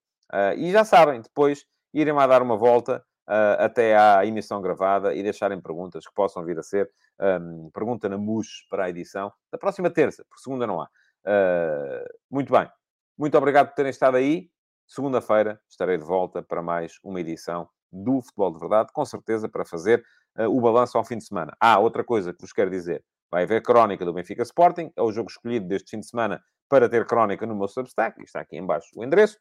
e 0.58 0.72
já 0.72 0.84
sabem, 0.84 1.22
depois 1.22 1.66
irem 1.94 2.14
lá 2.14 2.28
dar 2.28 2.42
uma 2.42 2.58
volta 2.58 3.04
uh, 3.30 3.64
até 3.64 3.96
à 3.96 4.26
emissão 4.26 4.62
gravada 4.62 5.14
e 5.14 5.22
deixarem 5.22 5.62
perguntas 5.62 6.06
que 6.06 6.14
possam 6.14 6.44
vir 6.44 6.58
a 6.58 6.64
ser 6.64 6.90
um, 7.20 7.70
pergunta 7.72 8.10
na 8.10 8.18
MUS 8.18 8.66
para 8.70 8.86
a 8.86 8.90
edição 8.90 9.32
da 9.52 9.58
próxima 9.58 9.90
terça, 9.90 10.26
porque 10.28 10.42
segunda 10.42 10.66
não 10.66 10.82
há. 10.82 10.86
Uh, 11.26 12.10
muito 12.30 12.52
bem. 12.52 12.70
Muito 13.18 13.38
obrigado 13.38 13.68
por 13.68 13.76
terem 13.76 13.92
estado 13.92 14.18
aí. 14.18 14.50
Segunda-feira 14.88 15.62
estarei 15.70 15.98
de 15.98 16.04
volta 16.04 16.42
para 16.42 16.62
mais 16.64 16.98
uma 17.04 17.22
edição 17.22 17.70
do 17.92 18.22
Futebol 18.22 18.54
de 18.54 18.60
Verdade, 18.60 18.90
com 18.94 19.06
certeza 19.06 19.50
para 19.50 19.66
fazer 19.66 20.04
uh, 20.38 20.46
o 20.46 20.62
balanço 20.62 20.98
ao 20.98 21.04
fim 21.04 21.18
de 21.18 21.26
semana. 21.26 21.56
Ah, 21.60 21.80
outra 21.80 22.04
coisa 22.04 22.34
que 22.34 22.42
vos 22.42 22.54
quero 22.54 22.70
dizer. 22.70 23.04
Vai 23.32 23.44
haver 23.44 23.62
crónica 23.62 24.04
do 24.04 24.14
Benfica 24.14 24.44
Sporting. 24.44 24.92
É 24.96 25.02
o 25.02 25.12
jogo 25.12 25.30
escolhido 25.30 25.68
deste 25.68 25.92
fim 25.92 26.00
de 26.00 26.08
semana 26.08 26.42
para 26.68 26.90
ter 26.90 27.06
crónica 27.06 27.46
no 27.46 27.56
meu 27.56 27.68
Substack. 27.68 28.24
Está 28.24 28.42
aqui 28.42 28.58
embaixo 28.58 28.88
o 28.96 29.04
endereço. 29.04 29.38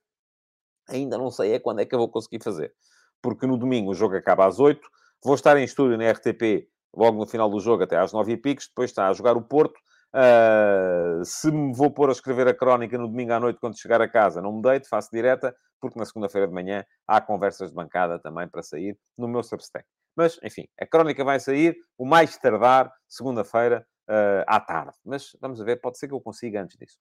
Ainda 0.88 1.18
não 1.18 1.30
sei 1.30 1.52
é 1.52 1.58
quando 1.58 1.80
é 1.80 1.84
que 1.84 1.94
eu 1.94 1.98
vou 1.98 2.08
conseguir 2.08 2.42
fazer 2.42 2.74
porque 3.22 3.46
no 3.46 3.56
domingo 3.56 3.90
o 3.90 3.94
jogo 3.94 4.16
acaba 4.16 4.46
às 4.46 4.58
8. 4.58 4.80
Vou 5.24 5.34
estar 5.34 5.56
em 5.56 5.64
estúdio 5.64 5.96
na 5.96 6.10
RTP 6.10 6.68
logo 6.94 7.18
no 7.18 7.26
final 7.26 7.50
do 7.50 7.60
jogo, 7.60 7.82
até 7.82 7.96
às 7.96 8.12
9 8.12 8.32
e 8.32 8.36
picos. 8.36 8.68
Depois 8.68 8.90
está 8.90 9.08
a 9.08 9.12
jogar 9.12 9.36
o 9.36 9.42
Porto. 9.42 9.78
Uh, 10.14 11.22
se 11.24 11.50
me 11.50 11.74
vou 11.74 11.90
pôr 11.90 12.08
a 12.08 12.12
escrever 12.12 12.48
a 12.48 12.54
crónica 12.54 12.96
no 12.96 13.08
domingo 13.08 13.32
à 13.32 13.40
noite 13.40 13.60
quando 13.60 13.78
chegar 13.78 14.00
a 14.00 14.08
casa, 14.08 14.40
não 14.40 14.52
me 14.54 14.62
deito, 14.62 14.88
faço 14.88 15.10
direta, 15.12 15.54
porque 15.80 15.98
na 15.98 16.04
segunda-feira 16.06 16.48
de 16.48 16.54
manhã 16.54 16.84
há 17.06 17.20
conversas 17.20 17.70
de 17.70 17.74
bancada 17.74 18.18
também 18.18 18.48
para 18.48 18.62
sair 18.62 18.98
no 19.16 19.28
meu 19.28 19.42
Substack. 19.42 19.86
Mas, 20.16 20.38
enfim, 20.42 20.66
a 20.80 20.86
crónica 20.86 21.22
vai 21.24 21.38
sair 21.38 21.76
o 21.96 22.04
mais 22.04 22.36
tardar, 22.38 22.92
segunda-feira, 23.06 23.86
uh, 24.08 24.44
à 24.46 24.58
tarde. 24.58 24.96
Mas 25.04 25.36
vamos 25.40 25.60
ver, 25.60 25.76
pode 25.80 25.98
ser 25.98 26.08
que 26.08 26.14
eu 26.14 26.20
consiga 26.20 26.62
antes 26.62 26.76
disso. 26.76 26.98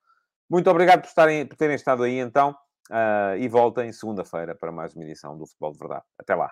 Muito 0.50 0.70
obrigado 0.70 1.02
por, 1.02 1.08
estarem, 1.08 1.46
por 1.46 1.56
terem 1.56 1.76
estado 1.76 2.04
aí 2.04 2.20
então. 2.20 2.56
Uh, 2.90 3.36
e 3.38 3.50
voltem 3.50 3.92
segunda-feira 3.92 4.56
para 4.56 4.72
mais 4.72 4.96
uma 4.96 5.04
edição 5.04 5.38
do 5.38 5.46
Futebol 5.46 5.74
de 5.74 5.80
Verdade. 5.80 6.06
Até 6.18 6.36
lá. 6.36 6.52